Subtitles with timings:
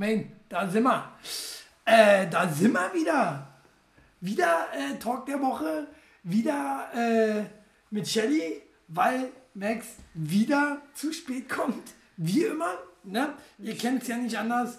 [0.00, 1.12] Main, da sind wir.
[1.84, 3.46] Äh, da sind wir wieder.
[4.22, 5.88] Wieder äh, Talk der Woche.
[6.22, 7.44] Wieder äh,
[7.90, 11.92] mit Shelly, weil Max wieder zu spät kommt.
[12.16, 12.78] Wie immer.
[13.04, 13.34] Ne?
[13.58, 14.78] Ihr kennt es ja nicht anders.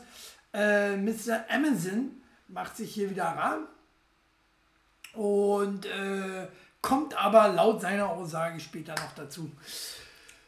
[0.56, 1.46] Äh, Mr.
[1.50, 3.68] Amazon macht sich hier wieder ran
[5.14, 6.48] und äh,
[6.82, 9.52] kommt aber laut seiner Aussage später noch dazu.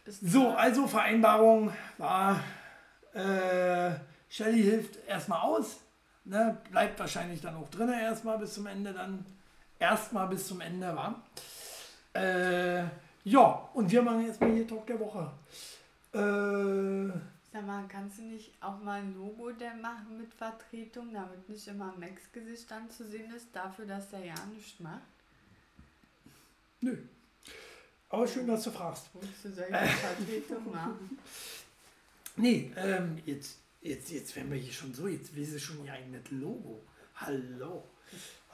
[0.08, 2.40] So, also Vereinbarung war,
[3.14, 3.92] äh,
[4.34, 5.82] Shelly hilft erstmal aus,
[6.24, 9.24] ne, bleibt wahrscheinlich dann auch drin erstmal bis zum Ende, dann
[9.78, 11.22] erstmal bis zum Ende war.
[12.14, 12.84] Äh,
[13.26, 15.32] ja, und wir machen jetzt mal hier Talk der Woche.
[16.14, 17.16] Äh,
[17.52, 21.68] Sag mal, kannst du nicht auch mal ein Logo der machen mit Vertretung, damit nicht
[21.68, 25.04] immer Max Gesicht dann zu sehen ist, dafür, dass er ja nichts macht?
[26.82, 26.98] nö.
[28.10, 29.14] Aber schön, dass du fragst.
[29.14, 31.20] Musst du solche Vertretung machen?
[32.36, 36.30] Nee, ähm, jetzt, jetzt, jetzt wären wir hier schon so, jetzt sie schon ihr eigenes
[36.32, 36.84] Logo.
[37.16, 37.84] Hallo.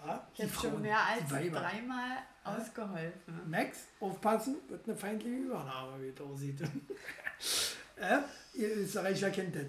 [0.05, 1.59] Ja, Ich habe schon mehr als Weiber.
[1.59, 3.41] dreimal ausgeholfen.
[3.47, 6.61] Max, aufpassen, wird eine feindliche Übernahme, wie es aussieht.
[7.97, 8.19] äh,
[8.53, 9.65] ihr Österreicher kennt das.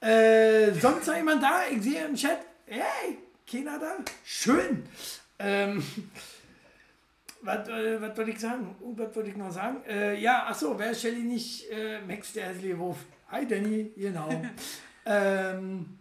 [0.00, 1.66] Äh, sonst noch jemand da?
[1.70, 3.18] Ich sehe im Chat, hey,
[3.50, 3.96] keiner da?
[4.24, 4.84] Schön.
[5.38, 5.82] Ähm,
[7.42, 8.74] was, äh, was wollte ich sagen?
[8.96, 9.82] Was wollte ich noch sagen?
[9.86, 11.70] Äh, ja, achso, wer Shelly nicht?
[11.70, 12.98] Äh, Max, der hässliche Wurf.
[13.30, 14.30] Hi Danny, genau.
[15.08, 15.98] ähm,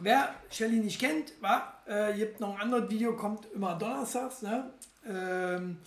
[0.00, 4.72] wer Shelly nicht kennt, war, äh, gibt noch ein anderes Video, kommt immer donnerstags, ne?
[5.06, 5.78] Ähm,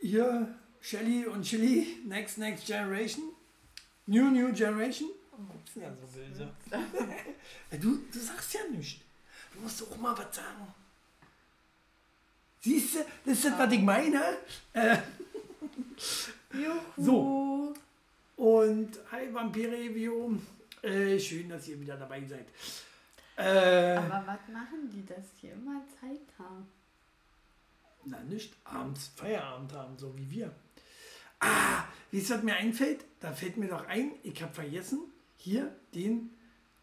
[0.00, 3.24] hier Shelly und Chili, Next Next Generation.
[4.06, 5.08] New New Generation.
[5.74, 6.50] Du ja so böse.
[6.70, 9.00] Ja, du, du sagst ja nichts.
[9.54, 10.74] Du musst auch mal was sagen.
[12.60, 14.38] Siehst du, das ist das, was ich meine.
[14.72, 14.96] Äh,
[16.52, 16.80] Juhu.
[16.96, 17.74] So.
[18.38, 20.38] Und hi Vampire Review.
[20.82, 22.46] Äh, schön, dass ihr wieder dabei seid.
[23.36, 26.68] Äh, Aber was machen die, dass die immer Zeit haben?
[28.04, 30.52] Na, nicht abends Feierabend haben, so wie wir.
[31.40, 33.04] Ah, wie es mir einfällt?
[33.20, 35.00] Da fällt mir doch ein, ich habe vergessen,
[35.36, 36.30] hier den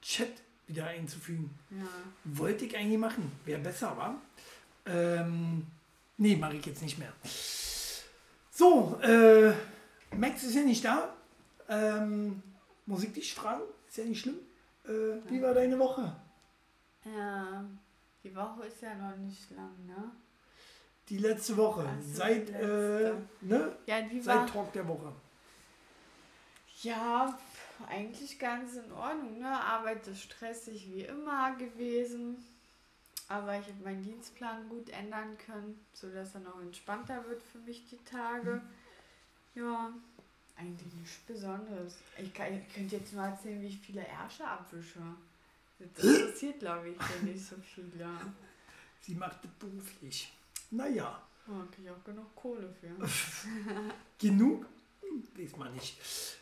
[0.02, 0.32] Chat
[0.68, 1.58] wieder einzufügen.
[1.72, 1.88] Ja.
[2.26, 4.22] Wollte ich eigentlich machen, wäre besser, war.
[4.86, 5.66] Ähm,
[6.18, 7.14] nee, mache ich jetzt nicht mehr.
[8.52, 9.54] So, äh,
[10.16, 11.16] Max ist ja nicht da.
[11.68, 12.42] Ähm,
[12.86, 13.64] muss ich dich fragen?
[13.88, 14.40] Ist ja nicht schlimm.
[14.86, 16.16] Äh, wie war deine Woche?
[17.04, 17.64] Ja,
[18.24, 20.12] die Woche ist ja noch nicht lang, ne?
[21.10, 21.86] Die letzte Woche.
[21.88, 23.28] Ach so, seit, äh, letzte.
[23.42, 23.76] ne?
[23.86, 24.48] Ja, die Seit war.
[24.48, 25.12] Talk der Woche.
[26.82, 27.38] Ja,
[27.88, 29.50] eigentlich ganz in Ordnung, ne?
[29.50, 32.38] Arbeit ist stressig wie immer gewesen.
[33.28, 37.88] Aber ich habe meinen Dienstplan gut ändern können, sodass er noch entspannter wird für mich
[37.90, 38.62] die Tage.
[39.56, 39.92] Ja,
[40.58, 41.96] eigentlich nichts Besonderes.
[42.18, 45.00] Ich, kann, ich könnte jetzt nur erzählen, wie ich viele Ärsche abwische.
[45.78, 48.08] Das interessiert, glaube ich, ja nicht so viele.
[49.02, 50.32] Sie macht das beruflich.
[50.72, 52.88] Naja, Da kriege ich auch genug Kohle für.
[54.18, 54.66] genug?
[55.38, 55.98] Weiß man nicht.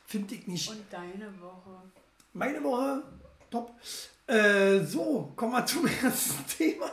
[0.05, 0.69] Finde ich nicht.
[0.69, 1.81] Und deine Woche?
[2.33, 3.03] Meine Woche,
[3.49, 3.75] top.
[4.27, 6.89] Äh, so, kommen wir zum ersten Thema.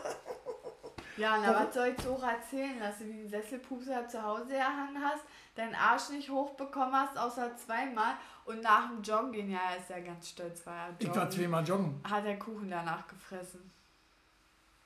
[1.20, 4.56] Ja, na, was soll ich so auch erzählen, dass du wie ein Sesselpupser zu Hause
[4.56, 5.22] erhangen hast,
[5.54, 8.14] deinen Arsch nicht hochbekommen hast, außer zweimal
[8.47, 11.28] und nach dem Joggen gehen, ja, er ist ja ganz stolz, war er Ich war
[11.28, 13.70] zweimal joggen hat er Kuchen danach gefressen.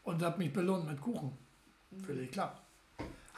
[0.03, 1.39] und habe mich belohnt mit Kuchen.
[1.93, 2.05] Mhm.
[2.05, 2.61] Völlig klar.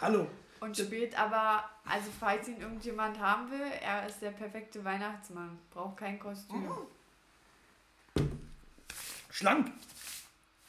[0.00, 0.26] Hallo.
[0.60, 5.98] Und spät aber, also falls ihn irgendjemand haben will, er ist der perfekte Weihnachtsmann, braucht
[5.98, 6.70] kein Kostüm.
[9.30, 9.70] Schlank.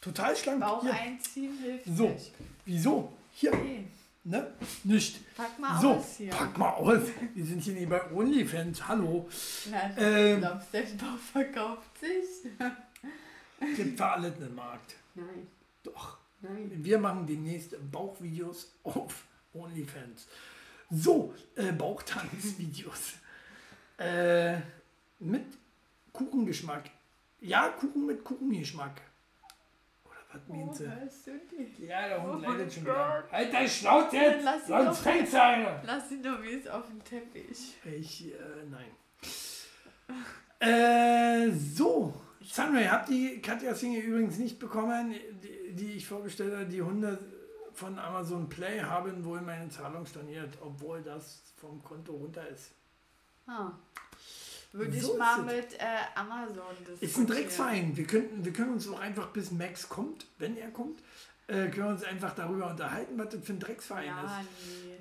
[0.02, 0.62] Total schlank.
[0.62, 0.94] Bauch Hier.
[0.94, 2.10] einziehen hilft So.
[2.10, 2.32] nicht.
[2.66, 3.14] Wieso?
[3.34, 3.54] Hier.
[3.54, 3.86] Okay,
[4.24, 4.46] Ne?
[4.84, 5.22] Nicht.
[5.38, 6.32] pack mal So, aus hier.
[6.32, 7.02] pack mal aus.
[7.34, 8.86] Wir sind hier nicht bei OnlyFans.
[8.86, 9.30] Hallo.
[9.72, 10.40] Na, Ähm.
[10.42, 12.52] glaubst der Bauch verkauft sich?
[13.78, 14.96] Gibt für alles einen Markt.
[15.16, 15.48] Nein,
[15.84, 16.18] Doch.
[16.42, 16.70] nein.
[16.76, 19.24] Wir machen demnächst Bauchvideos auf
[19.54, 20.28] OnlyFans.
[20.92, 23.14] So, äh, Bauchtanzvideos.
[24.00, 24.58] äh,
[25.20, 25.46] mit
[26.12, 26.90] Kuchengeschmack.
[27.40, 29.02] Ja, Kuchen mit Kuchengeschmack.
[30.48, 30.86] Was Oh, meinst du?
[31.00, 31.86] hörst du die?
[31.86, 33.24] Ja, der Hund Oh leidet schon wieder.
[33.32, 35.82] Halt dein Schnauze jetzt, Lass ihn sonst doch- fängst du eine.
[35.86, 37.76] Lass ihn doch wie es auf dem Teppich.
[37.86, 38.38] Ich, äh,
[38.70, 38.92] nein.
[40.60, 42.14] Äh, so.
[42.80, 45.14] Ihr habt die Katja Singe übrigens nicht bekommen,
[45.44, 46.66] die, die ich vorgestellt habe.
[46.66, 47.20] Die Hunde
[47.74, 52.72] von Amazon Play haben wohl meine Zahlung storniert, obwohl das vom Konto runter ist.
[53.46, 53.72] Ah.
[54.74, 55.86] Würde So ich mal mit äh,
[56.16, 57.96] Amazon das Ist ein Drecksverein.
[57.96, 61.00] Wir, könnten, wir können uns auch einfach bis Max kommt, wenn er kommt,
[61.48, 64.48] äh, können wir uns einfach darüber unterhalten, was das für ein Drecksverein Ja, ist.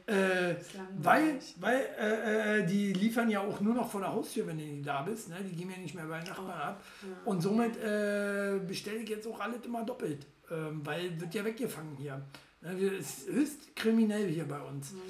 [0.07, 0.15] nee.
[0.15, 4.47] Äh, ist weil weil äh, äh, die liefern ja auch nur noch vor der Haustür,
[4.47, 5.29] wenn du nicht da bist.
[5.29, 5.37] Ne?
[5.43, 6.85] Die gehen ja nicht mehr bei Nachbarn ab.
[7.03, 7.09] Ja.
[7.25, 10.27] Und somit äh, bestelle ich jetzt auch alles immer doppelt.
[10.49, 12.23] Ähm, weil wird ja weggefangen hier.
[12.61, 12.73] Ne?
[13.01, 14.93] Es ist höchst kriminell hier bei uns.
[14.93, 15.01] Mhm.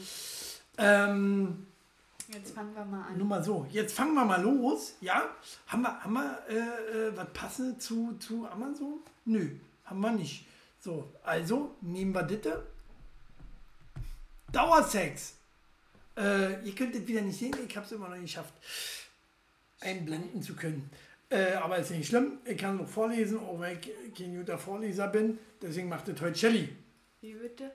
[0.79, 1.67] Ähm,
[2.29, 3.19] Jetzt fangen wir mal an.
[3.19, 3.67] nur mal so.
[3.71, 4.95] Jetzt fangen wir mal los.
[5.01, 5.31] Ja?
[5.69, 9.01] Haben wir, haben wir äh, äh, was passendes zu, zu Amazon?
[9.25, 9.51] Nö,
[9.85, 10.47] haben wir nicht.
[10.81, 12.67] So, also nehmen wir Ditte.
[14.53, 15.35] Dauersex.
[16.17, 18.55] Äh, ihr könnt es wieder nicht sehen, ich habe es immer noch nicht geschafft,
[19.81, 20.91] einblenden zu können.
[21.29, 25.09] Äh, aber ist nicht schlimm, ich kann noch vorlesen, auch wenn ich kein guter Vorleser
[25.09, 25.39] bin.
[25.61, 26.75] Deswegen macht es heute Shelly.
[27.21, 27.73] Wie bitte?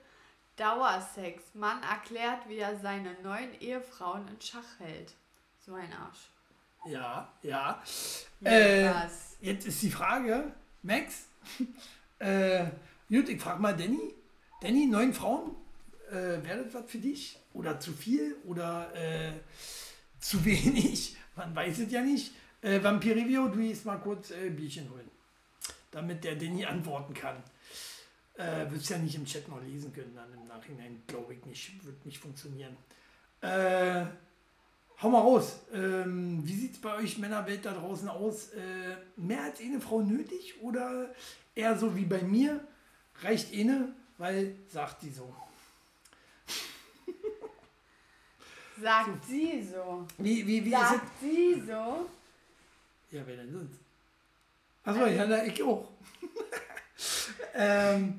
[0.56, 1.42] Dauersex.
[1.54, 5.14] Mann erklärt, wie er seine neuen Ehefrauen in Schach hält.
[5.64, 6.30] So ein Arsch.
[6.84, 7.82] Ja, ja.
[8.42, 9.36] Äh, was?
[9.40, 10.52] Jetzt ist die Frage,
[10.82, 11.26] Max,
[12.18, 12.66] äh,
[13.08, 14.14] gut, ich frage mal Danny.
[14.60, 15.54] Danny, neun Frauen,
[16.10, 17.38] äh, wäre das was für dich?
[17.54, 18.36] Oder zu viel?
[18.46, 19.32] Oder äh,
[20.18, 21.16] zu wenig?
[21.36, 22.32] Man weiß es ja nicht.
[22.60, 25.10] Äh, Vampirivio, du gehst mal kurz äh, Bierchen holen,
[25.90, 27.42] damit der Danny antworten kann.
[28.34, 31.84] Äh, Wirst ja nicht im Chat noch lesen können, dann im Nachhinein glaube ich nicht,
[31.84, 32.76] wird nicht funktionieren.
[33.40, 34.06] Äh,
[35.02, 35.58] Hau mal raus.
[35.72, 38.50] Ähm, wie sieht es bei euch Männerwelt da draußen aus?
[38.50, 41.12] Äh, mehr als eine Frau nötig oder
[41.56, 42.60] eher so wie bei mir?
[43.22, 45.34] Reicht eine, weil sagt die so.
[48.80, 50.06] Sagt sie so.
[50.18, 50.80] Wie, wie, wie es?
[50.80, 52.08] Sagt sie so.
[53.10, 53.78] Ja, wer denn sonst?
[54.84, 55.88] Achso, ja, na, ich auch.
[57.54, 58.18] ähm,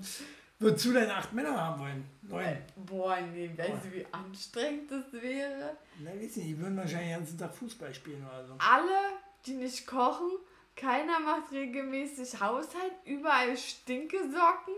[0.60, 2.06] wozu denn acht Männer haben wollen?
[2.22, 2.58] Neun.
[2.76, 5.78] Boah, nee, weißt du, wie anstrengend das wäre?
[6.00, 8.56] Na, wissen die, die würden wahrscheinlich den ganzen Tag Fußball spielen oder so.
[8.60, 9.00] Alle,
[9.46, 10.32] die nicht kochen,
[10.76, 14.74] keiner macht regelmäßig Haushalt, überall Stinkesocken,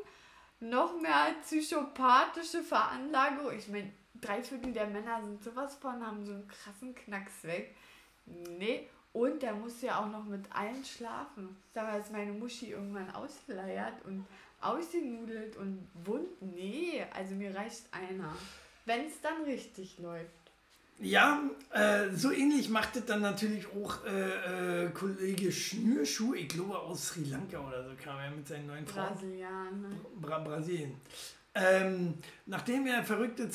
[0.59, 3.51] noch mehr psychopathische Veranlagung.
[3.57, 7.75] Ich meine, drei Viertel der Männer sind sowas von, haben so einen krassen Knacks weg.
[8.25, 11.55] Nee, und der muss ja auch noch mit allen schlafen.
[11.73, 14.25] Sag mal, ist meine Muschi irgendwann ausgeleiert und
[14.59, 16.41] ausgenudelt und wund?
[16.41, 18.35] Nee, also mir reicht einer.
[18.85, 20.29] Wenn es dann richtig läuft.
[20.99, 26.77] Ja, äh, so ähnlich macht es dann natürlich auch äh, äh, Kollege Schnürschuh, ich glaube
[26.77, 29.13] aus Sri Lanka oder so, kam er mit seinen neuen Frauen.
[29.13, 29.89] Brasilianer.
[30.21, 30.95] Bra Brasilien.
[31.53, 32.15] Ähm,
[32.45, 33.49] nachdem der verrückte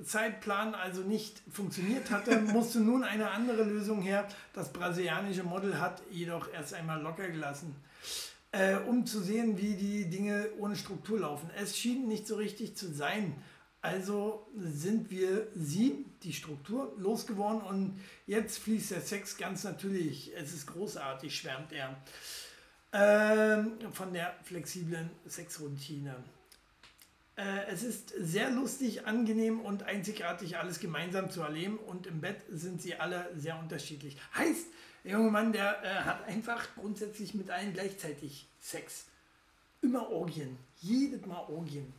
[0.00, 4.26] Sexzeitplan also nicht funktioniert hatte, musste nun eine andere Lösung her.
[4.52, 7.74] Das brasilianische Model hat jedoch erst einmal locker gelassen,
[8.52, 11.50] äh, um zu sehen, wie die Dinge ohne Struktur laufen.
[11.56, 13.34] Es schien nicht so richtig zu sein.
[13.82, 20.32] Also sind wir sie, die Struktur, losgeworden und jetzt fließt der Sex ganz natürlich.
[20.36, 21.96] Es ist großartig, schwärmt er.
[22.92, 26.16] Ähm, von der flexiblen Sexroutine.
[27.40, 32.42] Äh, es ist sehr lustig, angenehm und einzigartig, alles gemeinsam zu erleben und im Bett
[32.50, 34.18] sind sie alle sehr unterschiedlich.
[34.34, 34.66] Heißt,
[35.04, 39.06] der junge Mann, der äh, hat einfach grundsätzlich mit allen gleichzeitig Sex.
[39.80, 40.58] Immer Orgien.
[40.82, 41.90] Jedes Mal Orgien.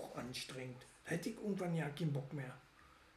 [0.00, 0.80] Auch anstrengend.
[1.04, 2.56] Da hätte ich irgendwann ja keinen Bock mehr.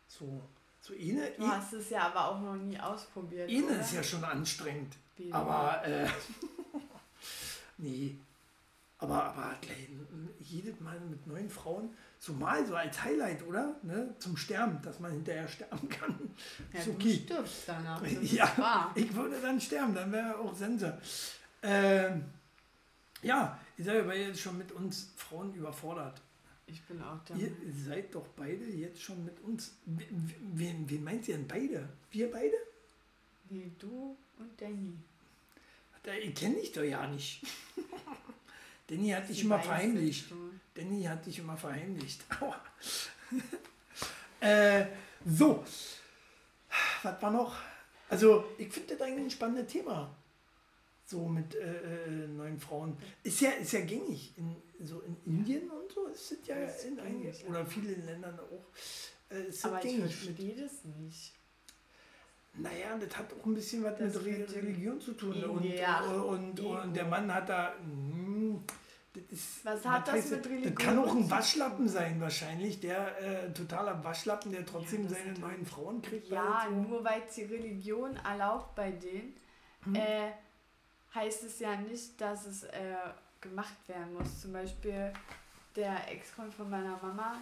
[0.07, 0.41] So,
[0.81, 3.49] so eine, Du hast es ja aber auch noch nie ausprobiert.
[3.49, 3.79] eine oder?
[3.79, 4.95] ist ja schon anstrengend.
[5.15, 5.31] Wie?
[5.31, 6.07] Aber, äh,
[7.77, 8.17] nee.
[8.99, 9.87] Aber, aber gleich,
[10.39, 13.75] jedes Mal mit neuen Frauen, so mal so als Highlight, oder?
[13.81, 14.13] Ne?
[14.19, 16.19] Zum Sterben, dass man hinterher sterben kann.
[16.73, 17.13] ja, ist du okay.
[17.23, 18.05] stirbst danach.
[18.21, 18.91] Ja.
[18.95, 20.97] Ich würde dann sterben, dann wäre auch Sensor.
[21.63, 22.25] Ähm,
[23.21, 26.21] ja, ihr seid aber jetzt schon mit uns Frauen überfordert.
[26.67, 27.35] Ich bin auch da.
[27.35, 29.77] Ihr seid doch beide jetzt schon mit uns.
[29.85, 31.89] Wen, wen, meint ihr denn beide?
[32.11, 32.55] Wir beide?
[33.49, 34.93] Wie du und Danny.
[36.03, 37.43] Da, ihr kennt dich doch ja nicht.
[38.89, 40.25] Danny hat dich immer verheimlicht.
[40.73, 42.25] Danny hat dich immer verheimlicht.
[44.41, 44.85] Äh,
[45.25, 45.65] so.
[47.03, 47.57] Was war noch?
[48.09, 50.15] Also, ich finde das eigentlich ein spannendes Thema.
[51.05, 52.97] So mit äh, äh, neuen Frauen.
[53.21, 54.33] Ist ja, ist ja gängig.
[54.37, 54.55] In,
[54.85, 58.63] so in Indien und so ist es ja in einigen, oder vielen Ländern auch.
[59.29, 60.15] Äh, ist Aber ich gängig.
[60.15, 61.33] Verstehe das nicht.
[62.53, 65.43] Naja, das hat auch ein bisschen was Das mit Religion zu tun.
[65.43, 66.01] Und, Ja.
[66.01, 67.73] und, und, und der Mann hat da.
[67.79, 68.63] hm,
[69.13, 71.29] das ist, Was hat das heißt mit Religion Das kann auch ein?
[71.31, 72.79] Waschlappen sein, wahrscheinlich.
[72.79, 76.27] Der äh, totaler Waschlappen, der trotzdem das seine neuen Frauen kriegt.
[76.29, 79.35] Ja, so- nur weil es die Religion erlaubt bei denen,
[79.83, 79.95] Hm.
[79.95, 80.31] äh,
[81.15, 82.95] heißt es ja nicht, dass es äh,
[83.41, 84.41] gemacht werden muss.
[84.41, 85.11] Zum Beispiel
[85.75, 87.37] der Ex-Freund von meiner Mama,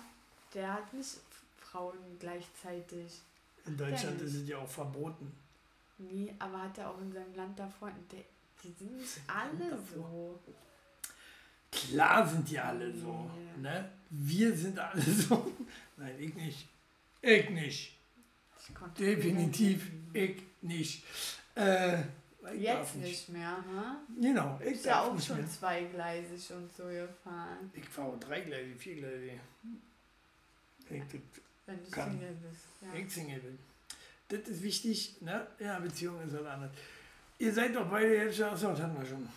[0.53, 1.17] der hat nicht
[1.59, 3.19] Frauen gleichzeitig.
[3.67, 4.25] In Deutschland nicht.
[4.33, 5.31] ist es ja auch verboten.
[5.97, 7.91] Nie, aber hat er auch in seinem Land davor.
[8.11, 8.19] Der,
[8.63, 10.39] die sind nicht alle so.
[11.71, 13.29] Klar sind die alle so.
[13.57, 13.61] Nee.
[13.61, 13.91] Ne?
[14.09, 15.51] Wir sind alle so.
[15.97, 16.67] Nein, ich nicht.
[17.21, 17.97] Ich nicht.
[18.59, 21.03] Ich Definitiv das ich nicht.
[21.55, 22.01] Äh,
[22.53, 23.97] ich Jetzt nicht mehr, ne?
[24.21, 25.49] Genau, ich Ist ja auch nicht schon mehr.
[25.49, 29.39] zweigleisig und so gefahren, Ich fahre dreigleisig, viergleisig.
[30.89, 31.01] Ich,
[31.67, 32.11] wenn du Kann.
[32.11, 32.65] Single bist.
[32.81, 32.93] Ja.
[32.99, 33.59] ich Single bin.
[34.29, 35.47] Das ist wichtig, ne?
[35.59, 36.71] Ja, Beziehung ist was anderes.
[37.39, 39.29] Ihr seid doch beide jetzt schon, achso, das hatten wir schon.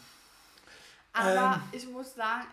[1.13, 2.47] Aber Ähm, ich muss sagen,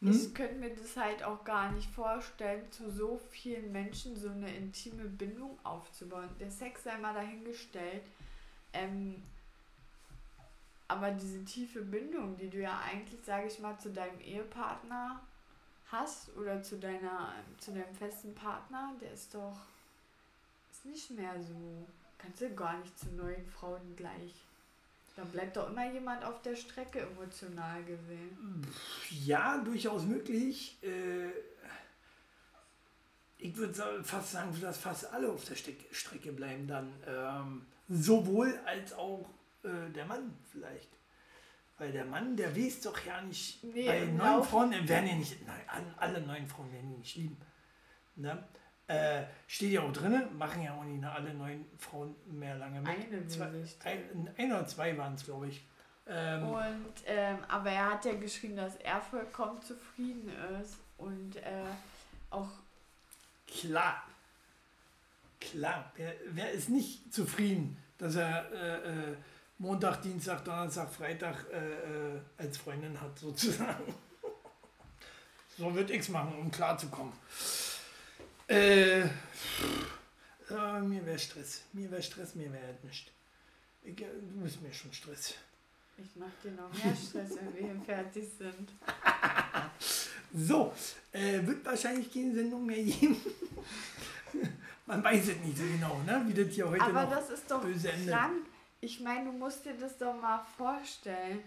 [0.00, 0.10] Hm?
[0.12, 4.48] ich könnte mir das halt auch gar nicht vorstellen, zu so vielen Menschen so eine
[4.56, 6.28] intime Bindung aufzubauen.
[6.40, 8.02] Der Sex sei mal dahingestellt.
[8.72, 9.22] Ähm,
[10.86, 15.20] aber diese tiefe Bindung, die du ja eigentlich, sage ich mal, zu deinem Ehepartner
[15.90, 19.56] hast oder zu deiner, zu deinem festen Partner, der ist doch
[20.70, 21.86] ist nicht mehr so.
[22.18, 24.34] Kannst du gar nicht zu neuen Frauen gleich.
[25.16, 28.66] Da bleibt doch immer jemand auf der Strecke emotional gesehen.
[29.10, 30.78] Ja, durchaus möglich.
[30.82, 31.30] Äh,
[33.38, 36.92] ich würde fast sagen, dass fast alle auf der Strecke bleiben dann.
[37.06, 39.28] Ähm, sowohl als auch
[39.64, 40.97] äh, der Mann vielleicht.
[41.78, 45.46] Weil der Mann, der weiß doch ja nicht, Nee, bei Lauf- Frauen werden ja nicht,
[45.46, 47.36] nein, alle neuen Frauen werden ihn nicht lieben.
[48.16, 48.42] Ne?
[48.88, 52.88] Äh, steht ja auch drin, machen ja auch nicht alle neuen Frauen mehr lange mit.
[52.88, 53.44] Eine zwei,
[53.84, 55.64] ein, ein oder zwei waren es, glaube ich.
[56.08, 61.64] Ähm, Und, ähm, aber er hat ja geschrieben, dass er vollkommen zufrieden ist und äh,
[62.30, 62.48] auch
[63.46, 64.02] Klar.
[65.40, 65.92] Klar.
[65.96, 69.16] Wer, wer ist nicht zufrieden, dass er äh, äh,
[69.58, 73.92] Montag, Dienstag, Donnerstag, Freitag äh, äh, als Freundin hat, sozusagen.
[75.58, 77.12] so würde ich es machen, um klarzukommen.
[78.48, 79.08] Äh, äh,
[80.82, 81.62] mir wäre Stress.
[81.72, 83.10] Mir wäre Stress, mir wäre halt nicht.
[83.82, 85.34] Ich, äh, du bist mir schon Stress.
[85.96, 88.70] ich mach dir noch mehr Stress, wenn wir hier fertig sind.
[90.34, 90.74] So,
[91.12, 93.16] äh, wird wahrscheinlich keine Sendung mehr geben.
[94.86, 96.22] Man weiß es nicht so genau, ne?
[96.26, 98.14] wie das hier heute Aber noch das ist doch böse endet.
[98.80, 101.42] Ich meine, du musst dir das doch mal vorstellen.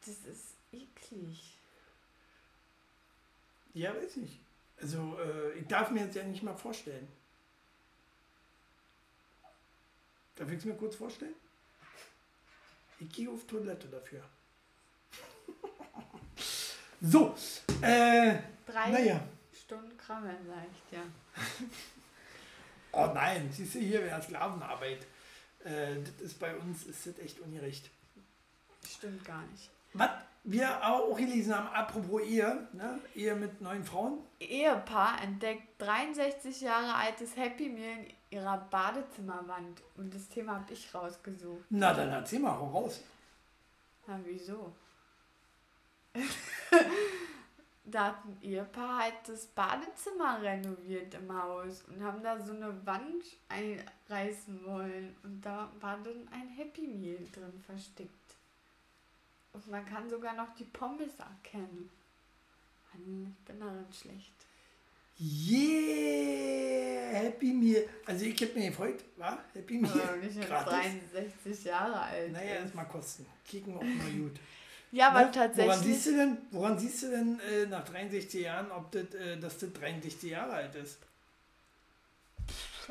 [0.00, 1.56] Das ist eklig.
[3.72, 4.38] Ja, weiß ich.
[4.80, 7.08] Also, äh, ich darf mir jetzt ja nicht mal vorstellen.
[10.36, 11.34] Darf ich es mir kurz vorstellen?
[13.00, 14.22] Ich gehe auf Toilette dafür.
[17.00, 17.34] so,
[17.80, 19.20] äh, Drei naja.
[19.52, 21.02] Stunden Krammeln, sag ich dir.
[22.92, 25.06] Oh nein, siehst du, hier wäre Sklavenarbeit.
[25.64, 27.90] Äh, das ist bei uns, ist das echt ungerecht.
[28.86, 29.70] Stimmt gar nicht.
[29.94, 30.10] Was
[30.44, 33.00] wir auch gelesen haben, apropos Ehe, ne?
[33.14, 34.18] Ehe mit neuen Frauen.
[34.40, 39.80] Ehepaar entdeckt 63 Jahre altes Happy Meal in ihrer Badezimmerwand.
[39.96, 41.64] Und das Thema habe ich rausgesucht.
[41.70, 43.00] Na, dann erzähl mal, hau raus.
[44.06, 44.74] Na, wieso?
[47.84, 52.74] da hat ein Ehepaar halt das Badezimmer renoviert im Haus und haben da so eine
[52.86, 55.14] Wand einreißen wollen.
[55.22, 58.10] Und da war dann ein Happy Meal drin versteckt.
[59.52, 61.90] Und man kann sogar noch die Pommes erkennen.
[62.92, 64.32] Mann, ich bin darin schlecht.
[65.20, 67.86] Yeah, Happy Meal.
[68.06, 69.92] Also ich hätte mir gefreut, war Happy Meal.
[69.92, 71.12] Aber jetzt Gratis.
[71.12, 72.32] 63 Jahre alt.
[72.32, 72.62] Naja, ist.
[72.62, 73.26] erstmal kosten.
[73.46, 74.40] Kicken auch mal gut.
[74.94, 75.26] Ja, aber Ne?
[75.26, 75.76] Woran tatsächlich.
[75.78, 79.58] siehst du denn, woran siehst du denn äh, nach 63 Jahren, ob das, äh, dass
[79.58, 80.98] das 63 Jahre alt ist?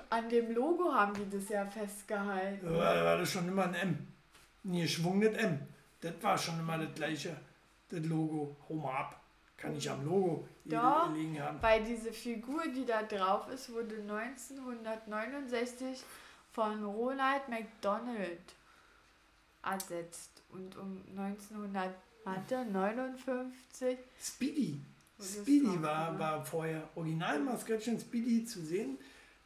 [0.09, 2.65] An dem Logo haben die das ja festgehalten.
[2.75, 4.07] Ja, da war das schon immer ein M.
[4.65, 5.59] Ein geschwungenes M.
[6.01, 7.37] Das war schon immer das gleiche.
[7.89, 8.57] Das Logo.
[8.67, 9.21] Hau mal ab.
[9.55, 11.13] Kann ich am Logo hier Doch.
[11.13, 11.61] liegen haben.
[11.61, 16.03] Weil diese Figur, die da drauf ist, wurde 1969
[16.51, 18.41] von Ronald McDonald
[19.63, 20.32] ersetzt.
[20.53, 24.79] Und um 1959 Speedy.
[25.19, 28.97] Speedy war, war vorher Originalmaskottchen Speedy zu sehen.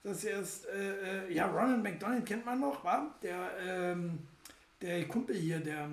[0.04, 4.20] Das erst, äh, äh, ja, Ronald McDonald kennt man noch, war der, ähm,
[4.82, 5.90] der Kumpel hier, der,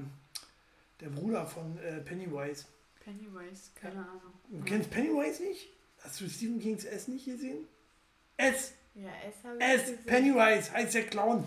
[1.00, 2.66] der Bruder von äh, Pennywise.
[3.02, 4.32] Pennywise, keine Ahnung.
[4.48, 5.68] Du kennst Pennywise nicht?
[6.00, 7.66] Hast du Stephen Kings S nicht gesehen?
[8.36, 10.04] S, Ja, es habe ich S, gesehen.
[10.06, 11.44] Pennywise heißt der Clown.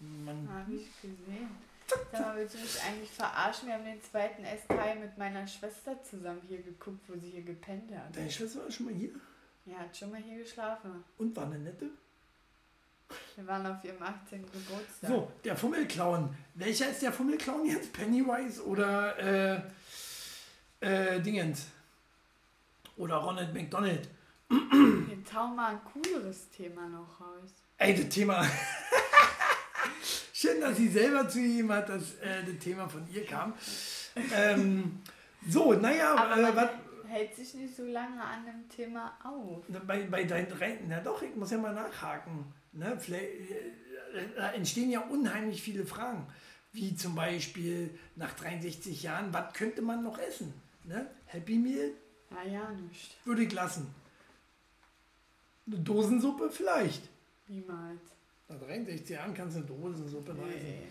[0.00, 1.48] Mann, Habe ich gesehen.
[1.88, 3.68] Sag mal, willst du mich eigentlich verarschen?
[3.68, 7.90] Wir haben den zweiten S-Teil mit meiner Schwester zusammen hier geguckt, wo sie hier gepennt
[7.94, 8.14] hat.
[8.14, 9.10] deine Schwester war schon mal hier
[9.64, 11.02] Ja, hat schon mal hier geschlafen.
[11.16, 11.86] und war eine nette.
[13.36, 14.42] Wir waren auf ihrem 18.
[14.42, 15.08] Geburtstag.
[15.08, 16.36] So, der Fummelclown.
[16.54, 17.92] Welcher ist der Fummelclown jetzt?
[17.94, 19.62] Pennywise oder äh,
[20.80, 21.68] äh, Dingens?
[22.98, 24.08] Oder Ronald McDonald?
[24.50, 27.50] Jetzt hau mal ein cooleres Thema noch raus.
[27.78, 28.44] Ey, das Thema.
[30.40, 33.54] Schön, dass sie selber zugegeben hat, dass äh, das Thema von ihr kam.
[34.36, 35.00] ähm,
[35.48, 36.70] So, naja, Aber äh, was,
[37.08, 39.64] hält sich nicht so lange an dem Thema auf.
[39.84, 42.44] bei, bei deinen drei, na doch, ich muss ja mal nachhaken.
[42.70, 42.96] Ne?
[43.00, 46.24] Vielleicht, äh, da entstehen ja unheimlich viele Fragen.
[46.72, 50.54] Wie zum Beispiel nach 63 Jahren, was könnte man noch essen?
[50.84, 51.10] Ne?
[51.26, 51.90] Happy Meal
[52.30, 53.16] Naja, nicht.
[53.24, 53.92] würde ich lassen.
[55.66, 57.08] Eine Dosensuppe vielleicht.
[57.48, 57.98] Niemals.
[58.48, 60.34] Nach 63 Jahren kannst du eine Dosensuppe.
[60.34, 60.88] Nee.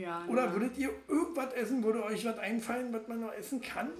[0.00, 0.52] Ja, Oder na.
[0.52, 3.90] würdet ihr irgendwas essen, würde euch was einfallen, was man noch essen kann?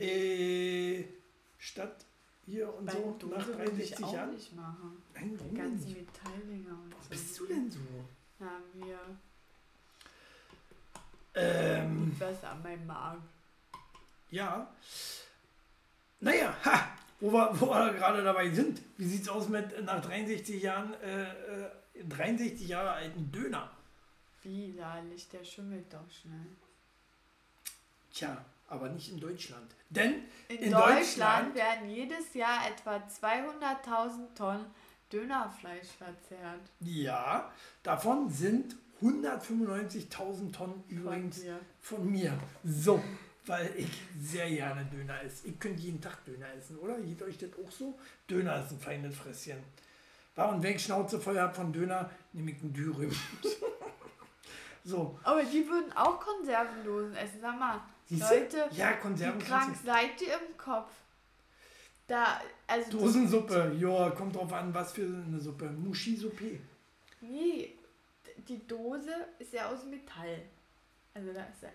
[0.00, 1.04] Äh,
[1.58, 2.04] statt
[2.46, 4.34] hier und Bei so Dose nach würde ich 63 auch Jahren?
[4.34, 5.02] nicht machen.
[5.14, 5.96] Nein, Die ganzen nicht?
[6.14, 7.08] Metalldinger und Warum so.
[7.10, 7.78] bist du denn so?
[8.40, 8.98] Ja, mir
[11.36, 13.22] Ähm, was an meinem Magen.
[14.30, 14.68] ja.
[16.20, 16.88] Naja, ha,
[17.20, 18.80] wo wir, wo wir gerade dabei sind.
[18.96, 21.70] Wie sieht's aus mit nach 63 Jahren, äh, äh,
[22.08, 23.70] 63 Jahre alten Döner?
[24.42, 26.46] Widerlich, der schimmelt doch schnell.
[28.12, 29.74] Tja, aber nicht in Deutschland.
[29.90, 34.66] Denn In, In Deutschland, Deutschland- werden jedes Jahr etwa 200.000 Tonnen
[35.12, 36.60] Dönerfleisch verzehrt.
[36.80, 41.58] ja, davon sind 195.000 Tonnen übrigens dir.
[41.80, 42.32] von mir.
[42.64, 43.02] So,
[43.46, 45.46] weil ich sehr gerne Döner esse.
[45.48, 46.98] Ich könnte jeden Tag Döner essen, oder?
[47.00, 47.98] Geht euch das auch so?
[48.28, 49.58] Döner ist ein feines Fresschen.
[50.34, 53.12] War und wenn ich Schnauze voll habe von Döner, nehme ich einen Dürüm.
[54.84, 57.40] so, Aber die würden auch Konservendosen essen.
[57.40, 58.34] Sag mal, siehst du?
[58.34, 60.90] Leute, Ja, wie Konserven krank kannst seid ihr im Kopf?
[62.06, 62.98] Da, also.
[62.98, 65.70] Dosensuppe, ja, kommt drauf an, was für eine Suppe.
[65.70, 66.58] Muschi-Suppe.
[67.20, 67.74] Nee,
[68.36, 70.42] die Dose ist ja aus Metall.
[71.14, 71.68] Also da ist ja.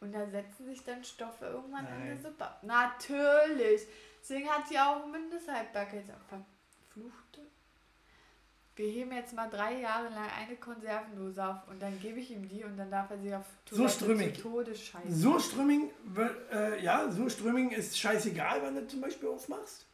[0.00, 2.06] Und da setzen sich dann Stoffe irgendwann in Nein.
[2.08, 2.60] der Suppe ab.
[2.62, 3.82] Natürlich.
[4.20, 6.04] Deswegen hat sie auch Mindesthaltbarkeit.
[6.28, 7.40] Verfluchte.
[8.80, 12.48] Wir heben jetzt mal drei Jahre lang eine Konservendose auf und dann gebe ich ihm
[12.48, 14.36] die und dann darf er sie auf So strömig.
[14.36, 15.14] zu Tode scheißen.
[15.14, 15.90] So Ströming,
[16.50, 19.84] äh, ja, so Ströming ist scheißegal, wenn du zum Beispiel aufmachst.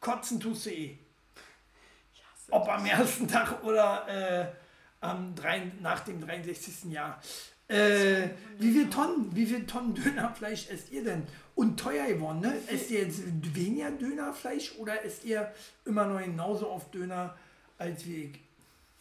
[0.00, 0.98] Kotzen tust du eh.
[2.50, 4.52] Ob am ersten Tag oder äh,
[5.00, 6.92] am drei, nach dem 63.
[6.92, 7.22] Jahr.
[7.68, 8.28] Äh,
[8.58, 11.26] wie viel Tonnen, wie viel Tonnen Dönerfleisch esst ihr denn?
[11.54, 12.52] Und teuer geworden, ne?
[12.66, 13.22] Esst ihr jetzt
[13.54, 15.50] weniger Dönerfleisch oder esst ihr
[15.86, 17.34] immer noch genauso oft Döner
[17.80, 18.40] als wie ich?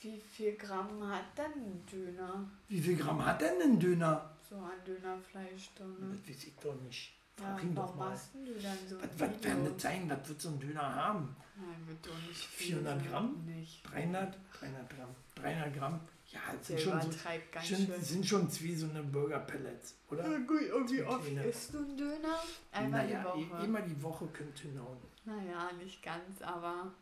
[0.02, 2.50] Wie viel Gramm hat denn ein Döner?
[2.70, 4.34] Wie viel Gramm hat denn ein Döner?
[4.50, 5.96] So an Dönerfleisch drin.
[6.00, 7.13] Das weiß ich doch nicht.
[7.38, 8.10] Ja, Frag ihn doch mal.
[8.10, 10.10] machst du dann so Was, ein was werden das sein?
[10.10, 11.36] Was wird so ein Döner haben?
[11.56, 13.10] Nein, wird doch nicht viel 400 sein.
[13.10, 13.46] Gramm?
[13.46, 13.84] Nicht.
[13.92, 14.38] 300?
[14.60, 15.15] 300 Gramm.
[15.36, 16.00] 300 Gramm?
[16.28, 17.10] Ja, das sind schon, so,
[17.52, 17.68] ganz
[18.08, 20.30] sind, schon zwei so eine Burger-Pellets, oder?
[20.30, 22.39] Ja, gut, und wie Zwei oft isst du einen Döner?
[22.72, 23.65] Einmal naja, die Woche.
[23.65, 24.98] immer die Woche könnte hinhauen.
[25.26, 26.94] Naja, nicht ganz, aber.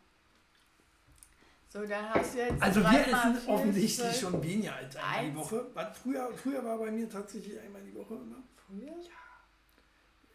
[1.69, 2.61] So, dann hast du jetzt.
[2.61, 5.37] Also wir essen offensichtlich schon weniger als einmal die Eins.
[5.37, 5.65] Woche.
[5.73, 8.41] Was früher, früher war bei mir tatsächlich einmal die Woche immer.
[8.55, 8.93] Früher?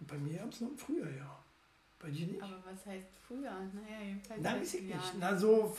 [0.01, 1.39] Bei mir gab es noch im Frühjahr, ja.
[1.99, 2.43] Bei dir nicht?
[2.43, 3.51] Aber was heißt früher?
[3.51, 4.41] Naja, jedenfalls.
[4.43, 4.95] Na, weiß ich nicht.
[4.95, 5.17] Jahren.
[5.21, 5.77] Na, so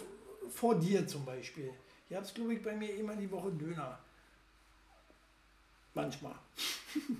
[0.49, 1.71] vor dir zum Beispiel.
[2.09, 3.99] Ihr habt, glaube ich, bei mir immer die Woche Döner.
[5.93, 6.35] Manchmal.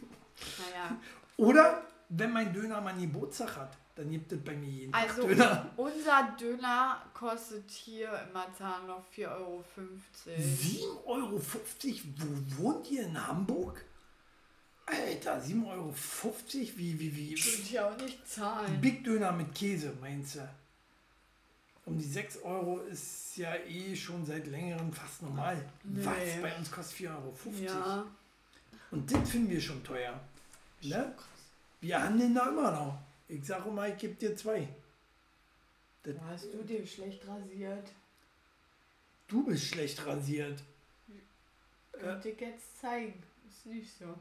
[0.58, 0.98] Naja,
[1.38, 5.28] Oder wenn mein Döner mal Geburtstag hat, dann gibt es bei mir jeden Tag also
[5.28, 5.70] Döner.
[5.78, 9.64] unser Döner kostet hier im Marzahn 4,50 Euro.
[10.28, 11.42] 7,50 Euro?
[12.18, 13.86] Wo wohnt ihr in Hamburg?
[14.86, 15.94] Alter, 7,50 Euro?
[16.76, 17.30] Wie, wie, wie?
[17.32, 18.82] Würde ich auch nicht zahlen.
[18.82, 20.50] Big Döner mit Käse, meinst du?
[21.86, 25.64] Um die 6 Euro ist ja eh schon seit längerem fast normal.
[25.84, 26.06] Nee.
[26.06, 26.42] Was?
[26.42, 27.36] Bei uns kostet 4,50 Euro.
[27.62, 28.06] Ja.
[28.92, 30.20] Und das finden wir schon teuer.
[30.82, 31.14] Ne?
[31.82, 33.00] Wir handeln da immer noch.
[33.34, 34.68] Ich sage mal, ich gebe dir zwei.
[36.04, 37.92] Das, hast du dir schlecht rasiert?
[39.28, 40.62] du bist schlecht rasiert.
[41.94, 43.24] Könnte ich jetzt zeigen.
[43.50, 44.14] Ist nicht so.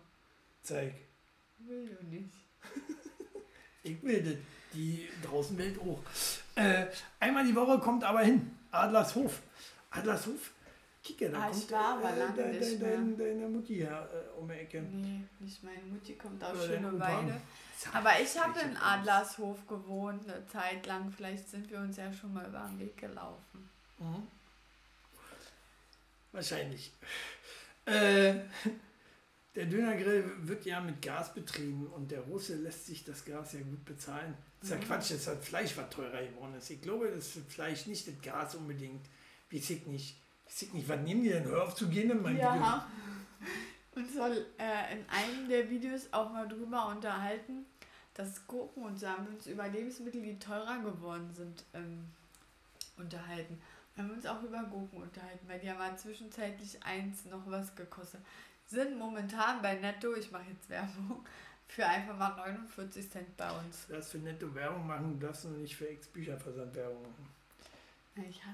[0.62, 0.94] zeig.
[1.58, 2.32] Will du nicht.
[3.84, 4.36] Ich will das.
[4.72, 6.00] Die draußen Welt auch.
[6.54, 6.86] Äh,
[7.18, 8.56] einmal die Woche kommt aber hin.
[8.70, 9.42] Adlershof.
[9.90, 10.52] Adlershof.
[11.02, 14.38] Kicke, da Ah, ich kommt war aber lange dein- nicht dein- deine Mutti ja äh,
[14.38, 14.82] um die Ecke.
[14.82, 17.08] Nee, nicht meine Mutti kommt aus Oder dein Schöne Opa.
[17.22, 17.40] Weide.
[17.76, 18.76] Sag, Aber ich habe in.
[18.76, 21.10] Adlershof gewohnt, eine Zeit lang.
[21.10, 23.68] Vielleicht sind wir uns ja schon mal über den Weg gelaufen.
[23.98, 24.28] Mhm.
[26.30, 26.92] Wahrscheinlich.
[27.84, 28.34] Äh,
[29.54, 33.60] der Dönergrill wird ja mit Gas betrieben und der Russe lässt sich das Gas ja
[33.60, 34.34] gut bezahlen.
[34.60, 34.84] Das ist ja Mhm.
[34.84, 36.70] Quatsch, das Fleisch, was teurer geworden ist.
[36.70, 39.04] Ich glaube, das Fleisch nicht das Gas unbedingt.
[39.50, 40.16] Weiß ich nicht.
[40.52, 41.44] Weiß ich nicht, was nehmen die denn?
[41.44, 42.82] Hör auf zu gehen in mein Wir Video.
[43.96, 47.64] uns soll äh, in einem der Videos auch mal drüber unterhalten,
[48.12, 52.04] dass Gurken und wir uns über Lebensmittel, die teurer geworden sind, ähm,
[52.98, 53.62] unterhalten.
[53.94, 57.74] Wir haben uns auch über Gurken unterhalten, weil die haben mal zwischenzeitlich eins noch was
[57.74, 58.20] gekostet.
[58.66, 61.24] Sind momentan bei Netto, ich mache jetzt Werbung,
[61.66, 63.86] Für einfach mal 49 Cent bei uns.
[63.88, 67.41] Das für nette Werbung machen, das und nicht für Ex-Bücherversand Werbung machen.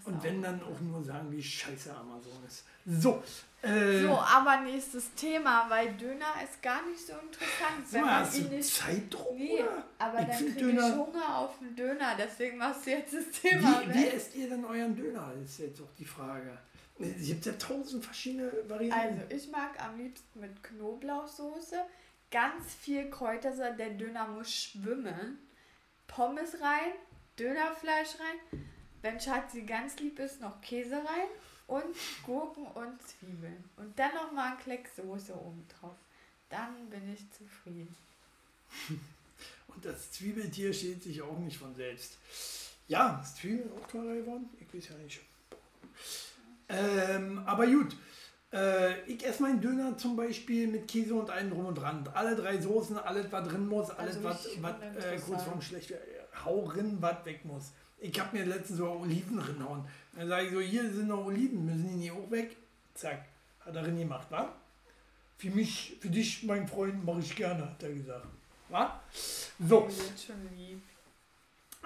[0.05, 2.65] Und wenn dann auch nur sagen, wie scheiße Amazon ist.
[2.87, 3.23] So,
[3.63, 8.39] äh, So, aber nächstes Thema, weil Döner ist gar nicht so interessant, wenn mal, hast
[8.39, 8.73] du nicht.
[8.73, 9.85] Zeitdruck, Nee, oder?
[9.99, 13.83] aber Ich dann kriege ich Hunger auf einen Döner, deswegen machst du jetzt das Thema
[13.89, 16.57] Wie, wie esst ihr denn euren Döner, ist jetzt auch die Frage.
[17.01, 19.21] Es gibt ja tausend verschiedene Varianten.
[19.23, 21.77] Also, ich mag am liebsten mit Knoblauchsoße,
[22.31, 25.39] ganz viel Kräutersalat, der Döner muss schwimmen,
[26.07, 26.93] Pommes rein,
[27.39, 28.61] Dönerfleisch rein,
[29.03, 31.29] wenn Schatzi ganz lieb ist, noch Käse rein
[31.67, 33.65] und Gurken und Zwiebeln.
[33.77, 35.97] Und dann noch mal ein Kleck Soße oben drauf.
[36.49, 37.95] Dann bin ich zufrieden.
[39.69, 42.17] Und das Zwiebeltier steht sich auch nicht von selbst.
[42.89, 44.49] Ja, ist Zwiebeln auch teurer geworden?
[44.59, 45.21] Ich weiß ja nicht.
[46.69, 47.95] Ähm, aber gut.
[48.51, 52.09] Äh, ich esse meinen Döner zum Beispiel mit Käse und allem drum und dran.
[52.15, 55.91] Alle drei Soßen, alles was drin muss, alles Also was, was äh, kurz vorm schlecht
[55.91, 56.03] wird.
[56.45, 57.73] Hau rin, was weg muss.
[58.01, 59.85] Ich habe mir letztens so Oliven reinhauen.
[60.15, 62.57] Dann sage ich so, hier sind noch Oliven, müssen die nicht auch weg?
[62.95, 63.25] Zack,
[63.61, 64.55] hat er drin gemacht, wa?
[65.37, 68.27] Für mich, für dich, mein Freund, mache ich gerne, hat er gesagt.
[68.69, 69.01] Wa?
[69.59, 69.87] So.
[69.87, 70.83] Wir sind schon lieb.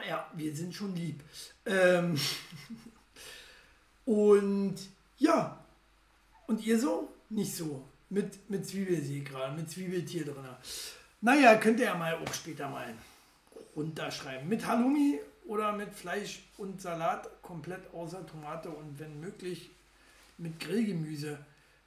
[0.09, 1.23] Ja, wir sind schon lieb.
[1.67, 2.19] Ähm
[4.05, 4.75] und
[5.19, 5.65] ja,
[6.47, 7.13] und ihr so?
[7.29, 7.87] Nicht so.
[8.11, 10.45] Mit, mit Zwiebelsee gerade, mit Zwiebeltier drin.
[11.23, 12.93] Naja, könnt ihr ja mal auch später mal
[13.75, 14.49] runterschreiben.
[14.49, 19.71] Mit Halloumi oder mit Fleisch und Salat, komplett außer Tomate und wenn möglich
[20.39, 21.39] mit Grillgemüse.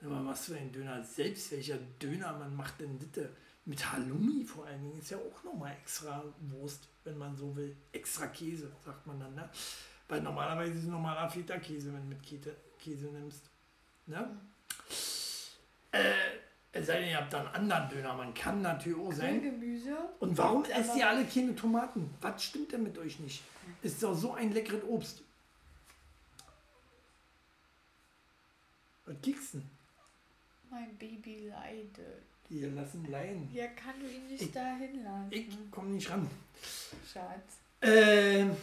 [0.04, 1.04] Aber was für ein Döner?
[1.04, 3.30] Selbst welcher Döner man macht denn bitte?
[3.66, 7.76] Mit Halloumi vor allen Dingen ist ja auch nochmal extra Wurst, wenn man so will.
[7.92, 9.50] Extra Käse, sagt man dann, ne?
[10.08, 13.50] Weil normalerweise ist es normaler Feta-Käse, wenn du mit Käse, Käse nimmst.
[14.06, 14.40] Ne?
[15.92, 16.14] Äh,
[16.76, 18.14] es sei denn, ihr habt da einen anderen Döner.
[18.14, 19.40] Man kann natürlich auch sein.
[19.40, 19.96] Grillgemüse.
[20.20, 22.14] Und warum esst ihr alle keine Tomaten?
[22.22, 23.44] Was stimmt denn mit euch nicht?
[23.82, 25.22] Ist doch so ein leckeres Obst.
[29.06, 29.70] Was kriegst du denn?
[30.70, 32.24] Mein Baby leidet.
[32.50, 33.50] Hier, lassen Laien.
[33.54, 35.28] Ja, kann du ihn nicht Ich- dahin lassen?
[35.32, 36.30] Ich komme nicht ran.
[37.12, 37.58] Schatz.
[37.82, 38.56] Ähm,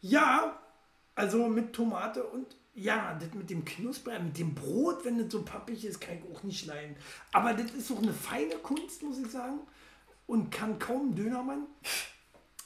[0.00, 0.58] ja,
[1.14, 5.42] also mit Tomate und ja, das mit dem Knusper, mit dem Brot, wenn das so
[5.42, 6.94] pappig ist, kann ich auch nicht leiden.
[7.32, 9.60] Aber das ist doch eine feine Kunst, muss ich sagen.
[10.26, 11.66] Und kann kaum ein Dönermann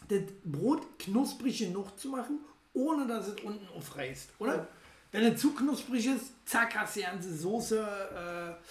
[0.08, 2.40] das Brot knusprig genug zu machen,
[2.72, 4.66] ohne dass es unten aufreißt, oder?
[5.12, 8.64] Wenn es zu knusprig ist, zack, hast du die ganze Soße äh,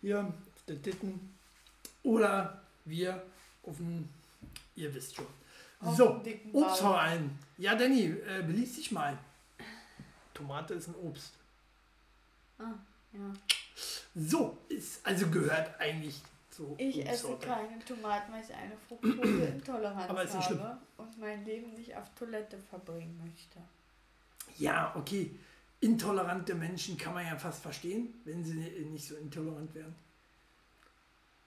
[0.00, 1.34] hier auf der Titten.
[2.02, 3.22] Oder wir
[3.64, 4.08] auf dem,
[4.76, 5.26] ihr wisst schon.
[5.80, 6.20] Auf so,
[6.94, 7.30] allem.
[7.56, 9.18] Ja, Danny, äh, beließ dich mal.
[10.38, 11.32] Tomate ist ein Obst.
[12.58, 12.74] Ah,
[13.12, 13.32] ja.
[14.14, 20.22] So, ist also gehört eigentlich zu Ich esse keine Tomaten, weil ich eine Fructoseintoleranz Aber
[20.22, 20.62] ist nicht schlimm.
[20.62, 23.58] habe und mein Leben nicht auf Toilette verbringen möchte.
[24.58, 25.34] Ja, okay.
[25.80, 29.94] Intolerante Menschen kann man ja fast verstehen, wenn sie nicht so intolerant wären.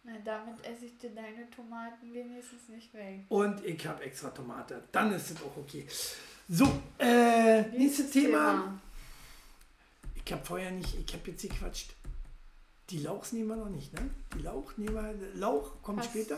[0.03, 3.25] Na, damit esse ich dir deine Tomaten wenigstens nicht weg.
[3.29, 4.83] Und ich habe extra Tomate.
[4.91, 5.85] Dann ist es auch okay.
[6.53, 6.67] So,
[6.99, 8.77] äh, nächstes Thema.
[10.25, 11.93] Ich habe vorher nicht, ich habe jetzt gequatscht.
[12.89, 14.09] Die Lauchs nehmen wir noch nicht, ne?
[14.35, 16.37] Die Lauch nehmen wir, Lauch kommt Passt später.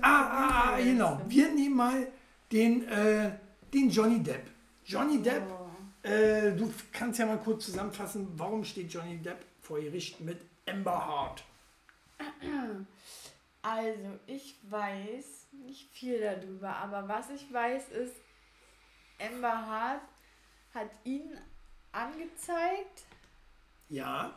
[0.00, 1.20] Ah, ah, ah, genau.
[1.28, 2.06] Wir nehmen mal
[2.50, 3.32] den, äh,
[3.74, 4.50] den Johnny Depp.
[4.86, 6.08] Johnny Depp, Oh.
[6.08, 11.06] äh, du kannst ja mal kurz zusammenfassen, warum steht Johnny Depp vor Gericht mit Amber
[11.06, 11.44] Hart?
[13.60, 18.14] Also, ich weiß nicht viel darüber, aber was ich weiß ist,
[19.20, 20.02] Amber Hart
[20.74, 21.36] hat ihn
[21.92, 23.04] angezeigt
[23.88, 24.32] Ja,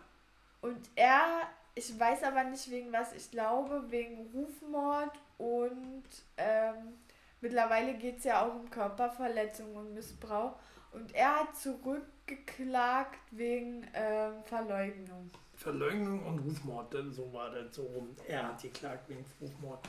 [0.62, 1.42] und er,
[1.76, 6.04] ich weiß aber nicht wegen was, ich glaube wegen Rufmord und
[6.38, 6.94] ähm,
[7.42, 10.56] mittlerweile geht es ja auch um Körperverletzung und Missbrauch
[10.94, 15.32] und er hat zurückgeklagt wegen ähm, Verleugnung.
[15.56, 18.16] Verleugnung und Rufmord, denn so war das so rum.
[18.28, 19.86] Er hat geklagt wegen Rufmord.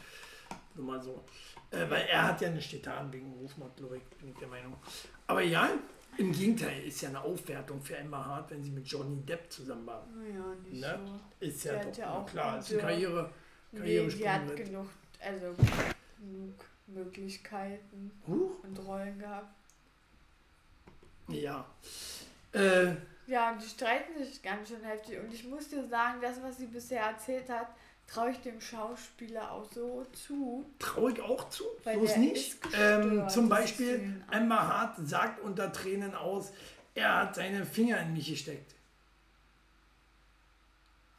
[0.75, 1.25] Nur mal so.
[1.71, 4.75] Äh, weil er hat ja nicht getan wegen Rufmord, glaube ich, bin ich der Meinung.
[5.27, 5.71] Aber ja,
[6.19, 9.87] im Gegenteil, ist ja eine Aufwertung für Amber Hart, wenn sie mit Johnny Depp zusammen
[9.87, 10.07] war.
[10.17, 11.01] Naja, nicht Ne?
[11.41, 11.47] so.
[11.47, 13.31] Ist ja doch ja klar, ist eine gute- Karriere.
[13.73, 14.57] Nee, sie hat mit.
[14.57, 14.87] genug,
[15.21, 15.47] also
[16.21, 16.55] genug
[16.87, 19.53] Möglichkeiten Huch, und Rollen gehabt.
[21.29, 21.65] ja.
[22.53, 22.93] Äh,
[23.27, 25.19] Ja, und die streiten sich ganz schön heftig.
[25.19, 27.69] Und ich muss dir sagen, das, was sie bisher erzählt hat,
[28.07, 30.65] traue ich dem Schauspieler auch so zu.
[30.79, 32.57] traue ich auch zu, Weil bloß nicht.
[32.79, 34.23] Ähm, zum Beispiel.
[34.31, 36.53] Amber Hart sagt unter Tränen aus,
[36.95, 38.75] er hat seine Finger in mich gesteckt.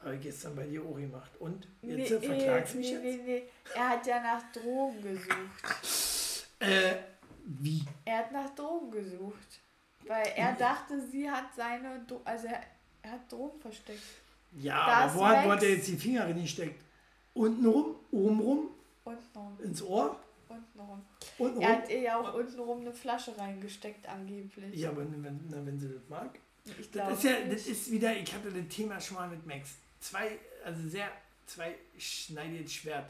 [0.03, 1.31] Habe ich gestern bei dir auch gemacht.
[1.39, 1.67] Und?
[1.81, 3.25] Nee, Jetzt äh, verklagst du mich nee, jetzt?
[3.25, 3.43] nee, nee.
[3.73, 6.47] Er hat ja nach Drogen gesucht.
[6.59, 6.95] Äh,
[7.43, 7.83] wie?
[8.05, 9.61] Er hat nach Drogen gesucht.
[10.05, 12.05] Weil er dachte, sie hat seine.
[12.07, 12.61] Dro also er,
[13.01, 14.03] er hat Drogen versteckt.
[14.57, 16.81] Ja, aber wo hat, wo hat er jetzt die Finger reingesteckt?
[17.33, 18.69] Unten rum, oben rum,
[19.03, 19.57] Untenrum.
[19.61, 21.01] ins Ohr, Untenrum.
[21.37, 24.73] unten Er hat ihr ja auch untenrum eine Flasche reingesteckt, angeblich.
[24.79, 26.39] Ja, aber wenn, na, wenn sie das mag.
[26.79, 27.11] Ich glaube.
[27.11, 29.75] Das ist ja, das ist wieder, ich hatte das Thema schon mal mit Max.
[29.99, 31.09] Zwei, also sehr,
[31.45, 33.05] zwei schneidiges Schwert.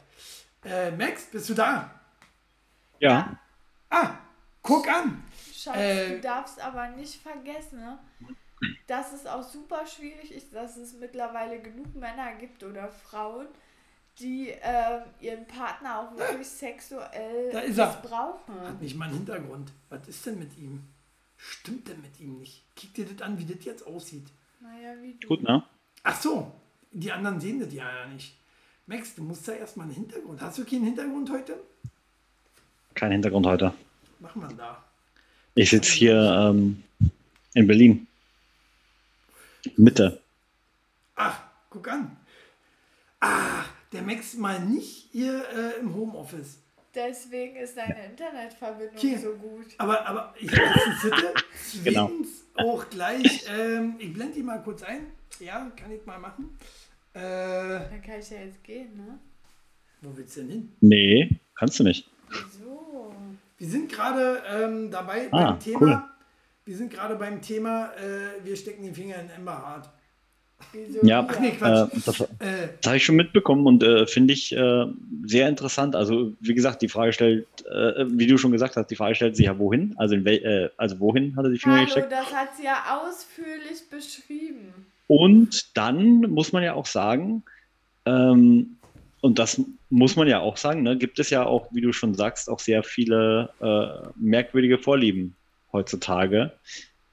[0.64, 1.90] Äh, Max, bist du da?
[2.98, 3.38] Ja,
[3.88, 4.16] Ah,
[4.62, 5.22] guck an.
[5.54, 7.98] Schatz, Äh, du darfst aber nicht vergessen, ne,
[8.86, 13.46] dass es auch super schwierig ist, dass es mittlerweile genug Männer gibt oder Frauen,
[14.18, 17.86] die ähm, ihren Partner auch wirklich sexuell Da ist er.
[17.88, 18.60] missbrauchen.
[18.60, 19.70] Hat nicht mal einen Hintergrund.
[19.90, 20.82] Was ist denn mit ihm?
[21.36, 22.62] Stimmt denn mit ihm nicht?
[22.74, 24.26] Kick dir das an, wie das jetzt aussieht.
[24.60, 25.28] Naja, wie du.
[25.28, 25.62] gut, ne?
[26.02, 26.50] Ach so,
[26.92, 28.34] die anderen sehen das ja ja nicht.
[28.86, 30.40] Max, du musst da erstmal einen Hintergrund.
[30.40, 31.60] Hast du keinen Hintergrund heute?
[32.94, 33.74] Kein Hintergrund heute.
[34.20, 34.82] Mach mal da.
[35.54, 36.16] Ich sitze hier
[36.54, 36.82] ähm,
[37.52, 38.06] in Berlin.
[39.76, 40.22] Mitte.
[41.14, 42.16] Ach, guck an.
[43.20, 46.58] Ah, der Max mal nicht hier äh, im Homeoffice.
[46.94, 49.18] Deswegen ist deine Internetverbindung Hier.
[49.18, 49.66] so gut.
[49.78, 51.34] Aber, aber ich Sitte,
[51.84, 52.10] Genau.
[52.54, 55.06] auch gleich, ähm, ich blende die mal kurz ein.
[55.40, 56.56] Ja, kann ich mal machen.
[57.12, 59.18] Äh, Dann kann ich ja jetzt gehen, ne?
[60.02, 60.72] wo willst du denn hin?
[60.80, 62.08] Nee, kannst du nicht.
[62.58, 63.14] So.
[63.58, 65.80] Wir sind gerade ähm, dabei Ah, beim Thema.
[65.80, 66.02] cool.
[66.66, 69.88] Wir sind gerade beim Thema, äh, wir stecken den Finger in Amber Hart.
[70.72, 71.50] Wieso Ja, Ach nee.
[71.50, 72.24] Äh, das, Äh,
[72.80, 74.86] das habe ich schon mitbekommen und äh, finde ich äh,
[75.24, 75.94] sehr interessant.
[75.94, 79.36] Also, wie gesagt, die Frage stellt, äh, wie du schon gesagt hast, die Frage stellt
[79.36, 79.94] sich ja wohin?
[79.96, 82.10] Also, in wel, äh, also wohin hat er die Finger Hallo, gesteckt?
[82.10, 84.72] das hat sie ja ausführlich beschrieben.
[85.06, 87.44] Und dann muss man ja auch sagen,
[88.06, 88.76] ähm,
[89.20, 92.14] und das muss man ja auch sagen, ne, gibt es ja auch, wie du schon
[92.14, 95.35] sagst, auch sehr viele äh, merkwürdige Vorlieben
[95.76, 96.52] heutzutage.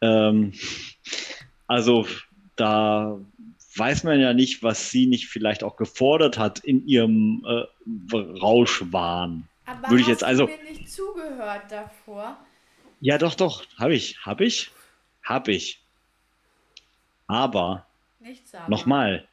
[0.02, 0.54] Ähm,
[1.68, 2.08] also
[2.56, 3.20] da
[3.76, 9.48] weiß man ja nicht, was sie nicht vielleicht auch gefordert hat in ihrem äh, Rauschwahn.
[9.66, 12.38] Aber Würde ich jetzt also- mir nicht zugehört davor?
[13.02, 14.72] Ja, doch, doch, habe ich, habe ich,
[15.24, 15.82] habe ich.
[17.28, 17.86] Aber.
[18.70, 19.28] Nochmal,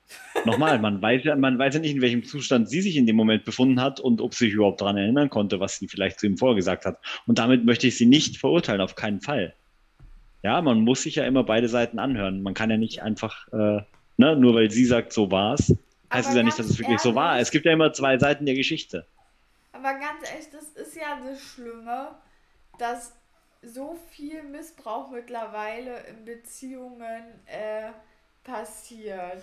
[0.44, 3.16] nochmal, man weiß, ja, man weiß ja nicht, in welchem Zustand sie sich in dem
[3.16, 6.26] Moment befunden hat und ob sie sich überhaupt daran erinnern konnte, was sie vielleicht zu
[6.26, 6.98] ihm vorgesagt hat.
[7.26, 9.54] Und damit möchte ich sie nicht verurteilen, auf keinen Fall.
[10.42, 12.42] Ja, man muss sich ja immer beide Seiten anhören.
[12.42, 13.82] Man kann ja nicht einfach, äh,
[14.16, 15.74] ne, nur weil sie sagt, so war es,
[16.12, 17.32] heißt es ja nicht, dass es wirklich so war.
[17.32, 19.06] ehrlich- Es gibt ja immer zwei Seiten der Geschichte.
[19.72, 22.08] Aber ganz ehrlich, das ist ja das Schlimme,
[22.78, 23.14] dass
[23.62, 27.90] so viel Missbrauch mittlerweile in Beziehungen äh,
[28.50, 29.42] passiert.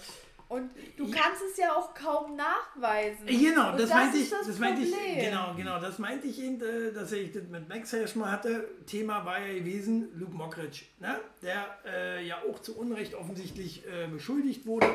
[0.49, 1.17] Und du Ja.
[1.17, 3.25] kannst es ja auch kaum nachweisen.
[3.25, 5.19] Genau, Und das, meinte ich, das, meinte ich, Problem.
[5.19, 8.31] genau, genau, das meinte ich eben, äh, dass ich das mit Max ja schon mal
[8.31, 8.65] hatte.
[8.85, 11.19] Thema war ja gewesen, Luke Mockridge, ne?
[11.41, 14.87] der äh, ja auch zu Unrecht offensichtlich äh, beschuldigt wurde,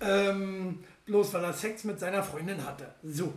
[0.00, 2.92] ähm, bloß weil er Sex mit seiner Freundin hatte.
[3.04, 3.32] So.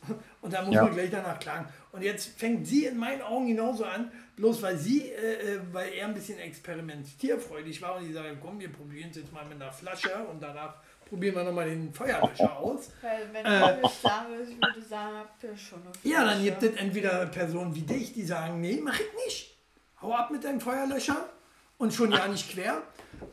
[0.42, 0.82] Und da muss Ja.
[0.82, 1.66] man gleich danach klagen.
[1.96, 5.88] Und jetzt fängt sie in meinen Augen genauso an, bloß weil sie, äh, äh, weil
[5.94, 9.60] er ein bisschen experimentierfreudig war und die sagen, komm, wir probieren es jetzt mal mit
[9.60, 10.74] einer Flasche und danach
[11.08, 12.90] probieren wir nochmal den Feuerlöscher aus.
[13.00, 13.76] Weil wenn Äh.
[13.76, 16.44] du jetzt sagen würdest, ich würde sagen, habt ihr schon eine Ja, dann Flasche.
[16.44, 19.56] gibt es entweder Personen wie dich, die sagen, nee, mach ich nicht.
[20.02, 21.30] Hau ab mit deinem Feuerlöscher
[21.78, 22.82] und schon ja nicht quer.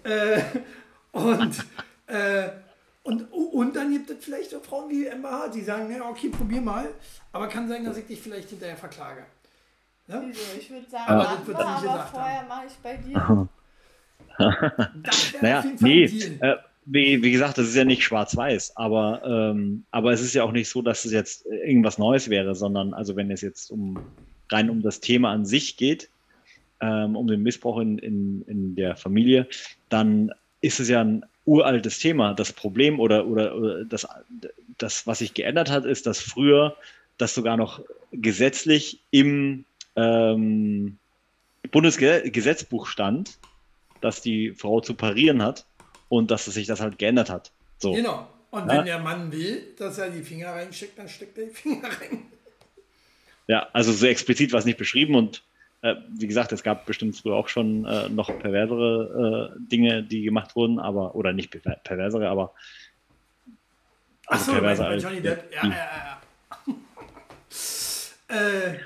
[0.04, 0.42] Äh,
[1.12, 1.66] und,
[2.08, 2.50] äh,
[3.04, 6.30] und, und dann gibt es vielleicht auch Frauen wie Emma Hart, die sagen, ja, okay,
[6.30, 6.88] probier mal,
[7.32, 9.26] aber kann sein, dass ich dich vielleicht hinterher verklage.
[10.08, 10.24] Ne?
[10.28, 10.42] Wieso?
[10.58, 13.48] Ich würde sagen, Aber das wird er aber gesagt vorher mache ich bei dir.
[15.42, 20.22] Naja, nee, äh, wie, wie gesagt, das ist ja nicht schwarz-weiß, aber, ähm, aber es
[20.22, 23.42] ist ja auch nicht so, dass es jetzt irgendwas Neues wäre, sondern also wenn es
[23.42, 24.00] jetzt um
[24.52, 26.10] rein um das Thema an sich geht,
[26.82, 29.48] ähm, um den Missbrauch in, in, in der Familie,
[29.90, 32.34] dann ist es ja ein uraltes Thema.
[32.34, 34.08] Das Problem oder, oder, oder das,
[34.78, 36.76] das, was sich geändert hat, ist, dass früher
[37.18, 40.98] das sogar noch gesetzlich im ähm,
[41.72, 43.38] Bundesgesetzbuch stand,
[44.02, 45.66] dass die Frau zu parieren hat
[46.10, 47.52] und dass sich das halt geändert hat.
[47.80, 47.94] So.
[47.94, 48.28] Genau.
[48.52, 48.78] Und Ja.
[48.78, 52.26] wenn der Mann will, dass er die Finger reinsteckt, dann steckt er die Finger rein.
[53.48, 55.44] Ja, also so explizit war es nicht beschrieben und
[55.84, 60.24] äh, wie gesagt, es gab bestimmt früher auch schon äh, noch perversere äh, Dinge, die
[60.24, 62.54] gemacht wurden, aber, oder nicht perver- perversere, aber
[64.26, 65.54] Achso, Also bei, perverser bei Johnny Depp.
[65.54, 66.22] Ja, ja, ja.
[68.30, 68.36] ja.
[68.70, 68.80] äh,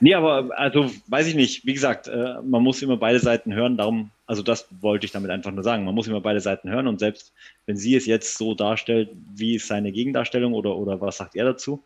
[0.00, 1.66] Nee, aber also weiß ich nicht.
[1.66, 3.76] Wie gesagt, äh, man muss immer beide Seiten hören.
[3.76, 5.84] Darum, also das wollte ich damit einfach nur sagen.
[5.84, 7.32] Man muss immer beide Seiten hören und selbst
[7.66, 11.44] wenn sie es jetzt so darstellt, wie ist seine Gegendarstellung oder, oder was sagt er
[11.44, 11.82] dazu?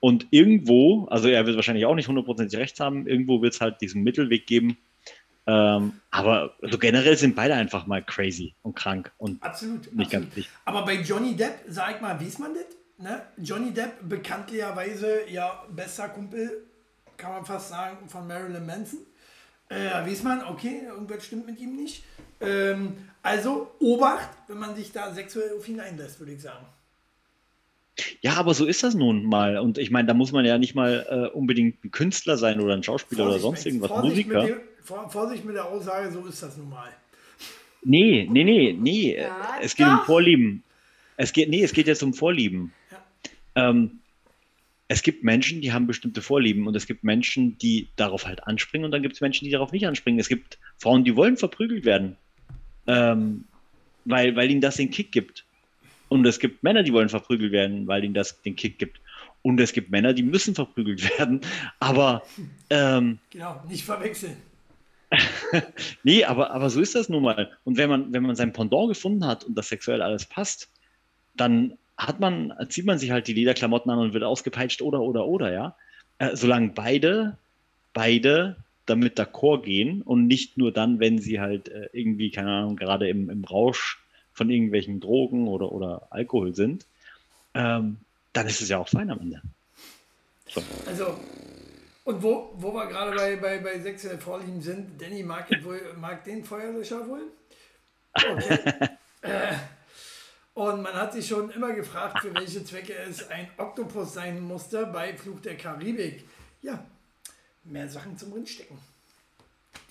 [0.00, 3.80] Und irgendwo, also er wird wahrscheinlich auch nicht hundertprozentig recht haben, irgendwo wird es halt
[3.80, 4.76] diesen Mittelweg geben.
[5.46, 10.06] Ähm, aber so also generell sind beide einfach mal crazy und krank und absolut, nicht
[10.06, 10.10] absolut.
[10.10, 10.50] ganz dicht.
[10.66, 12.66] Aber bei Johnny Depp, sag mal, wie ist man das?
[12.98, 13.22] Ne?
[13.38, 16.64] Johnny Depp, bekanntlicherweise ja bester Kumpel,
[17.16, 19.00] kann man fast sagen, von Marilyn Manson.
[19.70, 22.04] Äh, weiß man, okay, irgendwas stimmt mit ihm nicht.
[22.40, 26.66] Ähm, also Obacht, wenn man sich da sexuell auf ihn einlässt, würde ich sagen.
[28.20, 29.58] Ja, aber so ist das nun mal.
[29.58, 32.74] Und ich meine, da muss man ja nicht mal äh, unbedingt ein Künstler sein oder
[32.74, 34.42] ein Schauspieler Vorsicht, oder sonst irgendwas, Vorsicht Musiker.
[34.42, 34.54] Mit
[34.88, 36.88] dem, Vorsicht mit der Aussage, so ist das nun mal.
[37.82, 39.16] Nee, nee, nee, nee.
[39.16, 40.00] Ja, es geht doch.
[40.00, 40.62] um Vorlieben.
[41.16, 42.72] Es geht, nee, es geht jetzt um Vorlieben.
[42.90, 43.70] Ja.
[43.70, 44.00] Ähm,
[44.88, 48.86] es gibt Menschen, die haben bestimmte Vorlieben und es gibt Menschen, die darauf halt anspringen
[48.86, 50.18] und dann gibt es Menschen, die darauf nicht anspringen.
[50.18, 52.16] Es gibt Frauen, die wollen verprügelt werden,
[52.86, 53.44] ähm,
[54.06, 55.44] weil, weil ihnen das den Kick gibt.
[56.08, 59.00] Und es gibt Männer, die wollen verprügelt werden, weil ihnen das den Kick gibt.
[59.42, 61.40] Und es gibt Männer, die müssen verprügelt werden.
[61.80, 62.22] Aber.
[62.70, 64.36] Ähm, genau, nicht verwechseln.
[66.02, 67.50] nee, aber, aber so ist das nun mal.
[67.64, 70.68] Und wenn man, wenn man sein Pendant gefunden hat und das sexuell alles passt,
[71.36, 75.26] dann hat man, zieht man sich halt die Lederklamotten an und wird ausgepeitscht oder, oder,
[75.26, 75.76] oder, ja.
[76.18, 77.36] Äh, solange beide,
[77.92, 82.76] beide damit d'accord gehen und nicht nur dann, wenn sie halt äh, irgendwie, keine Ahnung,
[82.76, 83.98] gerade im, im Rausch
[84.38, 86.86] von irgendwelchen Drogen oder, oder Alkohol sind,
[87.54, 87.98] ähm,
[88.32, 89.42] dann ist es ja auch fein am Ende.
[90.48, 90.62] So.
[90.86, 91.18] Also,
[92.04, 96.24] und wo, wo wir gerade bei, bei, bei sexuellen Vorlieben sind, Danny mag, wohl, mag
[96.24, 97.24] den Feuerlöscher wohl?
[98.14, 98.88] Okay.
[99.22, 99.54] äh,
[100.54, 104.86] und man hat sich schon immer gefragt, für welche Zwecke es ein Oktopus sein musste
[104.86, 106.24] bei Fluch der Karibik.
[106.62, 106.84] Ja,
[107.64, 108.78] mehr Sachen zum Rindstecken.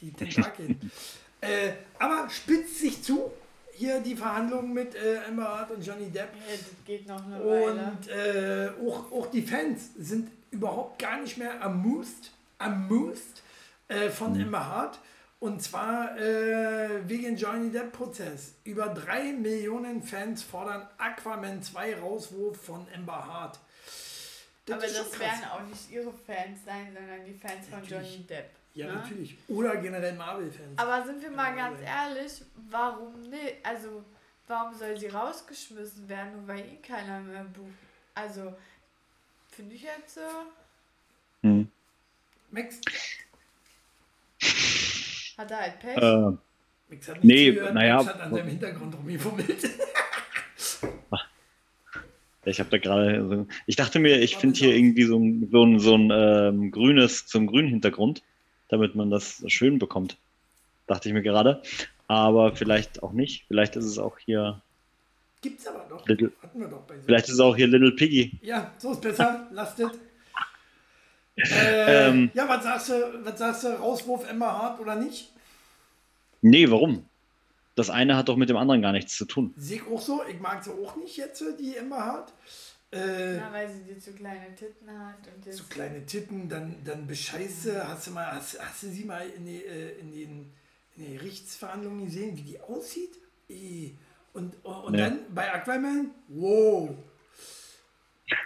[0.02, 0.92] Die Tentakeln.
[1.42, 3.32] äh, aber spitzt sich zu,
[3.78, 6.30] hier die Verhandlungen mit äh, Amber Hart und Johnny Depp.
[6.34, 11.38] Ja, das geht noch eine Und äh, auch, auch die Fans sind überhaupt gar nicht
[11.38, 13.44] mehr amused, amused
[13.88, 14.46] äh, von mhm.
[14.46, 15.00] Amber Hart.
[15.40, 18.56] Und zwar äh, wegen Johnny Depp-Prozess.
[18.64, 23.60] Über drei Millionen Fans fordern Aquaman 2 Rauswurf von Amber Hart.
[24.66, 28.50] Das Aber das werden auch nicht ihre Fans sein, sondern die Fans von Johnny Depp.
[28.78, 28.94] Ja, ne?
[28.94, 29.36] natürlich.
[29.48, 30.78] Oder generell Marvel-Fans.
[30.78, 33.56] Aber sind wir mal ganz ehrlich, warum nicht?
[33.64, 34.04] Also,
[34.48, 37.74] warum soll sie rausgeschmissen werden, nur weil ihn keiner mehr bucht?
[38.14, 38.54] Also,
[39.50, 40.22] finde ich jetzt so.
[41.42, 41.68] Hm.
[42.52, 42.80] Max?
[45.40, 45.98] Hat er halt Pech?
[45.98, 46.38] Äh,
[46.90, 48.06] Max hat nee, naja.
[48.06, 49.70] hat an seinem Hintergrund rumgefummelt.
[52.46, 55.80] Ich habe da gerade, ich dachte mir, ich finde hier irgendwie so ein, so ein,
[55.80, 58.24] so ein ähm, grünes, zum grünen Hintergrund
[58.70, 60.18] damit man das schön bekommt.
[60.88, 61.62] Dachte ich mir gerade.
[62.08, 63.46] Aber vielleicht auch nicht.
[63.48, 64.62] Vielleicht ist es auch hier.
[65.42, 66.08] Gibt's aber doch.
[66.08, 68.40] Little, Hatten wir doch bei so vielleicht ist es auch hier Little Piggy.
[68.42, 69.48] Ja, so ist besser.
[69.52, 69.92] Lasst es.
[71.40, 73.68] Äh, ähm, ja, was sagst, du, was sagst du?
[73.68, 75.32] Rauswurf Emma Hart oder nicht?
[76.42, 77.06] Nee, warum?
[77.76, 79.54] Das eine hat doch mit dem anderen gar nichts zu tun.
[79.56, 80.24] Sehe ich auch so.
[80.28, 82.34] Ich mag sie auch nicht jetzt, die Emma Hart.
[82.92, 85.16] Äh, Na, weil sie dir zu kleine Titten hat.
[85.36, 87.86] Und zu kleine Titten, dann, dann bescheiße.
[87.86, 90.54] Hast du mal, hast, hast du sie mal in, die, äh, in, den,
[90.96, 93.18] in den Gerichtsverhandlungen gesehen, wie die aussieht?
[94.34, 94.98] Und, und nee.
[95.00, 96.90] dann bei Aquaman, wow.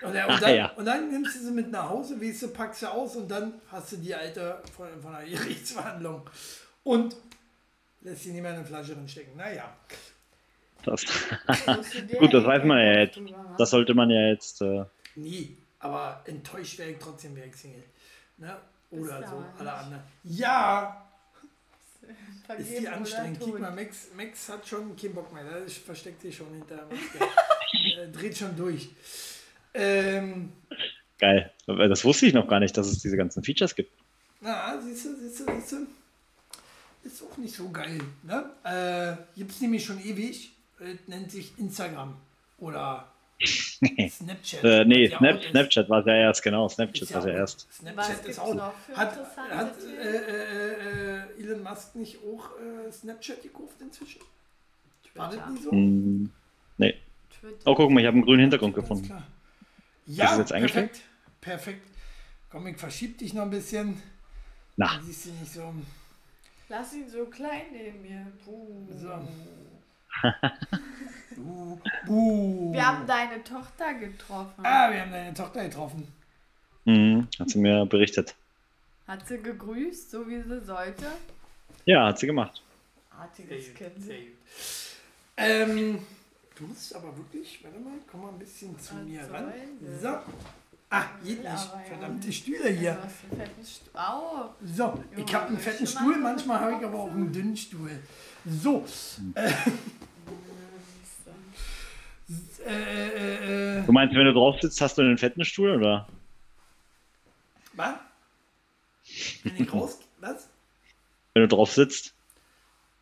[0.01, 0.71] Und, ja, und, dann, ja.
[0.71, 3.62] und, dann, nimmst du sie mit nach Hause, weißt du, packst sie aus und dann
[3.71, 6.27] hast du die alte von, von einer Gerichtsverhandlung.
[6.84, 7.15] Und
[8.01, 9.38] lässt sie nicht mehr in eine Flasche drin stecken.
[9.38, 9.75] Naja.
[10.86, 11.06] Das
[12.20, 13.20] Gut, das weiß man ja jetzt.
[13.58, 14.62] Das sollte man ja jetzt.
[14.62, 17.84] Äh Nie, aber enttäuscht wäre ich trotzdem, wäre ich Single.
[18.38, 18.58] Ne?
[18.91, 20.04] Oder so, alle anderen.
[20.24, 21.08] Ja!
[22.46, 23.39] Vergeben ist die anstrengend.
[23.39, 25.44] Guck mal, Max, Max hat schon keinen Bock mehr.
[25.44, 26.88] Der versteckt sich schon hinter
[27.96, 28.89] der dreht schon durch.
[29.74, 30.52] Ähm,
[31.20, 31.52] Geil.
[31.67, 33.91] Das wusste ich noch gar nicht, dass es diese ganzen Features gibt.
[34.41, 35.88] Na, siehst du, siehst du, siehst du.
[37.04, 38.00] Ist auch nicht so geil.
[38.23, 38.50] Ne?
[38.63, 40.52] Äh, Gibt es nämlich schon ewig
[41.08, 42.15] nennt sich Instagram
[42.60, 43.12] oder
[43.44, 44.63] Snapchat.
[44.63, 46.69] äh, nee, Snap, Snapchat war es ja erst, genau.
[46.69, 47.67] Snapchat war ja erst.
[47.73, 48.73] Snapchat ist auch.
[48.94, 54.21] Hat, hat äh, äh, äh, Elon Musk nicht auch äh, Snapchat gekauft inzwischen?
[55.15, 55.71] War das nicht so?
[55.71, 56.29] Mm,
[56.77, 56.96] nee.
[57.65, 59.12] Oh, guck mal, ich habe einen grünen Hintergrund gefunden.
[60.06, 61.02] Ja, jetzt perfekt.
[61.42, 61.88] Perfekt.
[62.50, 64.02] Komm, ich verschieb dich noch ein bisschen.
[64.77, 65.00] Na.
[65.04, 65.73] Siehst du nicht so.
[66.69, 68.27] Lass ihn so klein neben mir.
[68.46, 68.88] Puh.
[68.98, 69.27] So.
[71.38, 72.74] Uh, uh.
[72.74, 74.63] Wir haben deine Tochter getroffen.
[74.65, 76.08] Ah, wir haben deine Tochter getroffen.
[76.86, 78.36] Mhm, hat sie mir berichtet.
[79.08, 81.06] Hat sie gegrüßt, so wie sie sollte?
[81.86, 82.62] Ja, hat sie gemacht.
[83.17, 83.96] Artiges Kind.
[83.96, 84.28] gut, sehr gut.
[85.38, 86.00] Ähm,
[86.56, 89.52] du musst aber wirklich, warte mal, komm mal ein bisschen zu Was mir ran.
[89.52, 90.00] denn?
[90.00, 90.17] So.
[90.90, 91.69] Ah, geht nicht.
[91.88, 92.98] Verdammte Stühle hier.
[93.63, 94.50] Stu Au.
[94.62, 97.98] So, ich habe einen fetten Stuhl, manchmal habe ich aber auch einen dünnen Stuhl.
[98.46, 98.86] So.
[99.36, 99.52] Äh,
[102.65, 106.08] äh, äh, äh, Du meinst, wenn du drauf sitzt, hast du einen fetten Stuhl, oder?
[107.73, 107.96] was?
[109.44, 110.00] Wenn ich raus.
[110.19, 110.48] Was?
[111.34, 112.13] Wenn du drauf sitzt,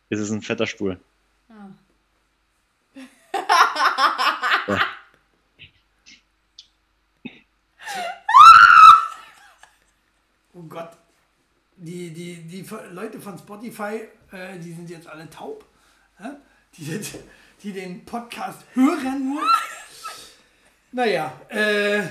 [0.08, 0.98] ist es ein fetter Stuhl.
[1.48, 1.70] Ah.
[10.52, 10.90] Oh Gott.
[11.76, 15.64] Die, die, die Leute von Spotify, äh, die sind jetzt alle taub.
[16.18, 16.36] Ja?
[16.76, 17.00] Die,
[17.62, 19.42] die den Podcast hören nur.
[20.92, 22.02] Naja, äh,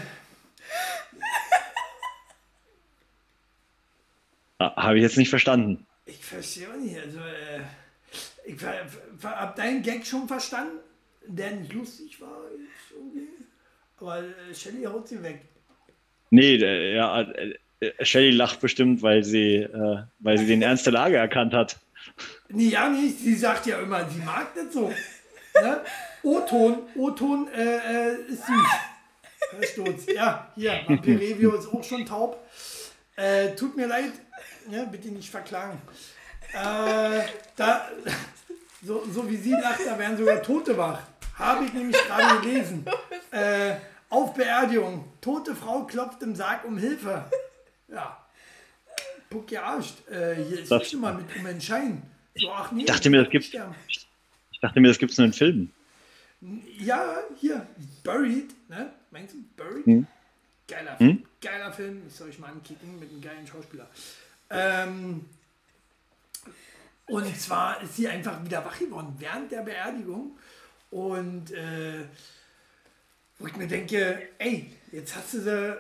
[4.62, 5.86] Ah, Habe ich jetzt nicht verstanden.
[6.05, 6.97] ich verstehe auch nicht.
[6.97, 7.62] Also, äh,
[8.45, 8.74] ich ver,
[9.18, 10.80] ver, hab deinen Gag schon verstanden,
[11.26, 12.41] der nicht lustig war.
[13.99, 15.41] Aber äh, Shelly haut sie weg.
[16.30, 20.93] Nee, ja, äh, äh, Shelly lacht bestimmt, weil sie, äh, weil sie den Ernst der
[20.93, 21.80] Lage erkannt hat.
[22.50, 23.20] Nee, ja nicht.
[23.20, 24.91] Sie sagt ja immer, sie mag das so.
[25.62, 25.82] Ne?
[26.24, 28.68] O-Ton, O-Ton äh, äh, ist süß.
[29.52, 30.06] Herr Sturz.
[30.14, 32.45] Ja, hier, Vampirevio ist auch schon taub.
[33.16, 34.14] Äh, tut mir leid,
[34.70, 34.88] ne?
[34.89, 35.82] bitte nicht verklagen.
[36.54, 37.22] Äh,
[37.56, 37.89] da,
[38.84, 41.02] so, so wie sie lacht, da werden sogar Tote wach.
[41.36, 42.86] Habe ich nämlich gerade gelesen.
[43.32, 43.76] Äh,
[44.10, 45.06] auf Beerdigung.
[45.22, 47.26] Tote Frau klopft im Sarg um Hilfe.
[47.88, 48.18] Ja.
[49.30, 49.95] Puck gearscht.
[50.09, 52.01] Äh, hier ist Das- nicht immer mit um Entscheiden.
[52.36, 53.47] So, ach nee, Ich dachte mir, das ich gibt's.
[53.47, 53.75] sterben.
[54.51, 55.73] Ich dachte mir, das gibt's nur in Filmen.
[56.80, 57.65] Ja, hier,
[58.03, 58.93] Buried, ne?
[59.11, 59.86] Meinst du Buried?
[59.86, 60.07] Hm.
[60.67, 61.07] Geiler Hm?
[61.07, 61.23] Film.
[61.41, 63.89] Geiler Film, das soll ich mal ankicken mit einem geilen Schauspieler.
[64.49, 65.25] Ähm,
[67.07, 70.38] und zwar ist sie einfach wieder wach geworden während der Beerdigung.
[70.91, 72.03] Und äh,
[73.38, 75.77] wo ich mir denke, ey, jetzt hast du sie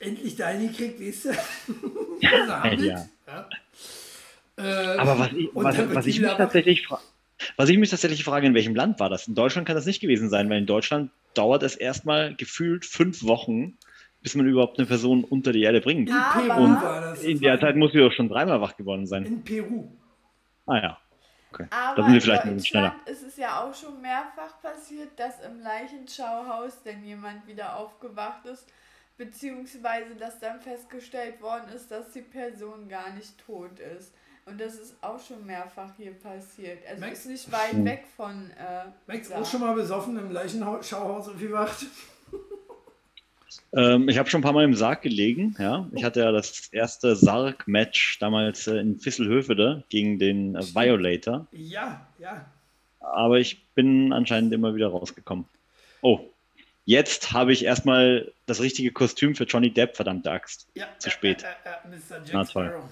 [0.00, 1.30] endlich dahin gekriegt, weißt du?
[2.62, 3.06] Also Ja.
[3.26, 3.48] ja.
[4.56, 7.02] Äh, Aber was ich, und was, was ich mich tatsächlich frage,
[7.56, 9.28] was ich mich tatsächlich frage, in welchem Land war das?
[9.28, 13.22] In Deutschland kann das nicht gewesen sein, weil in Deutschland dauert es erstmal gefühlt fünf
[13.22, 13.78] Wochen,
[14.20, 16.08] bis man überhaupt eine Person unter die Erde bringt.
[16.08, 17.22] In Aber- Peru war das.
[17.22, 19.24] In der Zeit muss sie doch schon dreimal wach geworden sein.
[19.24, 19.88] In Peru.
[20.66, 20.98] Ah ja.
[21.52, 21.66] Okay.
[21.70, 22.96] Aber da sind wir in vielleicht ein bisschen schneller.
[23.06, 28.66] Ist es ja auch schon mehrfach passiert, dass im Leichenschauhaus denn jemand wieder aufgewacht ist,
[29.18, 34.14] beziehungsweise dass dann festgestellt worden ist, dass die Person gar nicht tot ist.
[34.46, 36.78] Und das ist auch schon mehrfach hier passiert.
[36.88, 37.18] Also Max?
[37.18, 38.50] ist nicht weit weg von.
[38.52, 41.84] Äh, Max, auch schon mal besoffen im Leichenschauhaus aufgewacht?
[43.74, 45.54] Ähm, ich habe schon ein paar Mal im Sarg gelegen.
[45.58, 51.46] Ja, ich hatte ja das erste Sarg-Match damals äh, in Visselhövede gegen den äh, Violator,
[51.52, 52.46] Ja, ja.
[53.00, 55.44] aber ich bin anscheinend immer wieder rausgekommen.
[56.00, 56.20] Oh,
[56.88, 60.66] jetzt habe ich erstmal das richtige Kostüm für Johnny Depp, verdammte Axt.
[60.74, 61.42] ja Zu spät.
[61.42, 62.16] Äh, äh, äh, Mr.
[62.24, 62.66] Jack Na, toll.
[62.68, 62.84] Sparrow.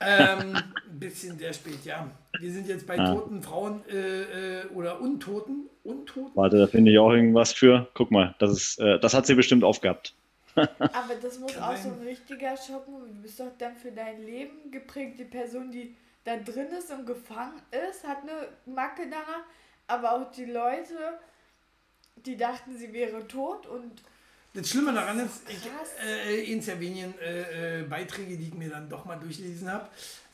[0.00, 2.10] Ähm, ein bisschen sehr spät, ja.
[2.40, 3.12] Wir sind jetzt bei Ah.
[3.12, 5.68] toten Frauen äh, äh, oder Untoten.
[5.84, 6.30] Untoten?
[6.36, 7.88] Warte, da finde ich auch irgendwas für.
[7.94, 10.14] Guck mal, das, ist, äh, das hat sie bestimmt aufgehabt.
[10.56, 12.94] aber das muss auch so ein richtiger Schocken.
[13.08, 15.18] Du bist doch dann für dein Leben geprägt.
[15.18, 17.60] Die Person, die da drin ist und gefangen
[17.90, 19.44] ist, hat eine Macke danach.
[19.86, 20.94] Aber auch die Leute,
[22.26, 24.02] die dachten, sie wäre tot und
[24.54, 25.68] Das Schlimme daran ist, ich,
[26.04, 29.88] äh, eins der wenigen äh, äh, Beiträge, die ich mir dann doch mal durchlesen habe.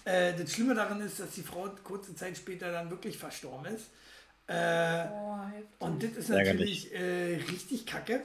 [0.05, 3.87] Äh, das Schlimme daran ist, dass die Frau kurze Zeit später dann wirklich verstorben ist.
[4.47, 5.39] Äh, oh.
[5.79, 8.23] Und das ist natürlich äh, richtig kacke.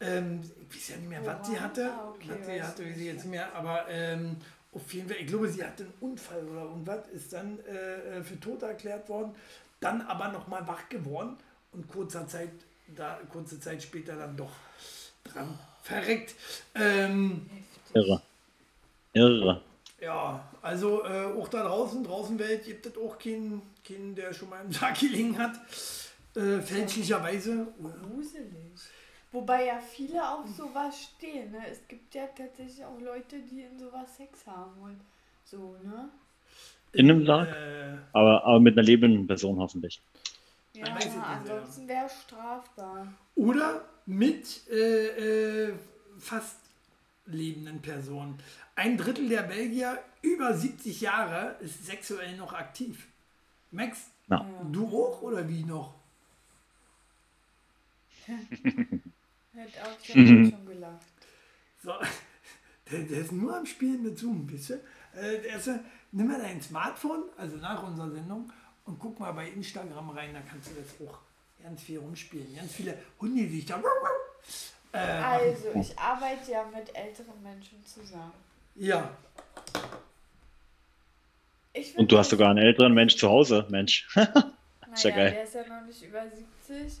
[0.00, 0.40] Ähm,
[0.70, 1.90] ich weiß ja nicht mehr, was sie hatte.
[1.92, 3.06] Ah, okay, was sie hatte, ich nicht.
[3.06, 3.54] jetzt mehr.
[3.54, 4.36] Aber ähm,
[4.72, 7.58] auf jeden Fall, ich glaube, sie hatte einen Unfall oder irgendwas, ist dann
[8.22, 9.34] für tot erklärt worden,
[9.80, 11.36] dann aber nochmal wach geworden
[11.72, 12.50] und kurzer Zeit,
[12.96, 14.52] da, kurze Zeit später dann doch
[15.24, 16.34] dran verreckt.
[16.74, 17.48] Ähm,
[17.94, 18.22] Irre.
[19.12, 19.60] Irre.
[20.00, 24.50] ja, also äh, auch da draußen, draußen Welt, gibt es auch keinen, keinen, der schon
[24.50, 25.54] mal im Sarg gelegen hat.
[26.36, 27.66] Äh, fälschlicherweise.
[27.80, 28.46] Gruselig.
[29.32, 31.50] Wobei ja viele auf sowas stehen.
[31.50, 31.58] Ne?
[31.70, 35.00] Es gibt ja tatsächlich auch Leute, die in sowas Sex haben und
[35.44, 36.08] so, ne?
[36.92, 37.48] In einem Sarg?
[37.48, 40.00] Äh, Aber, aber mit einer lebenden Person hoffentlich.
[40.78, 40.94] Ja,
[41.40, 43.08] ansonsten wäre es strafbar.
[43.34, 45.74] oder mit äh, äh,
[46.18, 46.56] fast
[47.26, 48.38] lebenden Personen.
[48.74, 53.06] Ein Drittel der Belgier über 70 Jahre ist sexuell noch aktiv.
[53.70, 53.98] Max,
[54.28, 54.46] Ja.
[54.72, 55.94] du auch oder wie noch?
[58.26, 61.06] Hätte auch schon, gelacht.
[61.82, 61.92] So,
[62.90, 64.80] Der, der ist nur am Spielen mit Zoom, wisst ihr?
[65.14, 65.78] Äh, der ist, äh,
[66.12, 68.50] nimm mal dein Smartphone, also nach unserer Sendung,
[68.88, 71.18] und guck mal bei Instagram rein, da kannst du das auch
[71.62, 72.56] ganz viel rumspielen.
[72.56, 73.80] Ganz viele Hunde, die sich da.
[74.92, 78.32] Äh, Also, ich arbeite ja mit älteren Menschen zusammen.
[78.76, 79.10] ja,
[81.74, 84.08] Ich Und du hast sogar einen älteren Mensch zu Hause, Mensch.
[84.16, 84.30] ist ja
[84.86, 85.30] Naja, geil.
[85.32, 86.22] der ist ja noch nicht über
[86.66, 87.00] 70.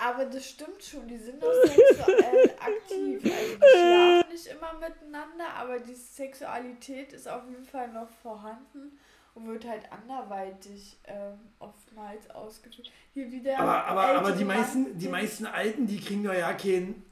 [0.00, 3.24] Aber das stimmt schon, die sind doch sexuell aktiv.
[3.24, 8.98] Also die schlafen nicht immer miteinander, aber die Sexualität ist auf jeden Fall noch vorhanden
[9.46, 12.90] wird halt anderweitig ähm, oftmals ausgeführt.
[13.14, 13.58] Hier wieder.
[13.58, 17.02] aber, aber, aber die, Mann, meisten, die meisten Alten, die kriegen doch ja keinen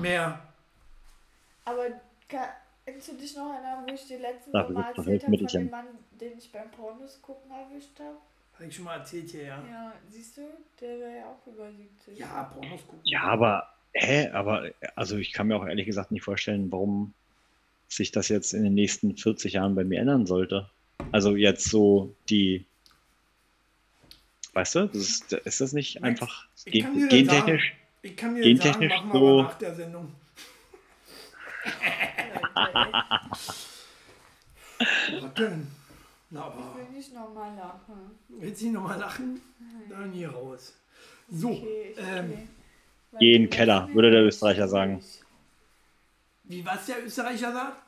[0.00, 0.38] mehr.
[1.64, 1.86] Aber
[2.28, 2.54] ka-
[2.86, 5.70] kannst du dich noch erinnern, wo ich dir letztens Dafür mal erzählt habe von dem
[5.70, 5.86] Mann,
[6.20, 8.16] den ich beim Pornos gucken erwischt habe?
[8.54, 9.62] Habe ich schon mal erzählt hier, ja.
[9.70, 10.42] Ja, siehst du,
[10.80, 12.18] der wäre ja auch über 70.
[12.18, 13.00] Ja, Pornos gucken.
[13.04, 17.14] Ja, aber, hä, aber, also ich kann mir auch ehrlich gesagt nicht vorstellen, warum
[17.88, 20.68] sich das jetzt in den nächsten 40 Jahren bei mir ändern sollte.
[21.10, 22.64] Also jetzt so die,
[24.54, 27.74] weißt du, das ist, ist das nicht einfach ich kann gen, gentechnisch?
[28.02, 30.14] Ich kann dir das sagen, Gentechnisch machen wir so- aber nach der Sendung.
[35.20, 35.68] Was denn?
[36.30, 38.10] Na, Ich aber will nicht nochmal lachen.
[38.28, 39.40] willst du nicht nochmal lachen?
[39.88, 40.72] Dann hier raus.
[41.30, 42.48] So, Okay, ich ähm, gehe.
[43.12, 45.02] Weil geh in du den Keller, würde der nicht Österreicher sagen.
[46.44, 47.81] wie was der Österreicher sagt?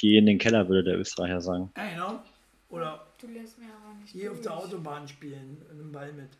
[0.00, 1.70] Geh in den Keller, würde der Österreicher sagen.
[1.76, 2.22] Ja, genau.
[2.70, 6.30] Oder Du lässt mir aber nicht hier auf der Autobahn spielen, einen Ball mit.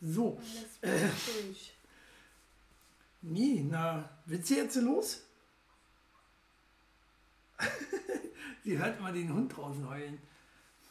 [0.00, 0.40] So,
[0.80, 1.72] durch.
[3.22, 5.24] nee, na, willst du jetzt los?
[8.64, 10.18] Sie hört mal den Hund draußen heulen.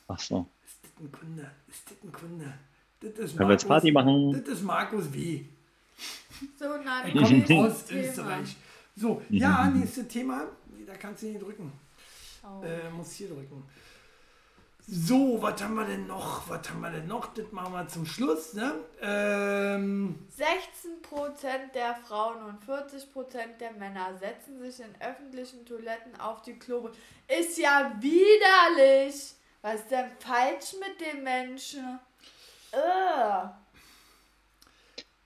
[0.09, 0.45] Ach so.
[0.65, 1.49] Ist das ein Kunde?
[1.69, 2.53] Ist das ein Kunde?
[2.99, 4.33] Das ist Können wir jetzt Party machen?
[4.33, 5.45] Das ist Markus W.
[6.59, 7.89] So, na, kommt aus.
[7.89, 8.57] Österreich.
[8.97, 10.47] So, ja, nächstes Thema.
[10.85, 11.71] Da kannst du nicht drücken.
[12.63, 13.63] Äh, muss hier drücken.
[14.89, 16.47] So, was haben wir denn noch?
[16.47, 17.33] Was haben wir denn noch?
[17.33, 18.53] Das machen wir zum Schluss.
[18.53, 18.73] Ne?
[19.01, 26.57] Ähm, 16% der Frauen und 40% der Männer setzen sich in öffentlichen Toiletten auf die
[26.57, 26.93] Klobe.
[27.27, 29.33] Ist ja widerlich.
[29.61, 31.99] Was ist denn falsch mit den Menschen?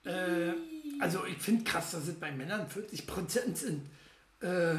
[0.03, 0.53] Äh,
[0.99, 3.87] also ich finde krass, dass es bei Männern 40% sind.
[4.41, 4.75] Äh,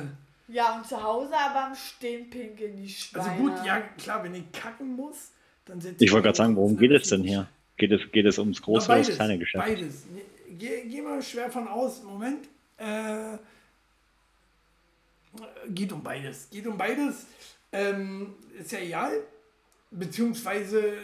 [0.48, 3.36] Ja, und zu Hause aber am Stehen pinkeln die also Schweine.
[3.38, 5.30] gut, ja klar, wenn ich kacken muss,
[5.64, 7.48] dann setze Ich wollte gerade sagen, worum geht es denn hier?
[7.76, 9.64] Geht es, geht es ums Na, große oder ums beides, kleine Geschäft?
[9.64, 10.04] Beides.
[10.58, 12.02] Geh, geh mal schwer von aus.
[12.02, 12.46] Moment.
[12.76, 13.38] Äh,
[15.70, 16.48] geht um beides.
[16.50, 17.26] Geht um beides.
[17.72, 19.12] Ähm, ist ja egal.
[19.90, 20.94] Beziehungsweise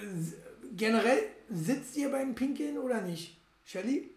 [0.76, 3.36] generell sitzt ihr beim Pinkeln oder nicht?
[3.64, 4.10] Shelly?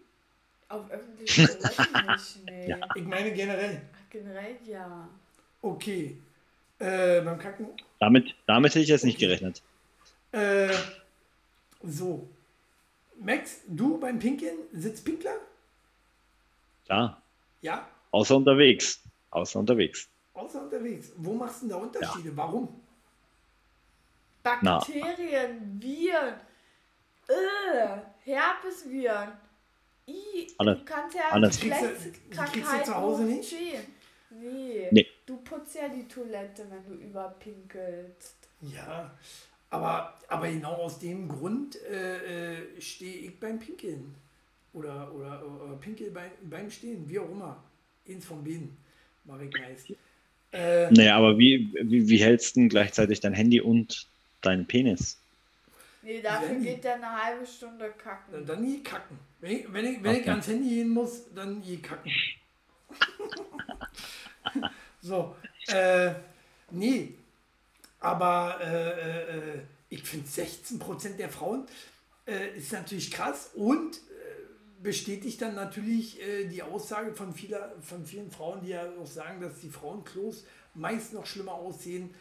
[0.68, 2.68] Auf öffentlichen Toiletten nicht, nee.
[2.68, 2.76] Ja.
[2.94, 3.82] Ich meine generell.
[4.12, 5.08] Generell ja.
[5.62, 6.18] Okay.
[6.78, 7.68] Äh, beim Kacken.
[7.98, 9.62] Damit, damit hätte ich jetzt nicht gerechnet.
[10.32, 10.68] Äh,
[11.82, 12.28] so.
[13.18, 15.36] Max, du beim Pinkeln sitzt Pinkler?
[16.88, 17.22] Ja,
[17.62, 17.88] Ja.
[18.10, 19.00] außer unterwegs.
[19.30, 20.08] Außer unterwegs.
[20.34, 21.12] Außer unterwegs.
[21.16, 22.36] Wo machst du denn da Unterschiede?
[22.36, 22.68] Warum?
[24.42, 26.34] Bakterien, Viren,
[27.28, 29.32] äh, Herpesviren.
[30.08, 30.78] I, Alles.
[30.80, 31.60] Du kannst ja Alles.
[31.60, 33.52] Kriegst du- Plätzkrankheiten kriegst du zu Hause nicht?
[33.52, 34.01] hochziehen.
[34.40, 34.88] Nee.
[34.90, 35.06] Nee.
[35.26, 38.36] Du putzt ja die Toilette, wenn du überpinkelst.
[38.62, 39.10] Ja,
[39.70, 44.14] aber, aber genau aus dem Grund äh, äh, stehe ich beim Pinkeln.
[44.74, 47.62] Oder, oder, oder Pinkel beim, beim Stehen, wie auch immer.
[48.08, 48.76] Eins von beiden,
[49.24, 49.86] mache ich meist.
[50.52, 54.06] Äh, Naja, aber wie, wie, wie hältst du denn gleichzeitig dein Handy und
[54.40, 55.18] deinen Penis?
[56.02, 58.46] Nee, dafür Wenn- geht der eine halbe Stunde dann, kacken.
[58.46, 59.18] dann je kacken.
[59.40, 60.30] Wenn ich, wenn, ich, wenn ich Okay.
[60.30, 62.10] ans Handy gehen muss, dann je kacken.
[65.00, 65.36] so,
[65.68, 66.12] äh,
[66.70, 67.14] nee.
[68.00, 71.66] Aber äh, äh, ich finde 16% der Frauen
[72.26, 74.00] äh, ist natürlich krass und äh,
[74.82, 79.40] bestätigt dann natürlich äh, die Aussage von, vieler, von vielen Frauen, die ja auch sagen,
[79.40, 82.14] dass die Frauenklos meist noch schlimmer aussehen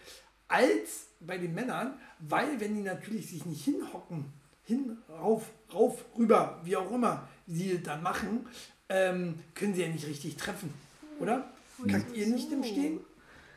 [0.47, 4.25] als bei den Männern, weil wenn die natürlich sich nicht hinhocken,
[4.65, 8.45] hin, rauf, rauf, rüber, wie auch immer sie dann machen,
[8.89, 10.73] ähm, können sie ja nicht richtig treffen,
[11.19, 11.49] oder?
[11.87, 12.99] Kackt ihr nicht im Stehen?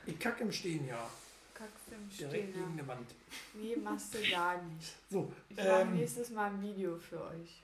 [0.07, 1.09] Ich kack im Stehen, ja.
[1.55, 2.53] Kackst im Direkt Stehen.
[2.53, 2.83] gegen Ja.
[2.83, 3.11] eine Wand.
[3.55, 4.93] Nee, machst du gar nicht.
[5.11, 7.63] So, Ich mache ähm, nächstes Mal ein Video für euch.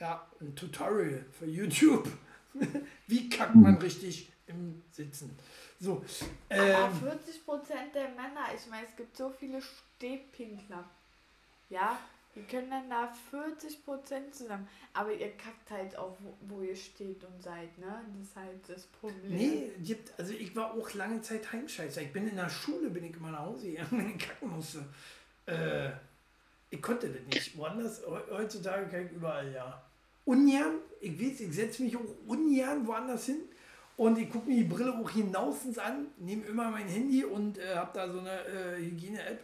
[0.00, 2.08] ja, ein Tutorial für YouTube.
[3.06, 5.36] Wie kackt man richtig im Sitzen?
[5.80, 6.04] So,
[6.48, 10.84] Aber ähm, 40% der Männer, ich meine, es gibt so viele Stehpinkler.
[11.70, 11.98] Ja,
[12.38, 14.68] Wir können dann da 40% zusammen.
[14.94, 18.00] Aber ihr kackt halt auch, wo, ihr steht und seid, ne?
[18.18, 19.36] Das ist halt das Problem.
[19.36, 19.72] Nee,
[20.16, 22.02] also ich war auch lange Zeit Heimscheißer.
[22.02, 24.84] Ich bin in der Schule, bin ich immer nach Hause gegangen, wenn ich kacken musste.
[25.46, 25.90] Äh,
[26.70, 27.56] ich konnte das nicht.
[27.56, 29.82] Woanders, he- heutzutage kann ich überall, ja.
[30.24, 33.40] Ungern, ich weiß, ich setze mich auch ungern woanders hin
[33.96, 37.74] und ich gucke mir die Brille auch hinausens an, nehme immer mein Handy und äh,
[37.74, 39.40] habe da so eine äh, Hygiene-App,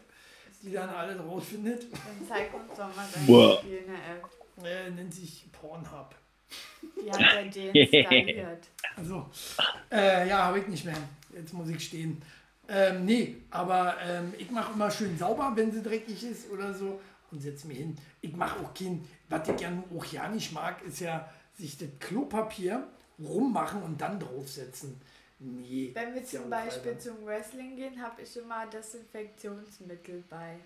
[0.64, 1.92] die dann alles rausfindet.
[1.92, 3.62] Dann zeig uns doch mal deine Boah.
[3.62, 4.64] Hygiene-App.
[4.64, 6.14] Äh, nennt sich Pornhub.
[6.82, 7.20] Die hat
[7.54, 8.68] der deinstalliert.
[8.96, 9.26] Also,
[9.90, 10.96] äh, ja, habe ich nicht mehr.
[11.34, 12.22] Jetzt muss ich stehen.
[12.68, 17.00] Ähm, nee, aber ähm, ich mache immer schön sauber, wenn sie dreckig ist oder so
[17.30, 17.96] und setze mich hin.
[18.20, 21.76] Ich mache auch kein, was ich ja nun auch ja nicht mag, ist ja sich
[21.76, 22.86] das Klopapier
[23.18, 25.00] rummachen und dann draufsetzen.
[25.38, 25.90] Nee.
[25.94, 30.58] Wenn wir zum Beispiel zum Wrestling gehen, habe ich immer Desinfektionsmittel bei.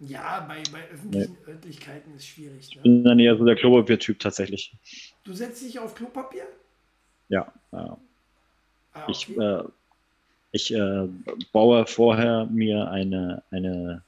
[0.00, 2.68] Ja, bei, bei öffentlichen Örtlichkeiten ist schwierig.
[2.70, 2.82] Ich Ne?
[2.82, 4.74] bin dann eher so der Klopapier-Typ tatsächlich.
[5.24, 6.46] Du setzt dich auf Klopapier?
[7.28, 7.98] Ja, ja.
[8.94, 9.40] Ah, Ich, okay.
[9.40, 9.64] äh,
[10.52, 11.08] ich äh,
[11.52, 14.02] baue vorher mir eine, eine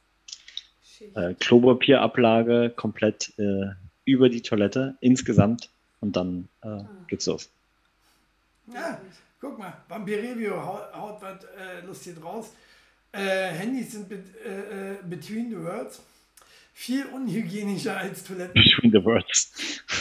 [1.14, 3.70] äh, Klopapierablaage komplett äh,
[4.04, 5.70] über die Toilette insgesamt
[6.00, 7.53] und dann äh, geht's los.
[8.66, 9.00] Ja,
[9.40, 12.52] guck mal, Vampir Review haut, haut was äh, lustig raus.
[13.12, 16.00] Äh, Handys sind bet, äh, äh, between the words
[16.74, 18.52] viel unhygienischer als Toiletten.
[18.54, 19.52] Between the words.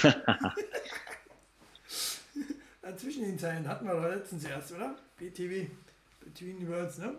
[2.98, 4.96] Zwischen den Zeilen hatten wir doch letztens erst, oder?
[5.18, 5.68] BTW,
[6.20, 7.16] between the words, ne?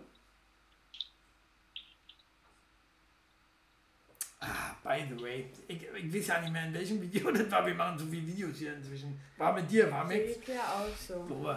[4.46, 7.66] Ah, by the way, ich, ich weiß ja nicht mehr, in welchem Video das war.
[7.66, 9.18] Wir machen so viele Videos hier inzwischen.
[9.38, 10.34] War mit dir, war mit.
[10.34, 11.26] Seht ja auch so.
[11.26, 11.56] So.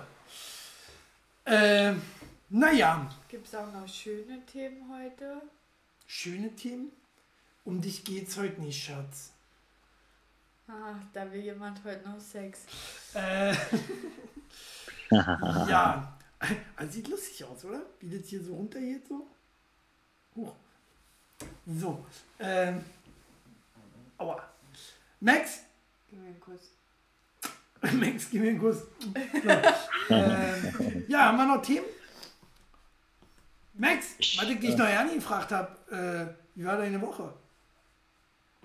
[1.45, 2.01] Ähm,
[2.49, 5.41] naja, Gibt es auch noch schöne Themen heute?
[6.07, 6.91] schöne Themen.
[7.65, 9.33] Um dich geht's heute nicht, Schatz.
[10.67, 12.61] Ah, da will jemand heute noch Sex.
[13.13, 13.53] Äh,
[15.11, 16.17] ja,
[16.75, 17.81] also sieht lustig aus, oder?
[17.99, 19.27] Wie das hier so runtergeht, so.
[20.35, 20.55] Huch.
[21.67, 22.05] So,
[22.39, 22.83] ähm,
[24.17, 24.41] aua.
[25.19, 25.63] Max,
[26.09, 26.71] Gib mir einen Kuss.
[27.93, 28.77] Max, gib mir einen Kuss.
[28.77, 29.49] So.
[30.13, 31.85] ähm, ja, haben wir noch Themen?
[33.73, 37.33] Max, was ich dich noch ja nie gefragt habe, äh, wie war deine Woche?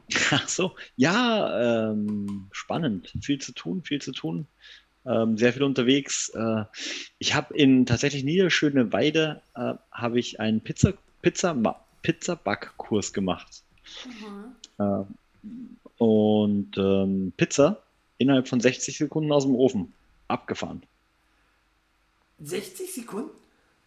[0.30, 3.12] Ach so, ja, ähm, spannend.
[3.20, 4.46] Viel zu tun, viel zu tun.
[5.04, 6.28] Ähm, sehr viel unterwegs.
[6.30, 6.64] Äh,
[7.18, 11.54] ich habe in tatsächlich Niederschöne Weide äh, habe ich einen Pizza, Pizza,
[12.02, 13.62] Pizza Backkurs gemacht.
[14.04, 14.56] Mhm.
[14.78, 15.04] Äh,
[16.02, 17.82] und ähm, Pizza
[18.18, 19.92] innerhalb von 60 Sekunden aus dem Ofen
[20.28, 20.82] abgefahren.
[22.40, 23.30] 60 Sekunden?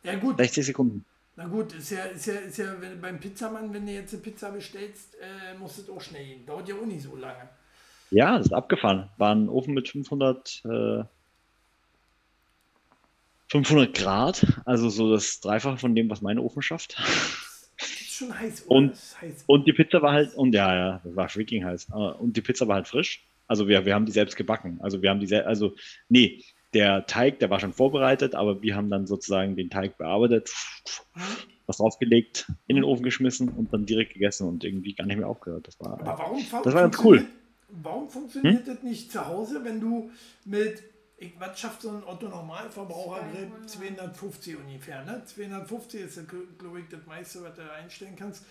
[0.03, 1.05] Ja gut, 60 Sekunden.
[1.35, 4.21] na gut, ist ja, ist ja, ist ja wenn, beim Pizzamann, wenn du jetzt eine
[4.21, 6.45] Pizza bestellst, äh, muss es auch schnell gehen.
[6.45, 7.49] Dauert ja auch nicht so lange.
[8.11, 9.09] Ja, das ist abgefahren.
[9.17, 11.03] War ein Ofen mit 500, äh,
[13.49, 16.97] 500 Grad, also so das Dreifache von dem, was mein Ofen schafft.
[18.17, 18.75] Schon heiß, oder?
[18.77, 19.43] Und- heiß.
[19.47, 21.89] Und die Pizza war halt, und ja, ja, war freaking heiß.
[21.89, 23.25] Äh, Und die Pizza war halt frisch.
[23.47, 24.79] Also wir, wir haben die selbst gebacken.
[24.81, 25.75] Also wir haben die selbst, also
[26.09, 26.43] nee,
[26.73, 30.51] der Teig, der war schon vorbereitet, aber wir haben dann sozusagen den Teig bearbeitet,
[31.67, 35.27] was draufgelegt, in den Ofen geschmissen und dann direkt gegessen und irgendwie gar nicht mehr
[35.27, 35.67] aufgehört.
[35.67, 37.19] Das Aber war, warum, fun- Das war ganz cool.
[37.19, 37.25] Hm?
[37.25, 37.41] funktioniert-
[37.83, 40.09] Warum funktioniert das nicht zu Hause, wenn du
[40.45, 40.81] mit,
[41.17, 43.51] ich, was schafft so ein Otto-Normalverbraucher-Grill?
[43.67, 43.69] 200.
[43.69, 45.23] 250 ungefähr, ne?
[45.25, 46.19] 250 ist,
[46.57, 48.43] glaube ich, das meiste, was du einstellen kannst.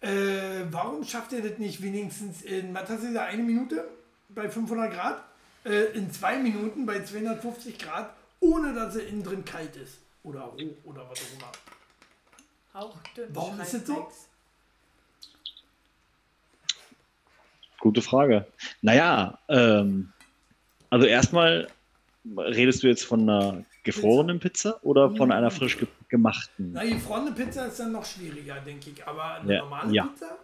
[0.00, 3.88] Äh, warum schafft ihr das nicht wenigstens in, was hast du gesagt, eine Minute
[4.28, 5.24] bei 500 Grad?
[5.64, 9.98] Äh, in zwei Minuten bei 250 Grad, ohne dass er innen drin kalt ist?
[10.22, 11.52] Oder hoch oder was auch immer.
[12.74, 13.28] Hauchdünn.
[13.34, 14.08] Warum ist das so?
[17.80, 18.46] Gute Frage.
[18.82, 20.12] Naja, ähm,
[20.90, 21.68] also erstmal
[22.36, 26.70] redest du jetzt von einer gefrorenen Pizza oder von einer frisch ge gemachten?
[26.72, 29.06] Na, gefrorene Pizza ist dann noch schwieriger, denke ich.
[29.06, 30.04] Aber eine Ja, normale ja.
[30.04, 30.38] Pizza?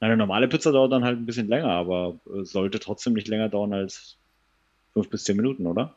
[0.00, 3.48] Eine normale Pizza dauert dann halt ein bisschen länger, aber äh, sollte trotzdem nicht länger
[3.50, 4.16] dauern als
[4.94, 5.94] fünf bis zehn Minuten, oder?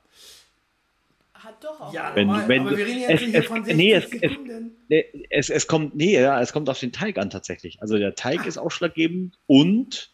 [1.34, 1.94] Hat doch auch.
[1.94, 2.48] Ja, Wenn- normal.
[2.50, 4.72] wenn aber wir reden es- jetzt hier es- von nee, 60 es- es- Sekunden.
[4.90, 7.82] Nee, Es, es kommt, nee, ja, es kommt auf den Teig an tatsächlich.
[7.82, 10.10] Also der Teig ist ausschlaggebend und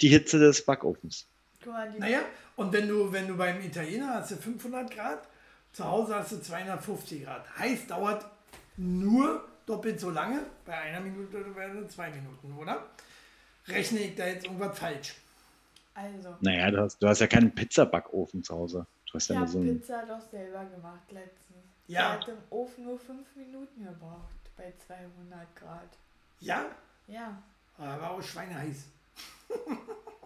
[0.00, 1.26] die Hitze des Backofens.
[1.62, 2.20] Guck mal, die Naja,
[2.56, 5.28] und wenn du, wenn du beim Italiener hast du 500 Grad,
[5.72, 7.58] zu Hause hast du 250 Grad.
[7.58, 8.24] Heißt, dauert
[8.76, 12.86] nur doppelt so lange, bei einer Minute oder bei zwei Minuten, oder?
[13.66, 15.16] Rechne ich da jetzt irgendwas falsch?
[15.94, 18.86] Also, Naja, du hast, du hast ja keinen Pizzabackofen zu Hause.
[19.06, 19.60] Du hast ich ja nur habe so.
[19.60, 21.58] Pizza doch selber gemacht letztens.
[21.88, 22.00] Ja.
[22.00, 25.88] Der hat im Ofen nur 5 Minuten gebraucht bei 200 Grad.
[26.40, 26.66] Ja,
[27.08, 27.42] Ja,
[27.76, 28.84] Aber war auch schweineheiß.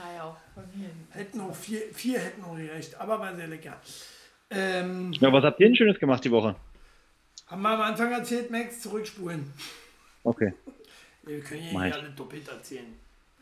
[0.00, 0.90] war ja auch von mir.
[1.10, 3.80] Hätten auch vier, vier hätten auch gerecht, aber war sehr lecker.
[4.50, 6.54] Ähm, Ja, was habt ihr denn Schönes gemacht die Woche?
[7.46, 9.50] haben wir am Anfang erzählt, Max, zurückspulen.
[10.22, 10.52] Okay.
[11.22, 11.94] Wir können ja ich.
[11.94, 12.94] alle doppelt erzählen,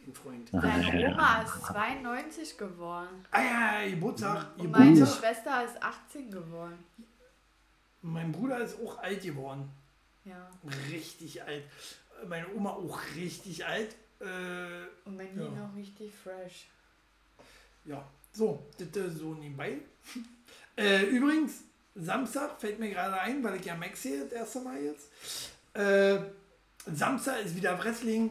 [0.05, 0.49] mein Freund.
[0.53, 3.25] Deine Oma ist 92 geworden.
[3.33, 4.47] Ah ja, Geburtstag.
[4.59, 5.19] Und meine Geburtstag.
[5.35, 6.79] Schwester ist 18 geworden.
[8.03, 9.69] Mein Bruder ist auch alt geworden.
[10.25, 10.49] Ja.
[10.93, 11.65] Richtig alt.
[12.29, 13.97] Meine Oma auch richtig alt.
[14.21, 15.45] Äh, Und mein Ja.
[15.49, 16.67] Nino richtig fresh.
[17.85, 19.79] ja, so, das so nebenbei.
[20.79, 21.63] Äh, übrigens,
[21.95, 25.09] Samstag fällt mir gerade ein, weil ich ja Max sehe das erste Mal jetzt.
[25.73, 26.19] Äh,
[26.85, 28.31] Samstag ist wieder Wrestling.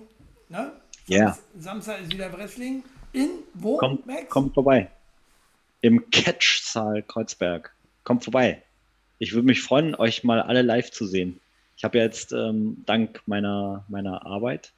[0.50, 0.72] Ne?
[1.08, 1.36] Ja.
[1.58, 2.84] Samstag ist wieder Wrestling.
[3.14, 4.30] In wo, Kommt, Max?
[4.30, 4.92] kommt vorbei.
[5.82, 7.74] Im Catch-Saal Kreuzberg.
[8.04, 8.62] Kommt vorbei.
[9.18, 11.40] Ich würde mich freuen, euch mal alle live zu sehen.
[11.78, 14.72] Ich habe ja jetzt ähm, dank meiner, meiner Arbeit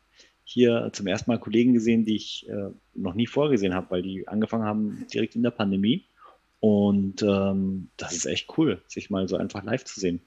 [0.50, 4.26] hier zum ersten Mal Kollegen gesehen, die ich äh, noch nie vorgesehen habe, weil die
[4.30, 6.06] angefangen haben direkt in der Pandemie.
[6.62, 10.22] Und ähm, das ist echt cool, sich mal so einfach live zu sehen.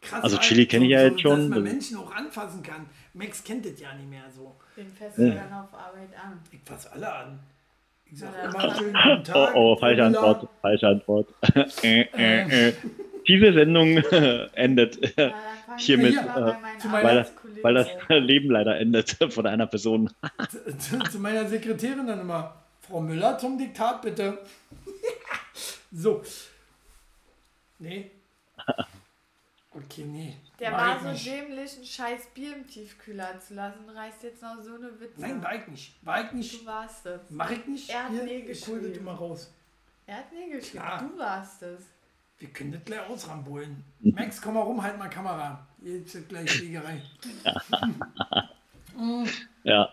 [0.00, 1.48] Krass, Also Chili kenne ich ja jetzt Dass schon.
[1.48, 2.86] man Menschen auch anfassen kann.
[3.14, 4.56] Max kennt das ja nicht mehr so.
[4.76, 5.24] Den fässt Ja.
[5.26, 6.40] du dann auf Arbeit an.
[6.52, 7.38] Ich fasse alle an.
[8.10, 9.54] Ich sag Ja, immer dann- schön guten Tag.
[9.54, 10.18] Oh, oh, falsche Ulla.
[10.18, 10.48] Antwort.
[10.62, 11.28] Falsche Antwort.
[11.84, 12.72] äh, äh, äh.
[13.28, 13.96] Diese Sendung
[14.54, 15.32] endet, Ja,
[15.78, 16.16] Hiermit, äh,
[16.88, 17.26] meiner- weil
[17.62, 17.88] weil das.
[18.08, 20.10] Leben leider endet von einer Person.
[20.78, 22.54] zu, zu, meiner Sekretärin dann immer.
[22.80, 24.38] Frau Müller zum Diktat, bitte.
[25.92, 26.22] so.
[27.78, 28.10] Nee.
[29.70, 30.36] Okay, nee.
[30.58, 31.26] Der war ich so nicht.
[31.26, 33.88] dämlich, ein scheiß Bier im Tiefkühler zu lassen.
[33.88, 35.20] Reißt jetzt noch so eine Witze.
[35.20, 35.94] Nein, war ich nicht.
[36.04, 36.60] War ich nicht.
[36.62, 37.20] Du warst es.
[37.30, 37.90] Mach ich nicht.
[37.90, 38.92] Er hat Hier, nee ich geschrieben.
[38.94, 39.52] immer raus.
[40.06, 40.82] Er hat nie geschrieben.
[40.82, 40.98] Klar.
[41.02, 41.82] Du warst es.
[42.38, 43.84] Wir können das gleich ausrambolen.
[44.00, 45.67] Max, komm mal rum, halt mal Kamera.
[45.82, 47.02] Jetzt ist gleich Schlägerei.
[49.64, 49.90] Ja.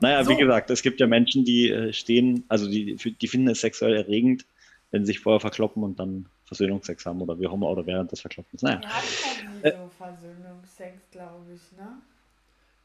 [0.00, 0.30] Naja, So.
[0.30, 3.94] wie gesagt, es gibt ja Menschen, die äh, stehen, also die, die finden es sexuell
[3.96, 4.46] erregend,
[4.90, 8.10] wenn sie sich vorher verkloppen und dann Versöhnungsex haben oder wie auch immer oder während
[8.12, 8.62] des Verkloppens.
[8.62, 8.80] Naja.
[8.80, 9.04] Wir hatten
[9.52, 11.88] noch nie so Versöhnungsex, glaube ich, ne?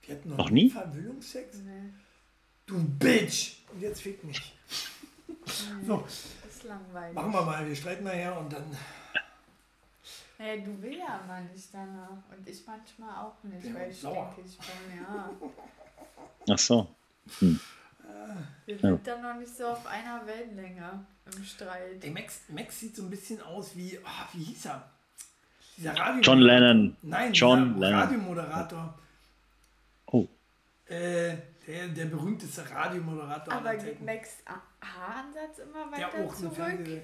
[0.05, 0.69] Wir hatten noch, Noch nie?
[0.69, 1.59] Verwöhnungsex?
[1.59, 1.91] Nee.
[2.65, 3.53] Du Bitch!
[3.73, 4.41] Und jetzt fick mich.
[5.87, 6.03] So,
[6.43, 7.15] Das ist langweilig.
[7.15, 7.65] machen wir mal.
[7.67, 8.63] Wir streiten nachher und dann.
[10.39, 12.09] Naja, du willst ja mal nicht danach.
[12.35, 14.33] Und ich manchmal auch nicht, Ja, weil ich sauer.
[14.35, 15.29] denke, ich bin ja.
[16.49, 16.87] Ach so.
[17.39, 18.79] Wir Ja.
[18.81, 22.03] sind dann noch nicht so auf einer Wellenlänge im Streit.
[22.03, 23.97] Ey, Max, Max sieht so ein bisschen aus wie.
[24.03, 24.89] ah, wie hieß er?
[25.77, 26.97] Dieser Radio John Lennon.
[27.01, 27.99] Nein, John Lennon.
[27.99, 28.99] Radiomoderator.
[30.07, 30.27] Oh.
[30.85, 31.35] Äh,
[31.67, 33.53] der, der berühmteste Radiomoderator.
[33.53, 34.01] Aber geht.
[34.05, 34.37] Max
[34.81, 37.01] Haaransatz immer Der weiter auch eine zurück?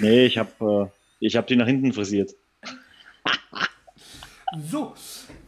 [0.00, 2.34] Nee, ich habe äh, ich hab die nach hinten frisiert.
[4.70, 4.94] So,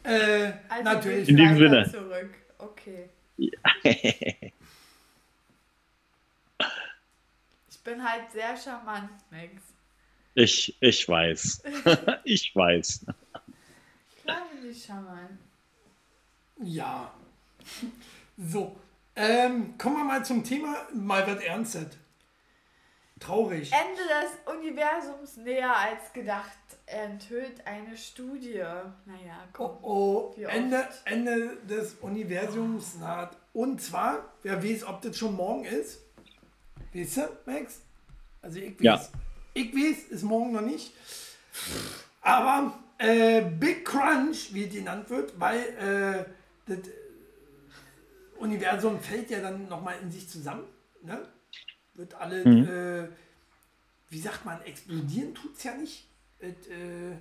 [0.02, 1.28] äh, Also natürlich.
[1.28, 1.90] In diesem Sinne.
[1.90, 2.34] Zurück.
[2.58, 3.08] Okay.
[7.70, 9.62] Ich bin halt sehr charmant, Max.
[10.34, 11.62] Ich, ich weiß.
[12.24, 13.06] ich weiß.
[14.24, 15.38] Klar bin ich charmant.
[16.62, 17.10] Ja.
[18.36, 18.76] So,
[19.16, 21.96] ähm, kommen wir mal zum Thema, mal was Ernstes.
[23.20, 23.72] Traurig.
[23.72, 26.52] Ende des Universums näher als gedacht.
[26.86, 28.62] Enthüllt eine Studie.
[29.04, 29.78] Naja, Oh, komm.
[29.82, 30.88] oh, Wie Ende?
[31.04, 33.36] Ende des Universums naht.
[33.52, 36.00] Und zwar, wer weiß, ob das schon morgen ist.
[36.94, 37.80] Weißt du, Max?
[38.40, 38.80] Also ich weiß.
[38.84, 39.00] Ja.
[39.54, 40.92] Ich weiß, ist morgen noch nicht.
[42.22, 46.24] Aber äh, Big Crunch, wie es genannt wird, weil äh,
[46.66, 46.78] das
[48.38, 50.64] Universum fällt ja dann nochmal in sich zusammen.
[51.02, 51.20] Ne?
[51.98, 53.08] Wird alle, äh,
[54.08, 56.06] wie sagt man, explodieren tut es ja nicht.
[56.38, 57.16] Es, äh,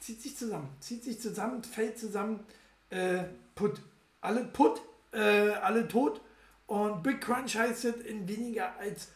[0.00, 2.40] zieht sich zusammen, zieht sich zusammen, fällt zusammen,
[2.88, 3.80] äh, put.
[4.22, 4.80] Alle put,
[5.12, 6.22] äh, alle tot.
[6.66, 9.08] Und Big Crunch heißt es in weniger als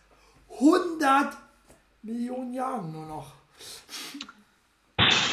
[0.60, 1.34] 100
[2.02, 3.32] Millionen Jahren nur noch.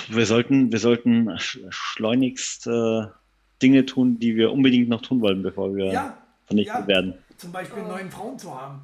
[0.08, 3.06] Wir sollten, wir sollten sch- schleunigst äh,
[3.62, 6.88] Dinge tun, die wir unbedingt noch tun wollen, bevor wir Ja, vernichtet ja.
[6.88, 7.14] werden.
[7.40, 8.82] Zum Beispiel neuen Frauen zu haben.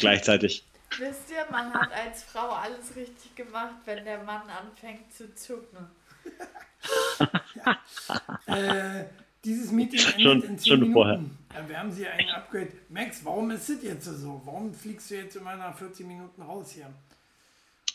[0.00, 0.64] Gleichzeitig.
[0.98, 5.88] Wisst ihr, man hat als Frau alles richtig gemacht, wenn der Mann anfängt zu zucken.
[8.46, 9.04] Äh,
[9.44, 10.92] dieses Meeting endet Schon- in 10 Stunde Minuten.
[10.92, 11.20] vorher.
[11.62, 12.72] Ja, wir haben sie ein Upgrade.
[12.88, 14.40] Max, warum ist das jetzt so?
[14.44, 16.90] Warum fliegst du jetzt immer nach 40 Minuten raus hier?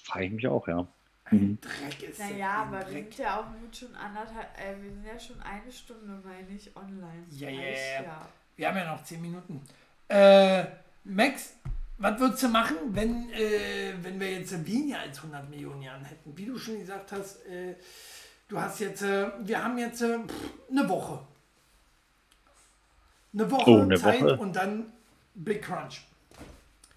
[0.03, 0.87] Frage ich mich auch, ja.
[1.25, 3.13] Ein Dreck ist das, Naja, ein aber wir Dreck.
[3.13, 3.45] sind ja auch
[3.77, 7.25] schon anderthalb, äh, wir sind ja schon eine Stunde, meine ich, online.
[7.31, 8.27] Ja, ja, Reicht ja.
[8.59, 9.61] Wir haben ja noch 10 Minuten.
[10.09, 10.65] Äh,
[11.05, 11.53] Max,
[11.97, 16.33] was würdest du machen, wenn, äh, wenn wir jetzt weniger als 100 Millionen Jahren hätten?
[16.35, 17.75] Wie du schon gesagt hast, äh,
[18.49, 21.19] du hast jetzt, äh, wir haben jetzt äh, pff, eine Woche.
[23.33, 24.35] Eine Woche Oh, eine Zeit Woche?
[24.37, 24.87] und dann
[25.35, 26.01] Big Crunch.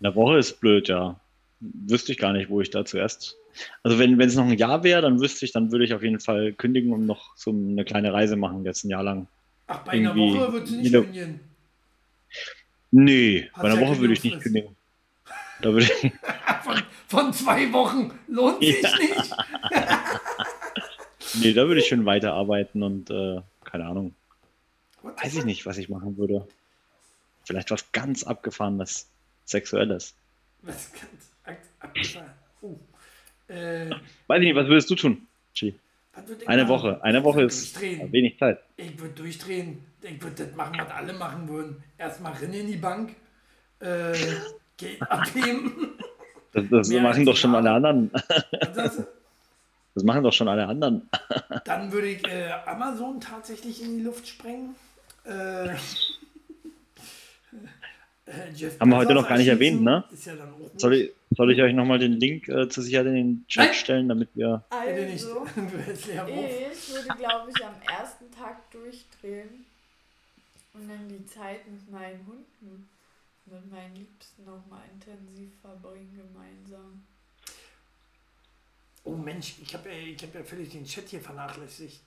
[0.01, 1.15] Eine Woche ist blöd, ja.
[1.61, 3.37] Wüsste ich gar nicht, wo ich da zuerst.
[3.85, 6.19] Also wenn es noch ein Jahr wäre, dann wüsste ich, dann würde ich auf jeden
[6.19, 9.29] Fall kündigen und noch so eine kleine Reise machen, jetzt ein Jahr lang.
[9.69, 11.52] Ach, bei einer Irgendwie Woche würdest du nicht jede- kündigen.
[12.93, 14.77] Nee, Hat bei einer Woche würde ich nicht kündigen.
[15.61, 16.13] Da würde ich,
[16.63, 18.97] Von, von zwei Wochen lohnt sich Ja.
[18.99, 19.35] nicht.
[21.43, 24.15] nee, da würde ich schon weiterarbeiten und äh, keine Ahnung.
[25.03, 26.47] Weiß ich nicht, was ich machen würde.
[27.45, 29.09] Vielleicht was ganz abgefahrenes,
[29.47, 30.15] sexuelles.
[30.63, 32.31] Was ganz ab- abgefahren.
[32.61, 32.77] Oh.
[33.49, 33.91] Äh,
[34.29, 35.27] Weiß ich nicht, was würdest du tun?
[35.55, 35.75] Chi?
[36.47, 36.69] Eine machen?
[36.69, 37.03] Woche.
[37.03, 38.13] Eine Woche ist durchdrehen.
[38.13, 38.61] wenig Zeit.
[38.77, 39.85] Ich würde durchdrehen.
[40.03, 41.83] Ich würde das machen, was alle machen würden.
[41.97, 43.15] Erstmal rennen in die Bank.
[43.81, 44.13] Äh,
[44.77, 45.95] Geld abheben.
[46.53, 48.11] Das, das machen doch schon alle anderen.
[48.11, 49.07] Du?
[49.95, 51.07] Das machen doch schon alle anderen.
[51.67, 54.75] Dann würde ich äh, Amazon tatsächlich in die Luft sprengen.
[55.25, 55.69] Äh,
[58.55, 60.05] Jeff Haben wir heute noch gar nicht erwähnt, ne?
[60.13, 63.07] Ist ja dann auch Soll ich, soll ich euch nochmal den Link äh, zur Sicherheit
[63.09, 63.75] in den Chat Nein.
[63.75, 64.65] stellen, damit wir.
[64.71, 69.65] Also, ich würde, glaube ich, am ersten Tag durchdrehen
[70.75, 72.89] und dann die Zeit mit meinen Hunden,
[73.47, 77.03] mit meinen Liebsten nochmal intensiv verbringen gemeinsam.
[79.05, 82.01] Oh Mensch, ich habe ja, ich hab ja völlig den Chat hier vernachlässigt.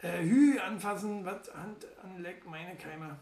[0.00, 3.18] Äh, Hü, anfassen, was, Hand anleck, meine Keime.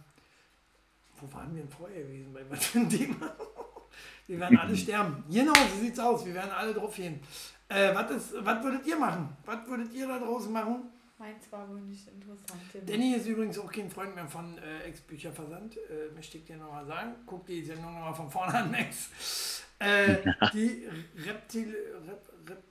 [1.20, 2.32] Wo waren wir denn vorher gewesen?
[2.32, 3.34] Bei was für ein Thema?
[4.26, 5.24] Wir werden alle sterben.
[5.30, 6.26] Genau, so sieht's aus.
[6.26, 7.20] Wir werden alle drauf gehen.
[7.68, 9.36] Äh, was, ist, was würdet ihr machen?
[9.44, 10.90] Was würdet ihr da draußen machen?
[11.18, 12.60] Meins war wohl nicht interessant.
[12.70, 12.84] Tim.
[12.84, 15.76] Danny ist übrigens auch kein Freund mehr von äh, Ex-Bücherversand.
[15.76, 17.14] Äh, möchte ich dir nochmal sagen.
[17.24, 19.62] Guck die Sendung nochmal von vorne an, Max.
[19.78, 20.16] Äh,
[20.52, 21.74] die Reptil,
[22.06, 22.62] Rep, Rep,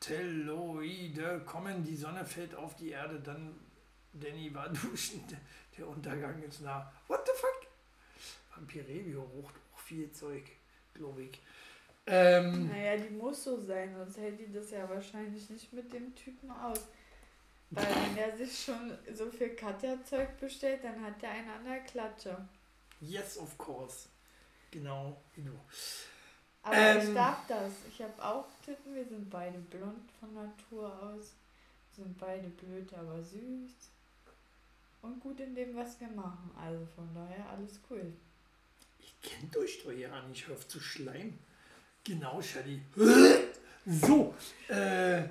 [0.00, 3.54] Reptiloide kommen, die Sonne fällt auf die Erde, dann
[4.12, 5.22] Danny war duschen,
[5.76, 6.92] der, Untergang ist nah.
[7.08, 7.66] What the fuck?
[8.54, 10.44] Vampirevio rucht auch viel Zeug,
[10.94, 11.40] glaube ich.
[12.06, 16.14] Ähm, Naja, die muss so sein, sonst hält die das ja wahrscheinlich nicht mit dem
[16.14, 16.80] Typen aus.
[17.70, 21.80] Weil wenn der sich schon so viel Katja-Zeug bestellt, dann hat der einen an der
[21.80, 22.36] Klatsche.
[23.00, 24.08] yes, of course.
[24.70, 25.52] Genau, wie du.
[26.62, 27.08] Aber Ähm.
[27.08, 27.72] ich darf das.
[27.88, 31.32] Ich habe auch Titten, wir sind beide blond von Natur aus.
[31.96, 33.72] Sind beide blöd, aber süß.
[35.02, 36.50] Und gut in dem, was wir machen.
[36.56, 38.12] Also von daher alles cool.
[39.00, 41.38] Ich kennt euch doch ja nicht, hör auf zu schleimen.
[42.04, 42.80] Genau, Shadi.
[43.84, 44.34] So,
[44.68, 45.22] äh,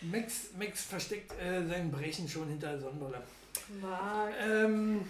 [0.00, 3.22] Max, Max versteckt äh, sein Brechen schon hinter der Sonnenbrille.
[4.40, 5.04] Ähm,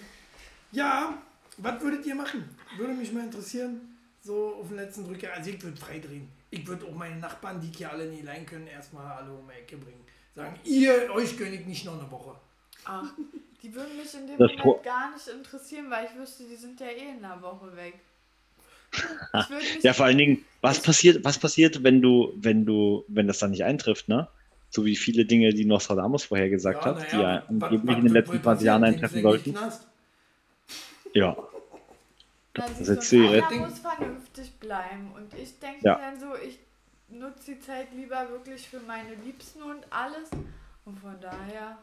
[0.73, 1.17] ja,
[1.59, 2.49] was würdet ihr machen?
[2.77, 3.97] Würde mich mal interessieren.
[4.21, 5.33] So auf den letzten Drücker.
[5.33, 6.29] Also ich würde freidrehen.
[6.51, 9.61] Ich würde auch meine Nachbarn, die hier alle nie leihen können, erstmal alle um die
[9.61, 10.05] Ecke bringen.
[10.35, 12.35] Sagen, ihr, euch gönne ich nicht noch eine Woche.
[12.85, 13.13] Ach,
[13.63, 16.81] die würden mich in dem Das Moment gar nicht interessieren, weil ich wüsste, die sind
[16.81, 17.95] ja eh in einer Woche weg.
[19.83, 23.51] Ja, vor allen Dingen, was passiert, was passiert, wenn du, wenn du, wenn das dann
[23.51, 24.29] nicht eintrifft, ne?
[24.71, 28.37] So wie viele Dinge, die Nostradamus vorher gesagt hat, die ja angeblich in den letzten
[28.37, 29.57] wohl 20 Jahren eintreffen sollten.
[31.15, 31.37] Ja.
[32.55, 33.61] Das ist und einer Rettung.
[33.61, 35.13] muss vernünftig bleiben.
[35.15, 35.99] Und ich denke Ja.
[35.99, 36.59] dann so, ich
[37.09, 40.31] nutze die Zeit lieber wirklich für meine Liebsten und alles.
[40.85, 41.79] Und von daher?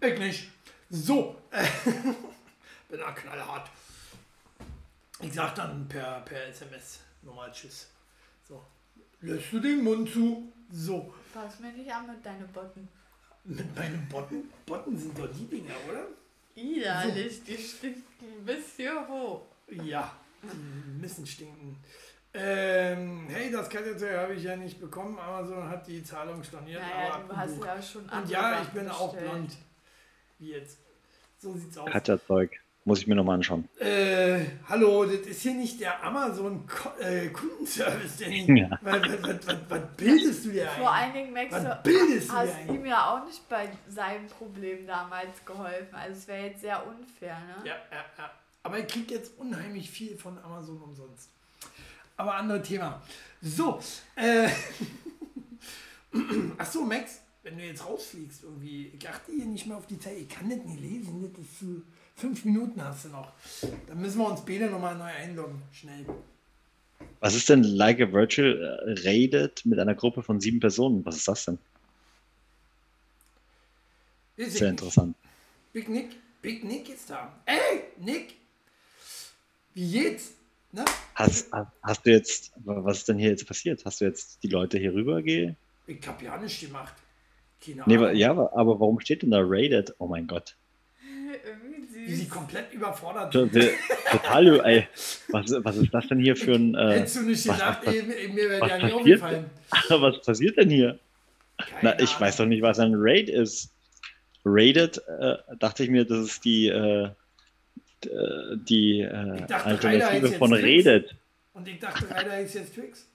[0.00, 0.50] Ich nicht.
[0.90, 1.36] So,
[2.88, 3.70] bin da knallhart.
[5.20, 7.88] Ich sag dann per, per SMS nochmal Tschüss.
[8.48, 8.62] So,
[9.20, 10.52] lässt du den Mund zu?
[10.72, 12.88] So, pass mir nicht an mit deinen Botten.
[13.44, 14.50] mit meinen Botten.
[14.66, 16.06] Botten sind doch die Dinger, oder?
[16.54, 19.42] Widerlich, die stinken bis hier hoch.
[19.68, 20.12] Ja,
[20.42, 21.76] die müssen stinken.
[22.32, 25.18] Ähm, hey, das Katzenzeug habe ich ja nicht bekommen.
[25.18, 26.80] Amazon hat die Zahlung storniert.
[26.80, 29.30] Naja, aber du hast ja schon Und ja, ich bin auch bestellt.
[29.32, 29.56] blond.
[30.40, 30.78] Wie jetzt.
[31.38, 31.88] So sieht's aus.
[31.90, 32.50] Katja-Zeug.
[32.86, 33.68] Muss ich mir nochmal anschauen.
[33.78, 38.46] Äh, hallo, das ist hier nicht der Amazon Ko äh, Kundenservice, Danny.
[38.58, 38.78] Ja.
[38.80, 41.04] Was, was, was, was, was bildest du dir Vor ein?
[41.04, 42.74] allen Dingen, Max, du du hast ein?
[42.74, 45.94] ihm ja auch nicht bei seinem Problem damals geholfen.
[45.94, 47.68] Also es wäre jetzt sehr unfair, ne?
[47.68, 48.30] Ja, ja, ja.
[48.62, 51.28] Aber ich krieg jetzt unheimlich viel von Amazon umsonst.
[52.16, 53.02] Aber anderes Thema.
[53.42, 53.78] So,
[54.16, 54.48] äh.
[56.58, 59.98] Ach so, Max, wenn du jetzt rausfliegst irgendwie, ich achte hier nicht mehr auf die
[59.98, 60.16] Zeit.
[60.18, 61.32] Ich kann das nicht lesen.
[61.32, 61.82] Das ist zu
[62.16, 63.32] fünf Minuten hast du noch.
[63.86, 65.62] Dann müssen wir uns beide nochmal neu einloggen.
[65.72, 66.04] Schnell.
[67.20, 71.04] Was ist denn Like a Virtual äh, Rated mit einer Gruppe von sieben Personen?
[71.04, 71.58] Was ist das denn?
[74.36, 75.16] Ist Sehr interessant.
[75.72, 77.32] Big Nick, Big Nick ist da.
[77.46, 78.36] Ey, Nick!
[79.74, 80.32] Wie geht's?
[80.72, 80.84] Ne?
[81.14, 81.50] Hast,
[81.82, 83.84] hast, du jetzt, was ist denn hier jetzt passiert?
[83.84, 85.54] Hast du jetzt die Leute hier rüber ge...
[85.86, 86.94] Ich hab ja nicht gemacht.
[87.64, 88.14] Keine Nee, Ahnung.
[88.16, 89.94] ja, aber aber warum steht denn da rated?
[89.98, 90.56] Oh mein Gott.
[92.06, 93.52] Wie sie komplett überfordert sind.
[93.52, 93.60] to-
[94.10, 94.88] Total, über- ey.
[95.28, 96.74] Was, was ist das denn hier für ein.
[96.74, 98.94] Äh, Hättest du nicht was- gedacht, was- eben, eben, mir wäre nicht passiert?
[99.22, 99.50] aufgefallen.
[99.88, 100.98] was passiert denn hier?
[101.58, 102.20] Keine Na, ich Ahnung.
[102.22, 103.70] weiß doch nicht, was ein Raid ist.
[104.46, 107.10] Rated, äh, dachte ich mir, das ist die, äh, äh,
[108.56, 110.54] die äh, dachte, Alternative von.
[110.54, 111.14] Redet.
[111.52, 113.06] Und ich dachte, Ryder ist jetzt Twix.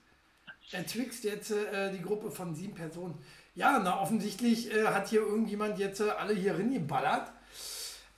[0.70, 3.14] Er twixt jetzt äh, die Gruppe von sieben Personen.
[3.56, 7.32] Ja, na offensichtlich äh, hat hier irgendjemand jetzt äh, alle hier reingeballert,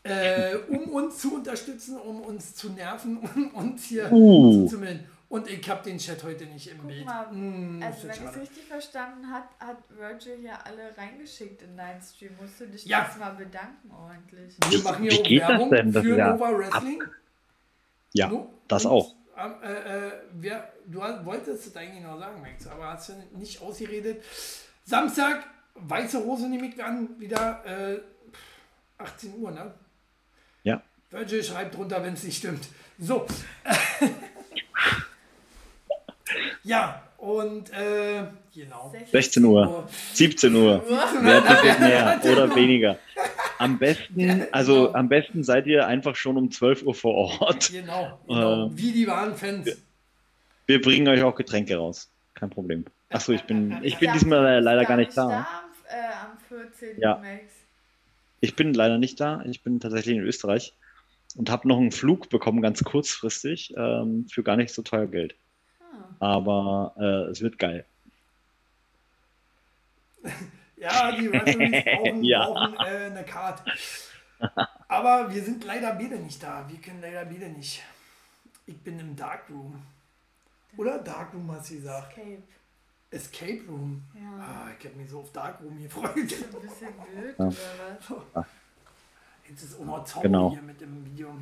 [0.03, 4.67] äh, um uns zu unterstützen, um uns zu nerven, um uns hier Uh.
[4.69, 5.09] zu melden.
[5.31, 7.05] Und ich habe den Chat heute nicht im Guck Bild.
[7.05, 11.61] mal, Hm, Also wenn das ich es richtig verstanden hat, hat Virgil hier alle reingeschickt
[11.63, 12.31] in deinen Stream.
[12.41, 13.03] Musst du dich Ja.
[13.05, 14.57] jetzt mal bedanken ordentlich.
[14.71, 15.93] Wir machen hier Wie auch geht das Werbung denn?
[15.93, 17.03] Das für ja Nova Wrestling.
[18.15, 18.55] Ja, No?
[18.69, 19.15] das auch.
[19.37, 23.13] ähm, Äh, äh, wer, du hast- wolltest es eigentlich noch sagen, Max, aber hast du
[23.37, 24.25] nicht ausgeredet.
[24.89, 27.99] Samstag, Weiße Rose nehme ich an, wieder äh,
[28.97, 29.75] 18 Uhr, ne?
[30.63, 30.83] Ja.
[31.11, 32.67] Virgil schreibt drunter, wenn es nicht stimmt.
[32.99, 33.27] So.
[36.65, 38.25] ja, und äh,
[38.55, 38.95] genau.
[39.13, 40.83] 16 Uhr, 17 Uhr.
[41.21, 42.99] Wer tippt mehr oder weniger?
[43.59, 44.95] Am besten, also Genau.
[44.99, 47.71] am besten seid ihr einfach schon um 12 Uhr vor Ort.
[47.71, 48.67] Genau, genau.
[48.67, 49.69] Ähm, wie die wahren Fans.
[50.67, 52.11] Wir bringen euch auch Getränke raus.
[52.35, 52.87] Kein Problem.
[53.11, 55.29] Achso, ich bin, ich bin diesmal leider gar nicht da.
[55.29, 55.45] am,
[55.89, 57.01] äh, am 14.
[57.01, 57.17] Ja.
[57.17, 57.53] Max.
[58.41, 59.43] Ich bin leider nicht da.
[59.47, 60.75] Ich bin tatsächlich in Österreich
[61.37, 65.35] und habe noch einen Flug bekommen, ganz kurzfristig, ähm, für gar nicht so teuer Geld.
[65.81, 66.15] Ah.
[66.21, 67.85] Aber äh, es wird geil.
[70.81, 72.47] Ja, die Referees brauchen, Ja.
[72.47, 73.63] brauchen äh, eine Card.
[74.87, 76.65] Aber wir sind leider beide nicht da.
[76.69, 77.83] Wir können leider beide nicht.
[78.65, 79.83] Ich bin im Darkroom.
[80.77, 82.17] Oder Darkroom hast du gesagt.
[82.17, 82.43] Escape.
[83.11, 84.03] Escape Room.
[84.15, 84.39] Ja.
[84.39, 86.17] Ah, ich habe mich so auf Darkroom gefreut.
[86.17, 87.47] Ist ein bisschen blöd, Ja.
[87.47, 88.47] oder was?
[89.49, 90.51] Jetzt ist noch Zauber Genau.
[90.51, 91.35] hier mit dem Video.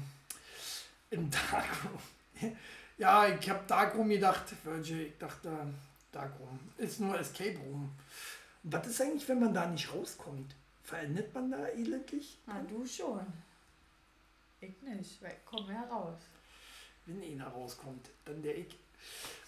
[1.11, 1.99] Im Darkroom.
[2.99, 5.03] Ja, ich habe Darkroom gedacht, Virgil.
[5.09, 5.53] Ich dachte,
[6.13, 6.59] Darkroom.
[6.79, 7.91] Ist nur Escape Room.
[8.63, 10.55] Was ist eigentlich, wenn man da nicht rauskommt?
[10.83, 12.39] Verendet man da elendlich?
[12.47, 13.21] Na, du schon.
[14.63, 16.17] Ich nicht, weil ich komme ja raus.
[17.05, 18.79] Wenn einer rauskommt, dann der ich.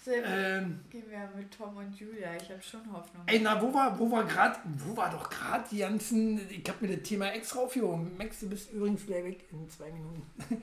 [0.07, 2.35] Ähm, gehen wir mit Tom und Julia.
[2.35, 3.23] Ich habe schon Hoffnung.
[3.27, 6.85] ey, na, wo war, wo war gerade, wo war doch gerade die ganzen, ich habe
[6.85, 8.17] mir das Thema extra aufgehoben.
[8.17, 10.25] Max, du bist übrigens gleich weg in zwei Minuten.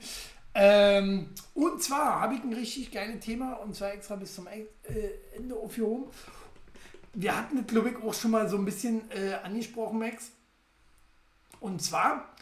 [0.53, 4.65] ähm, und zwar habe ich ein richtig geiles Thema und zwar extra bis zum äh,
[5.35, 6.11] Ende aufgehoben.
[7.13, 10.31] Wir hatten das, glaube ich, auch schon mal so ein bisschen äh, angesprochen, Max.
[11.59, 12.35] Und zwar,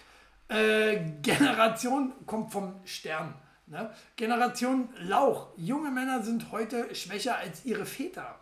[0.48, 3.36] äh, Generation kommt vom Stern.
[3.68, 3.94] Ne?
[4.16, 5.48] Generation Lauch.
[5.58, 8.40] Junge Männer sind heute schwächer als ihre Väter.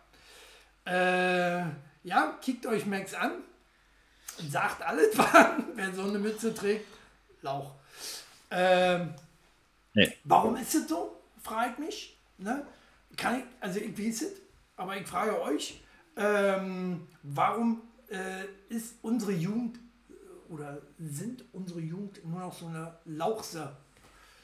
[0.86, 1.64] Äh,
[2.02, 3.32] ja, kickt euch Max an.
[4.50, 5.16] Sagt alles,
[5.74, 6.86] wer so eine Mütze trägt.
[7.42, 7.72] Lauch.
[8.50, 9.14] Ähm,
[9.94, 10.12] Nee.
[10.24, 11.20] Warum ist es so?
[11.42, 12.18] Frage ich mich.
[12.38, 12.66] Ne?
[13.16, 14.32] Kann ich, also ich weiß es,
[14.76, 15.80] aber ich frage euch,
[16.16, 19.78] ähm, warum äh, ist unsere Jugend
[20.10, 23.76] äh, oder sind unsere Jugend nur noch so eine Lauchse?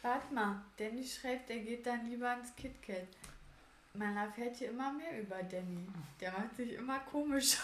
[0.03, 3.07] Warte mal, Danny schreibt, er geht dann lieber ins KitKat.
[3.95, 5.87] Man erfährt hier immer mehr über Danny.
[6.21, 7.57] Der macht sich immer komisch.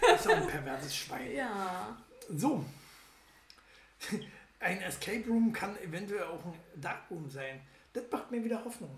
[0.00, 1.32] Das ist auch ein perverses Schwein.
[1.34, 1.96] Ja.
[2.30, 2.64] So.
[4.60, 7.60] Ein Escape Room kann eventuell auch ein Dark Room sein.
[7.92, 8.96] Das macht mir wieder Hoffnung.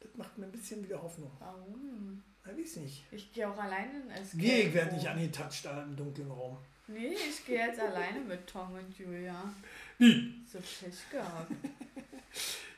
[0.00, 1.30] Das macht mir ein bisschen wieder Hoffnung.
[1.38, 2.22] Warum?
[2.44, 3.04] Ich weiß nicht.
[3.10, 4.98] Ich gehe auch alleine in Escape Nee, ich werde Room.
[4.98, 6.58] nicht angetatscht da im dunklen Raum.
[6.86, 9.42] Nee, ich gehe jetzt alleine mit Tom und Julia.
[9.98, 10.44] Wie?
[10.50, 11.50] So Pech gehabt.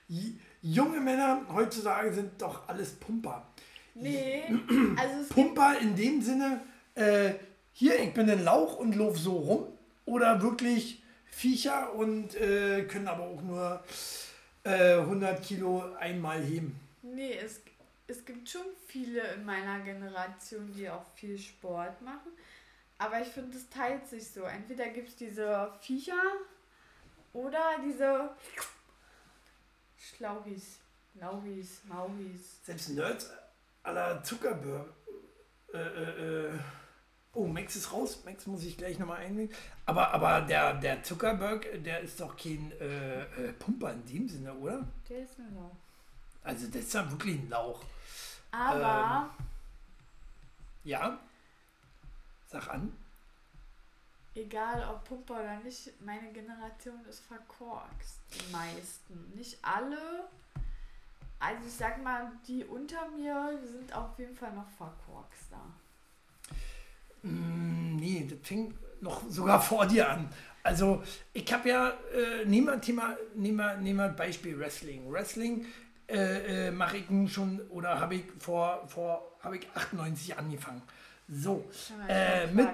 [0.62, 3.46] Junge Männer heutzutage sind doch alles Pumper.
[3.94, 4.44] Nee,
[4.96, 6.60] also es Pumper in dem Sinne,
[6.94, 7.34] äh,
[7.72, 9.66] hier, ich bin ein Lauch und lauf so rum.
[10.04, 13.84] Oder wirklich Viecher und äh, können aber auch nur
[14.64, 16.78] äh, 100 Kilo einmal heben.
[17.02, 17.60] Nee, es,
[18.06, 22.32] es gibt schon viele in meiner Generation, die auch viel Sport machen.
[22.98, 24.42] Aber ich finde, es teilt sich so.
[24.42, 26.22] Entweder gibt es diese Viecher
[27.36, 28.30] oder diese
[29.98, 30.78] Schlauchis,
[31.14, 32.64] Lauchis, Mauchis.
[32.64, 33.30] Selbst Nerds
[33.82, 34.88] aller Zuckerberg.
[35.72, 36.58] Äh, äh, äh,
[37.34, 38.22] oh, Max ist raus.
[38.24, 39.54] Max muss ich gleich nochmal einlegen.
[39.84, 44.54] Aber, aber der, der Zuckerberg, der ist doch kein äh, äh, Pumper in dem Sinne,
[44.54, 44.86] oder?
[45.08, 45.76] Der ist ein Lauch.
[46.42, 47.82] Also das ist ja wirklich ein Lauch.
[48.50, 49.30] Aber
[50.84, 51.18] Ja?
[52.46, 52.96] Sag an.
[54.36, 58.20] Egal ob Pumper oder nicht, meine Generation ist verkorkst.
[58.32, 59.32] Die meisten.
[59.34, 60.28] Nicht alle,
[61.38, 67.28] also ich sag mal, die unter mir sind auf jeden Fall noch verkorkst da.
[67.28, 70.28] Mm, nee, das fing noch sogar vor dir an.
[70.62, 73.58] Also ich habe ja, äh, wir Thema, nehmen
[73.96, 75.10] wir Beispiel Wrestling.
[75.10, 75.66] Wrestling
[76.08, 80.82] äh, äh, mache ich nun schon oder habe ich vor, vor habe ich 98 angefangen.
[81.28, 81.64] So,
[82.08, 82.68] äh, mit,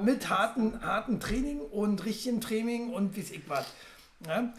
[0.00, 3.66] mit harten, harten Training und richtigem Training und wie ich was.
[4.26, 4.52] Ne?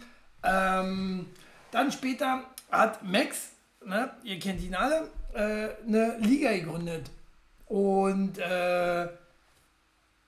[0.43, 1.27] Ähm,
[1.71, 3.49] dann später hat Max,
[3.85, 7.09] ne, ihr kennt ihn alle, äh, eine Liga gegründet.
[7.65, 9.09] Und äh,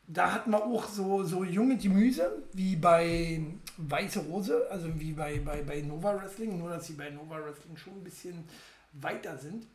[0.07, 3.41] da hatten wir auch so, so junge Gemüse, wie bei
[3.77, 7.77] Weiße Rose, also wie bei, bei, bei Nova Wrestling, nur dass sie bei Nova Wrestling
[7.77, 8.43] schon ein bisschen
[8.93, 9.67] weiter sind.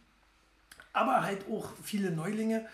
[0.93, 2.67] Aber halt auch viele Neulinge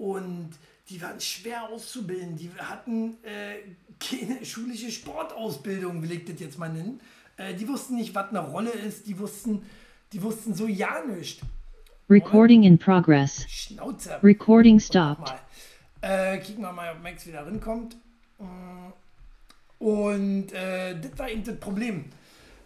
[0.00, 0.50] und
[0.88, 2.36] die waren schwer auszubilden.
[2.36, 3.58] Die hatten äh,
[4.00, 7.00] keine schulische Sportausbildung, will ich das jetzt mal nennen.
[7.36, 9.06] Äh, die wussten nicht, was eine Rolle ist.
[9.06, 9.62] Die wussten,
[10.12, 11.42] die wussten so ja nichts.
[12.08, 13.46] Recording in progress.
[13.48, 14.18] Schnauze.
[14.22, 15.32] Recording stopped.
[16.00, 17.96] Äh, kicken wir mal, ob Max wieder rinkommt.
[19.78, 22.06] Und äh, das war eben das Problem.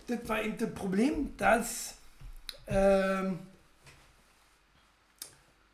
[0.06, 1.94] Das war eben das Problem, dass,
[2.68, 3.38] ähm,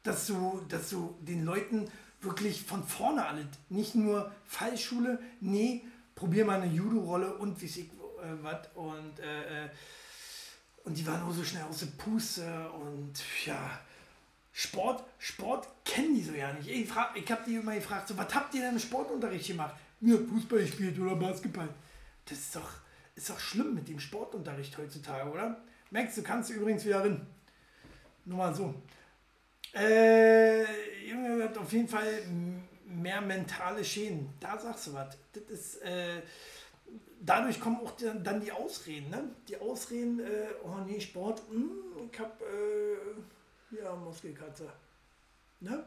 [0.02, 1.90] dass, du, dass du den Leuten
[2.20, 5.84] wirklich von vorne alles, nicht nur Fallschule, nee,
[6.14, 9.68] probier mal eine Judo-Rolle und wie ich äh, was und äh, äh,
[10.84, 13.12] und die waren nur so schnell aus der Puste und
[13.44, 13.80] ja,
[14.52, 16.68] Sport, Sport kennen die so ja nicht.
[16.68, 19.74] Ich, frag, ich habe die immer gefragt, so, was habt ihr denn im Sportunterricht gemacht?
[20.00, 21.68] Ja, Fußball gespielt oder Basketball.
[22.24, 22.70] Das ist doch,
[23.14, 25.60] ist doch schlimm mit dem Sportunterricht heutzutage, oder?
[25.90, 27.26] Max, du kannst übrigens wieder rein.
[28.24, 28.74] Nur mal so.
[29.74, 32.22] Äh, Junge hat auf jeden Fall
[32.86, 34.32] mehr mentale Schäden.
[34.40, 35.16] Da sagst du was.
[35.32, 36.22] Das ist, äh,
[37.20, 39.24] dadurch kommen auch dann die Ausreden, ne?
[39.48, 44.68] Die Ausreden, äh, oh nee, Sport, mh, hm, ich hab, äh, ja, Muskelkatze.
[45.60, 45.84] Ne?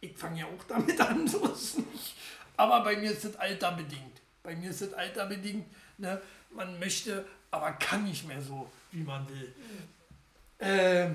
[0.00, 2.16] Ich fange ja auch damit an, so ist nicht.
[2.56, 4.20] Aber bei mir ist das Alter bedingt.
[4.42, 5.66] Bei mir ist das Alter bedingt.
[5.98, 6.20] Ne?
[6.50, 9.54] Man möchte, aber kann nicht mehr so, wie man will.
[10.58, 11.10] Äh,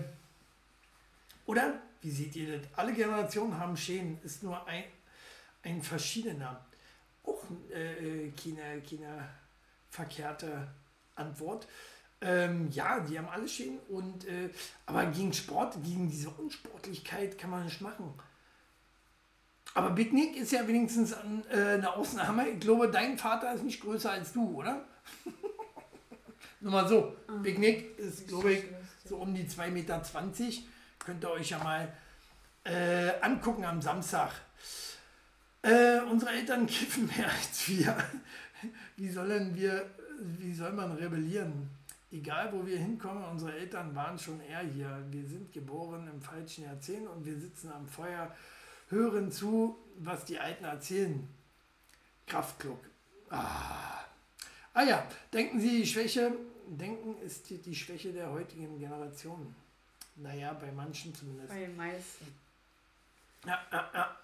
[1.45, 1.81] oder?
[2.07, 2.67] Wie seht ihr das?
[2.77, 4.85] Alle Generationen haben Schäden, ist nur ein,
[5.61, 6.65] ein verschiedener.
[7.21, 9.27] Auch äh, keine, keine
[9.89, 10.69] verkehrte
[11.15, 11.67] Antwort.
[12.21, 14.49] Ähm, ja, die haben alle Schäden, und, äh,
[14.85, 18.13] aber gegen Sport, gegen diese Unsportlichkeit kann man nicht machen.
[19.73, 22.47] Aber Big Nick ist ja wenigstens an, äh, eine Ausnahme.
[22.47, 24.85] Ich glaube, dein Vater ist nicht größer als du, oder?
[26.61, 27.17] Nur mal so.
[27.27, 27.41] Mhm.
[27.41, 28.63] Big Nick ist, glaube ich,
[29.03, 30.01] so um die 2,20 Meter.
[31.07, 31.87] Könnt ihr euch ja mal
[32.65, 34.29] äh, angucken am Samstag.
[35.61, 37.95] Äh, unsere Eltern kiffen mehr als wir.
[38.97, 39.89] Wie sollen wir,
[40.19, 41.69] wie soll man rebellieren?
[42.11, 45.01] Egal wo wir hinkommen, unsere Eltern waren schon eher hier.
[45.09, 48.29] Wir sind geboren im falschen Jahrzehnt und wir sitzen am Feuer
[48.89, 51.25] hören zu, was die Alten erzählen.
[52.25, 52.81] Kraftklug.
[53.29, 54.03] Ah.
[54.73, 56.33] ah ja, denken Sie, die Schwäche,
[56.67, 59.55] denken ist die, die Schwäche der heutigen Generation.
[60.17, 61.49] Naja, bei manchen zumindest.
[61.49, 62.33] Bei den meisten.
[63.45, 64.17] Ja, ja, ja.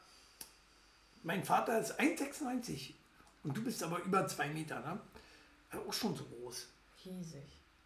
[1.22, 2.94] Mein Vater ist 1,96
[3.44, 5.00] und du bist aber über zwei Meter, ne?
[5.88, 6.68] Auch schon so groß.
[7.06, 7.44] Riesig.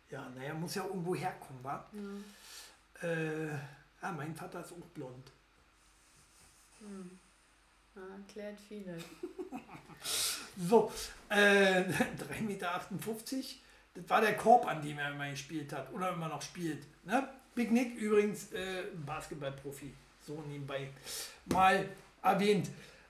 [0.10, 1.86] Ja, naja, muss ja irgendwo herkommen, wa?
[1.92, 3.08] Ja.
[3.08, 3.50] Äh,
[4.02, 5.32] ja, mein Vater ist auch blond.
[6.80, 7.20] Hm.
[7.96, 9.04] Ja, erklärt vieles.
[10.58, 10.92] so,
[11.30, 12.82] äh, 3,58 Meter.
[13.96, 16.86] Das war der Korb, an dem er immer gespielt hat oder immer noch spielt.
[17.04, 17.28] Ne?
[17.58, 19.92] Big Nick übrigens äh, Basketballprofi.
[20.26, 20.90] So nebenbei
[21.52, 21.90] mal
[22.22, 22.70] erwähnt.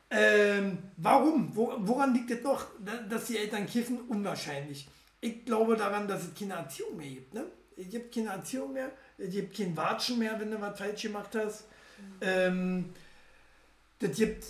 [0.10, 1.54] Ähm, warum?
[1.54, 2.68] Wo, woran liegt es noch,
[3.10, 4.00] dass die Eltern kiffen?
[4.08, 4.88] Unwahrscheinlich.
[5.20, 7.34] Ich glaube daran, dass es keine Erziehung mehr gibt.
[7.34, 7.44] Ne?
[7.76, 11.36] Es gibt keine Erziehung mehr, es gibt kein Watschen mehr, wenn du was falsch gemacht
[11.36, 11.66] hast.
[11.98, 12.18] Mhm.
[12.22, 12.90] Ähm,
[14.00, 14.46] das gibt,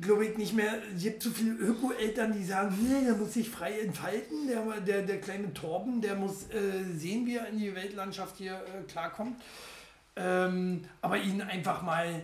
[0.00, 3.48] glaube ich, nicht mehr, es gibt zu viele Öko-Eltern, die sagen, nee, der muss sich
[3.48, 7.74] frei entfalten, der, der, der kleine Torben, der muss äh, sehen, wie er in die
[7.74, 9.40] Weltlandschaft hier äh, klarkommt.
[10.16, 12.22] Ähm, aber ihn einfach mal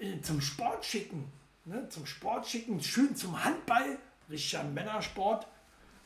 [0.00, 1.24] äh, zum Sport schicken,
[1.64, 1.88] ne?
[1.88, 5.46] zum Sport schicken, schön zum Handball, richtiger Männersport,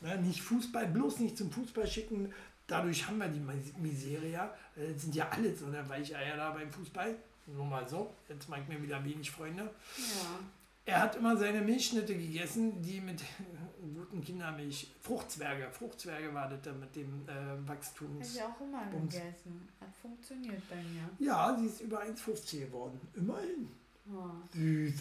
[0.00, 0.16] ne?
[0.18, 2.32] nicht Fußball, bloß nicht zum Fußball schicken,
[2.66, 3.40] dadurch haben wir die
[3.80, 7.16] Miserie, äh, sind ja alle so eine Weicheier da beim Fußball.
[7.54, 8.12] Nur mal so.
[8.28, 9.62] Jetzt mag ich mir wieder wenig Freunde.
[9.62, 10.38] Ja.
[10.86, 13.22] Er hat immer seine Milchschnitte gegessen, die mit
[13.94, 14.90] guten Kindermilch.
[15.00, 15.68] Fruchtzwerge.
[15.70, 18.28] Fruchtzwerge war das da mit dem äh, Wachstums.
[18.28, 19.14] Habe ich auch immer Bums.
[19.14, 19.68] gegessen.
[19.80, 21.08] Hat funktioniert bei mir.
[21.18, 23.00] Ja, sie ist über 1,50 geworden.
[23.14, 23.68] Immerhin.
[24.12, 24.30] Oh.
[24.54, 24.94] Süß.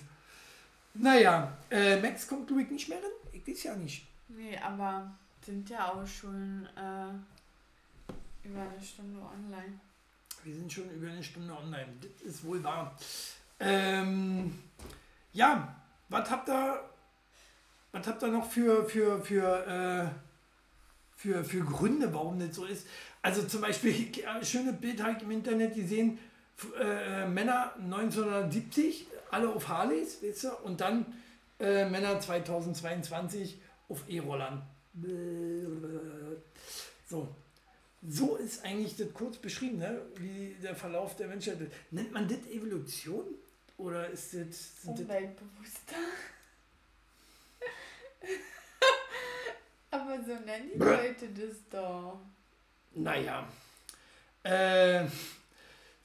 [0.95, 3.31] Naja, äh, Max kommt, ich, nicht mehr rein.
[3.31, 4.05] Ich weiß ja nicht.
[4.27, 5.11] Nee, aber
[5.43, 9.79] sind ja auch schon äh, Über eine Stunde online.
[10.43, 11.87] Wir sind schon über eine Stunde online.
[12.01, 12.95] Das ist wohl wahr.
[13.59, 14.57] Ähm,
[15.33, 15.75] ja,
[16.07, 16.79] was habt ihr,
[17.91, 20.07] was habt ihr noch für, für, für, äh,
[21.15, 22.87] für, für Gründe, warum das so ist?
[23.21, 23.91] Also zum Beispiel,
[24.41, 26.17] äh, schöne Bild ich im Internet gesehen,
[26.57, 31.05] f- äh, Männer 1970, alle auf Harleys, weißt du, und dann
[31.59, 33.59] äh, Männer 2022
[33.89, 34.61] auf E-Rollern.
[37.09, 37.27] So.
[38.07, 40.01] So ist eigentlich das kurz beschrieben, ne?
[40.15, 41.71] wie der Verlauf der Menschheit ist.
[41.91, 43.25] Nennt man das Evolution?
[43.77, 44.71] Oder ist das.
[44.85, 45.95] Umweltbewusster.
[49.91, 50.79] Aber so nennen die.
[50.79, 52.19] Leute das doch.
[52.93, 53.47] naja.
[54.43, 55.05] Äh,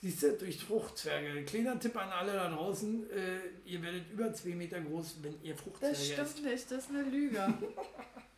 [0.00, 1.44] siehst du, durch Fruchtzwerge.
[1.44, 5.56] Kleiner Tipp an alle da draußen: äh, Ihr werdet über zwei Meter groß, wenn ihr
[5.56, 6.12] Fruchtzwerge Das esst.
[6.38, 7.54] stimmt nicht, das ist eine Lüge.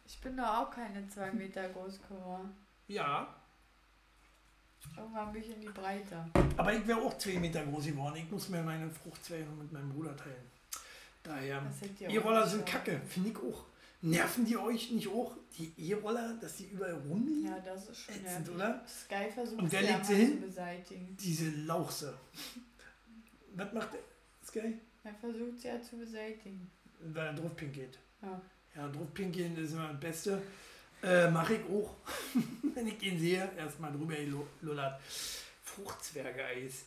[0.08, 2.56] Ich bin doch auch keine zwei Meter groß geworden.
[2.86, 3.34] Ja,
[4.96, 6.24] Irgendwann bin ich in die Breite.
[6.56, 8.16] aber ich wäre auch zwei Meter groß geworden.
[8.16, 10.34] Ich muss mir meine Fruchtzwerge mit meinem Bruder teilen.
[11.22, 11.62] Daher.
[12.00, 13.64] E-Roller sind kacke, finde ich auch.
[14.02, 17.46] Nerven die euch nicht auch, die E-Roller, dass die überall rumliegen?
[17.48, 18.84] Ja, das ist schon Ätzend, oder?
[18.86, 20.32] Sky versucht Und wer legt sie hin?
[20.40, 21.16] zu beseitigen.
[21.18, 22.16] Diese Lauchse.
[23.54, 24.00] Was macht der?
[24.46, 24.78] Sky?
[25.02, 26.70] Er versucht sie ja zu beseitigen.
[27.00, 27.98] Weil er drauf pinkelt.
[28.22, 28.40] Ja.
[28.76, 30.42] Ja, drauf pinkeln ist immer das Beste.
[31.02, 31.94] Äh, Mache ich auch.
[32.74, 34.14] Wenn ich ihn sehe, erstmal drüber
[34.60, 35.00] gelullert.
[35.62, 36.84] Fruchtzwergeeis.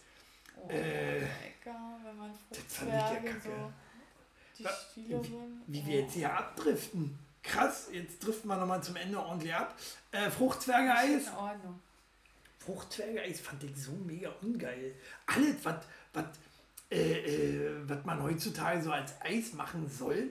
[0.57, 3.71] Oh, Äh, lecker, wenn man ja Fruchtzwerge so
[4.57, 5.63] die Wa- Stiele sind.
[5.67, 7.17] Wie wir jetzt hier abdriften.
[7.43, 9.77] Krass, jetzt driften wir nochmal zum Ende ordentlich ab.
[10.11, 11.27] Äh, Fruchtzwergeeis.
[11.27, 11.79] In Ordnung.
[12.59, 14.93] Fruchtzwergeeis fand ich so mega ungeil.
[15.27, 15.75] Alles, was
[16.13, 16.25] was,
[16.91, 20.29] äh, äh, was man heutzutage so als Eis machen soll,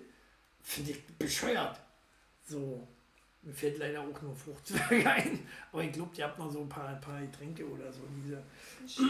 [0.63, 1.81] finde ich bescheuert.
[2.47, 2.87] So,
[3.49, 5.47] mir fällt leider auch nur Fruchtzwerge ein.
[5.73, 8.43] Aber ich glaube, ihr habt noch so ein paar, paar Getränke oder so, diese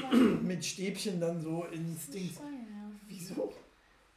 [0.07, 2.31] Ein mit Stäbchen dann so ins Ein Ding.
[2.37, 2.91] Ja.
[3.09, 3.53] Wieso?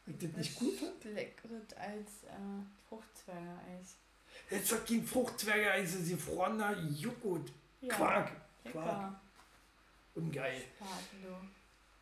[0.06, 1.04] Ich das nicht gut fand?
[1.16, 3.96] Leckeres als äh, Fruchtzwergeeis.
[4.50, 7.52] Jetzt sagt kein Fruchtzwergeeis, das ist gefrorener Joghurt.
[7.82, 8.32] Ja, Quark.
[8.64, 8.80] Lecker.
[8.82, 9.20] Quark.
[10.16, 10.62] Ungeil.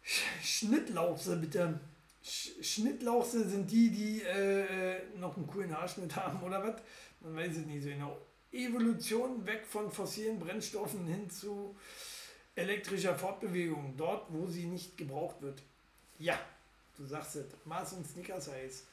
[0.06, 1.80] Sch- Schnittlauchse bitte.
[2.24, 6.82] Sch Schnittlauchse sind die, die äh, noch einen coolen Haarschnitt haben oder was?
[7.22, 8.18] Man weiß es nicht so genau.
[8.52, 11.76] Evolution weg von fossilen Brennstoffen hin zu
[12.56, 13.96] elektrischer Fortbewegung.
[13.98, 15.62] Dort, wo sie nicht gebraucht wird.
[16.18, 16.40] Ja,
[16.98, 17.46] du sagst es.
[17.66, 18.86] Mars und Snickers-Eis.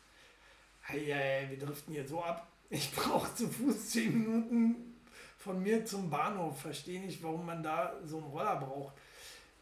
[0.82, 2.47] Hey, hey, wir driften hier so ab.
[2.69, 4.97] Ich brauche zu Fuß 10 Minuten
[5.39, 6.61] von mir zum Bahnhof.
[6.61, 8.94] Verstehe nicht, warum man da so einen Roller braucht.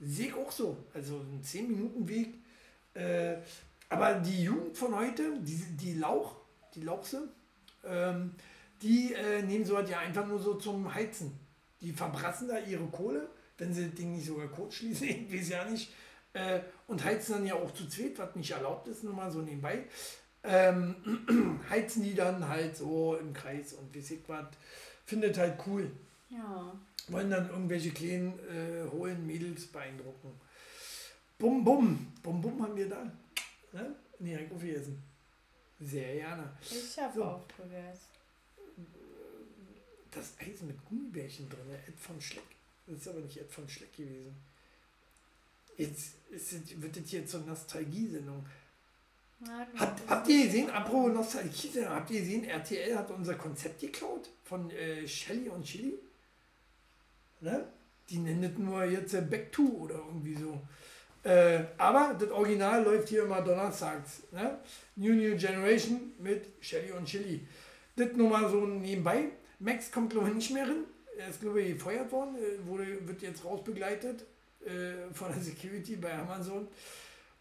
[0.00, 0.76] Sehe ich auch so.
[0.92, 2.34] Also ein 10 Minuten Weg.
[2.94, 3.36] Äh,
[3.88, 6.36] aber die Jugend von heute, die, die Lauch,
[6.74, 7.28] die Lauchse,
[7.84, 8.34] ähm,
[8.84, 11.38] die äh, nehmen so halt ja einfach nur so zum Heizen.
[11.80, 13.28] Die verbrassen da ihre Kohle,
[13.58, 15.92] wenn sie das Ding nicht sogar kurz schließen, ich weiß ja nicht.
[16.34, 19.40] Äh, und heizen dann ja auch zu zweit, was nicht erlaubt ist, nur mal so
[19.40, 19.84] nebenbei.
[20.42, 24.46] Ähm, heizen die dann halt so im Kreis und wie ich was.
[25.06, 25.90] Findet halt cool
[26.30, 26.72] Ja.
[27.08, 30.32] wollen dann irgendwelche kleinen äh, hohen Mädels beeindrucken.
[31.38, 33.04] Bum Bum, Bum Bum haben wir da.
[33.72, 33.94] Ne?
[34.18, 35.02] Nee, hab ich aufgegessen.
[35.80, 36.50] Sehr gerne.
[36.62, 37.24] Ich habe So.
[37.24, 38.13] auch gegessen.
[40.14, 42.44] Das Eis mit Gummibärchen drin, Ed von Schleck.
[42.86, 44.34] Das ist aber nicht Ed von Schleck gewesen.
[45.76, 48.44] Jetzt ist wird das hier zur Nostalgie-Sendung.
[49.40, 54.70] Du Habt, ihr gesehen, apropos Nostalgie, habt ihr gesehen, RTL hat unser Konzept geklaut von
[54.70, 55.98] äh, Shelly und Chili?
[57.40, 57.66] Ne?
[58.08, 60.60] Die nennen das nur jetzt äh, Back to oder irgendwie so.
[61.28, 64.22] Äh, aber das Original läuft hier immer donnerstags.
[64.30, 64.58] Ne?
[64.96, 67.46] New New Generation mit Shelly und Chili.
[67.96, 69.30] Das nur mal so nebenbei.
[69.64, 70.84] Max kommt glaube ich nicht mehr rein.
[71.16, 74.24] Er ist glaube ich gefeuert worden, äh, wurde, wird jetzt rausbegleitet
[74.64, 76.68] äh, von der Security bei Amazon.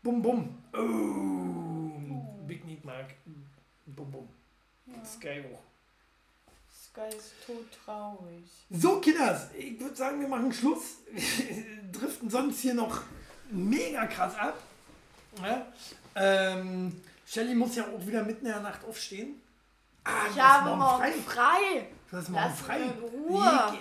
[0.02, 0.58] Bum bum.
[0.74, 3.14] Oh, Big Nick Mark.
[3.86, 4.30] Bum bum.
[4.86, 5.04] Ja.
[5.06, 5.60] Sky hoch.
[6.72, 8.44] Sky ist todtraurig.
[8.70, 10.98] So, Kinders, ich würde sagen, wir machen Schluss.
[11.12, 13.02] Wir driften sonst hier noch
[13.50, 14.58] mega krass ab.
[15.42, 15.66] Ja?
[16.16, 19.42] Ähm, Shelly muss ja auch wieder mitten in der Nacht aufstehen.
[20.04, 21.88] Ah, Ich habe morgen frei.
[21.88, 22.82] Du hast morgen Lass frei.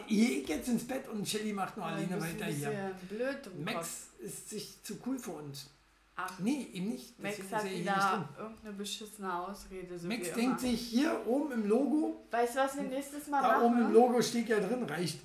[0.08, 2.94] ich, ich jetzt ins Bett und Shelly macht noch alleine Du bist weiter hier.
[3.08, 3.64] blöd.
[3.64, 5.68] Max ist sich zu cool für uns.
[6.16, 7.18] Ach, Nee, eben nicht.
[7.18, 9.98] Max Deswegen hat er hier wieder irgendeine beschissene Ausrede.
[9.98, 10.58] So Max denkt immer.
[10.58, 13.62] sich hier oben im Logo, Weißt du, was wir nächstes Mal da machen?
[13.64, 15.20] oben im Logo steht ja drin, reicht.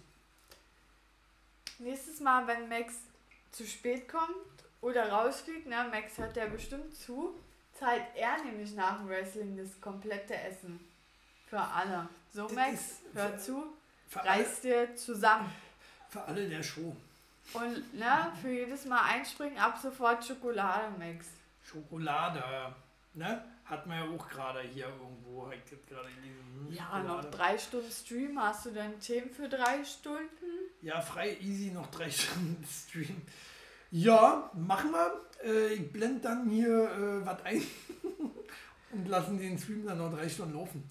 [1.79, 2.93] Nächstes Mal, wenn Max
[3.51, 4.31] zu spät kommt
[4.81, 7.35] oder rausfliegt, ne, Max hört ja bestimmt zu,
[7.77, 10.79] zahlt er nämlich nach dem Wrestling das komplette Essen.
[11.49, 12.07] Für alle.
[12.33, 13.63] So, Max, hör zu,
[14.07, 15.49] Für alle- reiß dir zusammen.
[16.09, 16.95] Für alle der Show.
[17.53, 21.27] Und ne, für jedes Mal einspringen, ab sofort Schokolademix.
[21.63, 22.43] Schokolade.
[23.13, 23.43] Ne?
[23.65, 25.49] Hat man ja auch gerade hier irgendwo.
[25.51, 27.31] Ich gerade gelesen, Ja, noch Schokolade.
[27.31, 28.39] drei Stunden Stream.
[28.41, 30.27] Hast du denn Themen für drei Stunden?
[30.81, 33.21] Ja, frei, easy, noch drei Stunden Stream.
[33.91, 35.21] Ja, machen wir.
[35.43, 37.61] Äh, ich blende dann hier äh, was ein
[38.91, 40.89] und lassen den Stream dann noch drei Stunden laufen.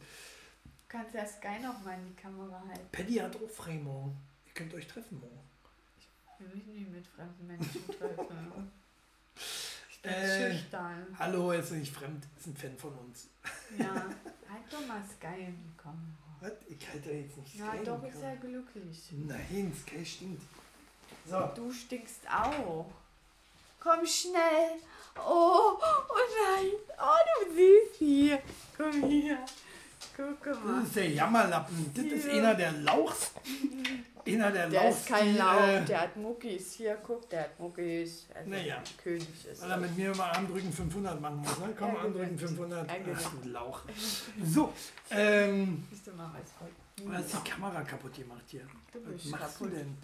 [0.97, 2.89] Du kannst ja Sky noch mal in die Kamera halten.
[2.91, 4.17] Paddy hat auch frei morgen.
[4.47, 5.41] Ihr könnt euch treffen morgen.
[5.99, 8.73] Ich will mich nicht mit fremden Menschen treffen.
[9.91, 11.07] Ich bin Äh, schüchtern.
[11.19, 13.27] Hallo, er ist nicht fremd, ist ein Fan von uns.
[13.77, 16.37] Ja, halt doch mal Sky in die Kamera.
[16.41, 16.53] Was?
[16.67, 19.09] Ich halte jetzt nicht Sky doch, im ist er glücklich.
[19.13, 20.43] Nein, Sky stinkt.
[21.27, 22.91] So, Du stinkst auch.
[23.81, 24.79] Komm schnell.
[25.17, 26.15] Oh, oh
[26.57, 26.71] nein.
[26.99, 28.43] Oh, du siehst hier.
[28.77, 29.39] Komm hier.
[30.17, 30.83] Guck das mal.
[30.83, 31.91] ist der Jammerlappen.
[31.95, 32.33] Das ist Ja.
[32.33, 33.33] einer der Lauchs.
[34.27, 34.97] Einer der, Der Lauchs.
[35.01, 36.73] ist kein Lauch, äh, der hat Muckis.
[36.73, 38.27] Hier, guck, der hat Muckis.
[38.35, 38.83] Also Naja.
[39.03, 41.59] König ist Weil er mit mir immer Armdrücken 500 machen muss.
[41.59, 41.75] Ne?
[41.79, 42.41] Komm, Ja, Armdrücken gewinnt.
[42.41, 42.89] 500.
[42.91, 43.19] Er gewinnt.
[43.25, 43.81] Ach du Lauch.
[44.45, 44.73] So,
[45.11, 48.67] ähm, du mal, was du hast die Kamera kaputt gemacht hier.
[48.93, 49.73] Du Was bist machst kaputt.
[49.73, 49.97] du denn?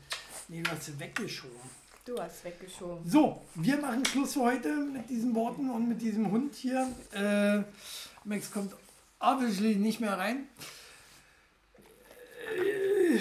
[0.48, 1.82] Nee, du hast sie weggeschoben.
[2.04, 3.08] Du hast weggeschoben.
[3.08, 6.86] So, wir machen Schluss für heute mit diesen Worten und mit diesem Hund hier.
[7.12, 7.62] Äh,
[8.24, 8.72] Max kommt
[9.22, 10.48] obviously nicht mehr rein.
[12.56, 13.18] Äh,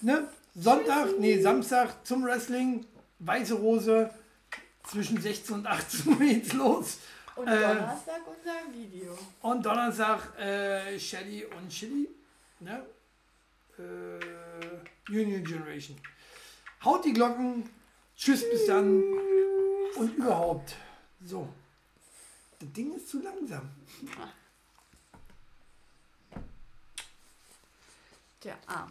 [0.00, 0.28] ne?
[0.54, 2.86] Sonntag, nee, Samstag zum Wrestling,
[3.18, 4.10] Weiße Rose,
[4.84, 6.98] zwischen 16 und 18 Uhr geht's los.
[7.34, 9.18] Und Äh, Donnerstag unser Video.
[9.42, 12.08] Und Donnerstag äh, Shelly und Chili.
[12.60, 12.86] Ne?
[13.78, 15.98] Äh, Union Generation.
[16.84, 17.68] Haut die Glocken.
[18.16, 19.02] Tschüss, bis dann.
[19.96, 20.76] Und überhaupt.
[21.24, 21.48] So.
[22.58, 23.68] Das Ding ist zu langsam.
[28.46, 28.88] 这啊，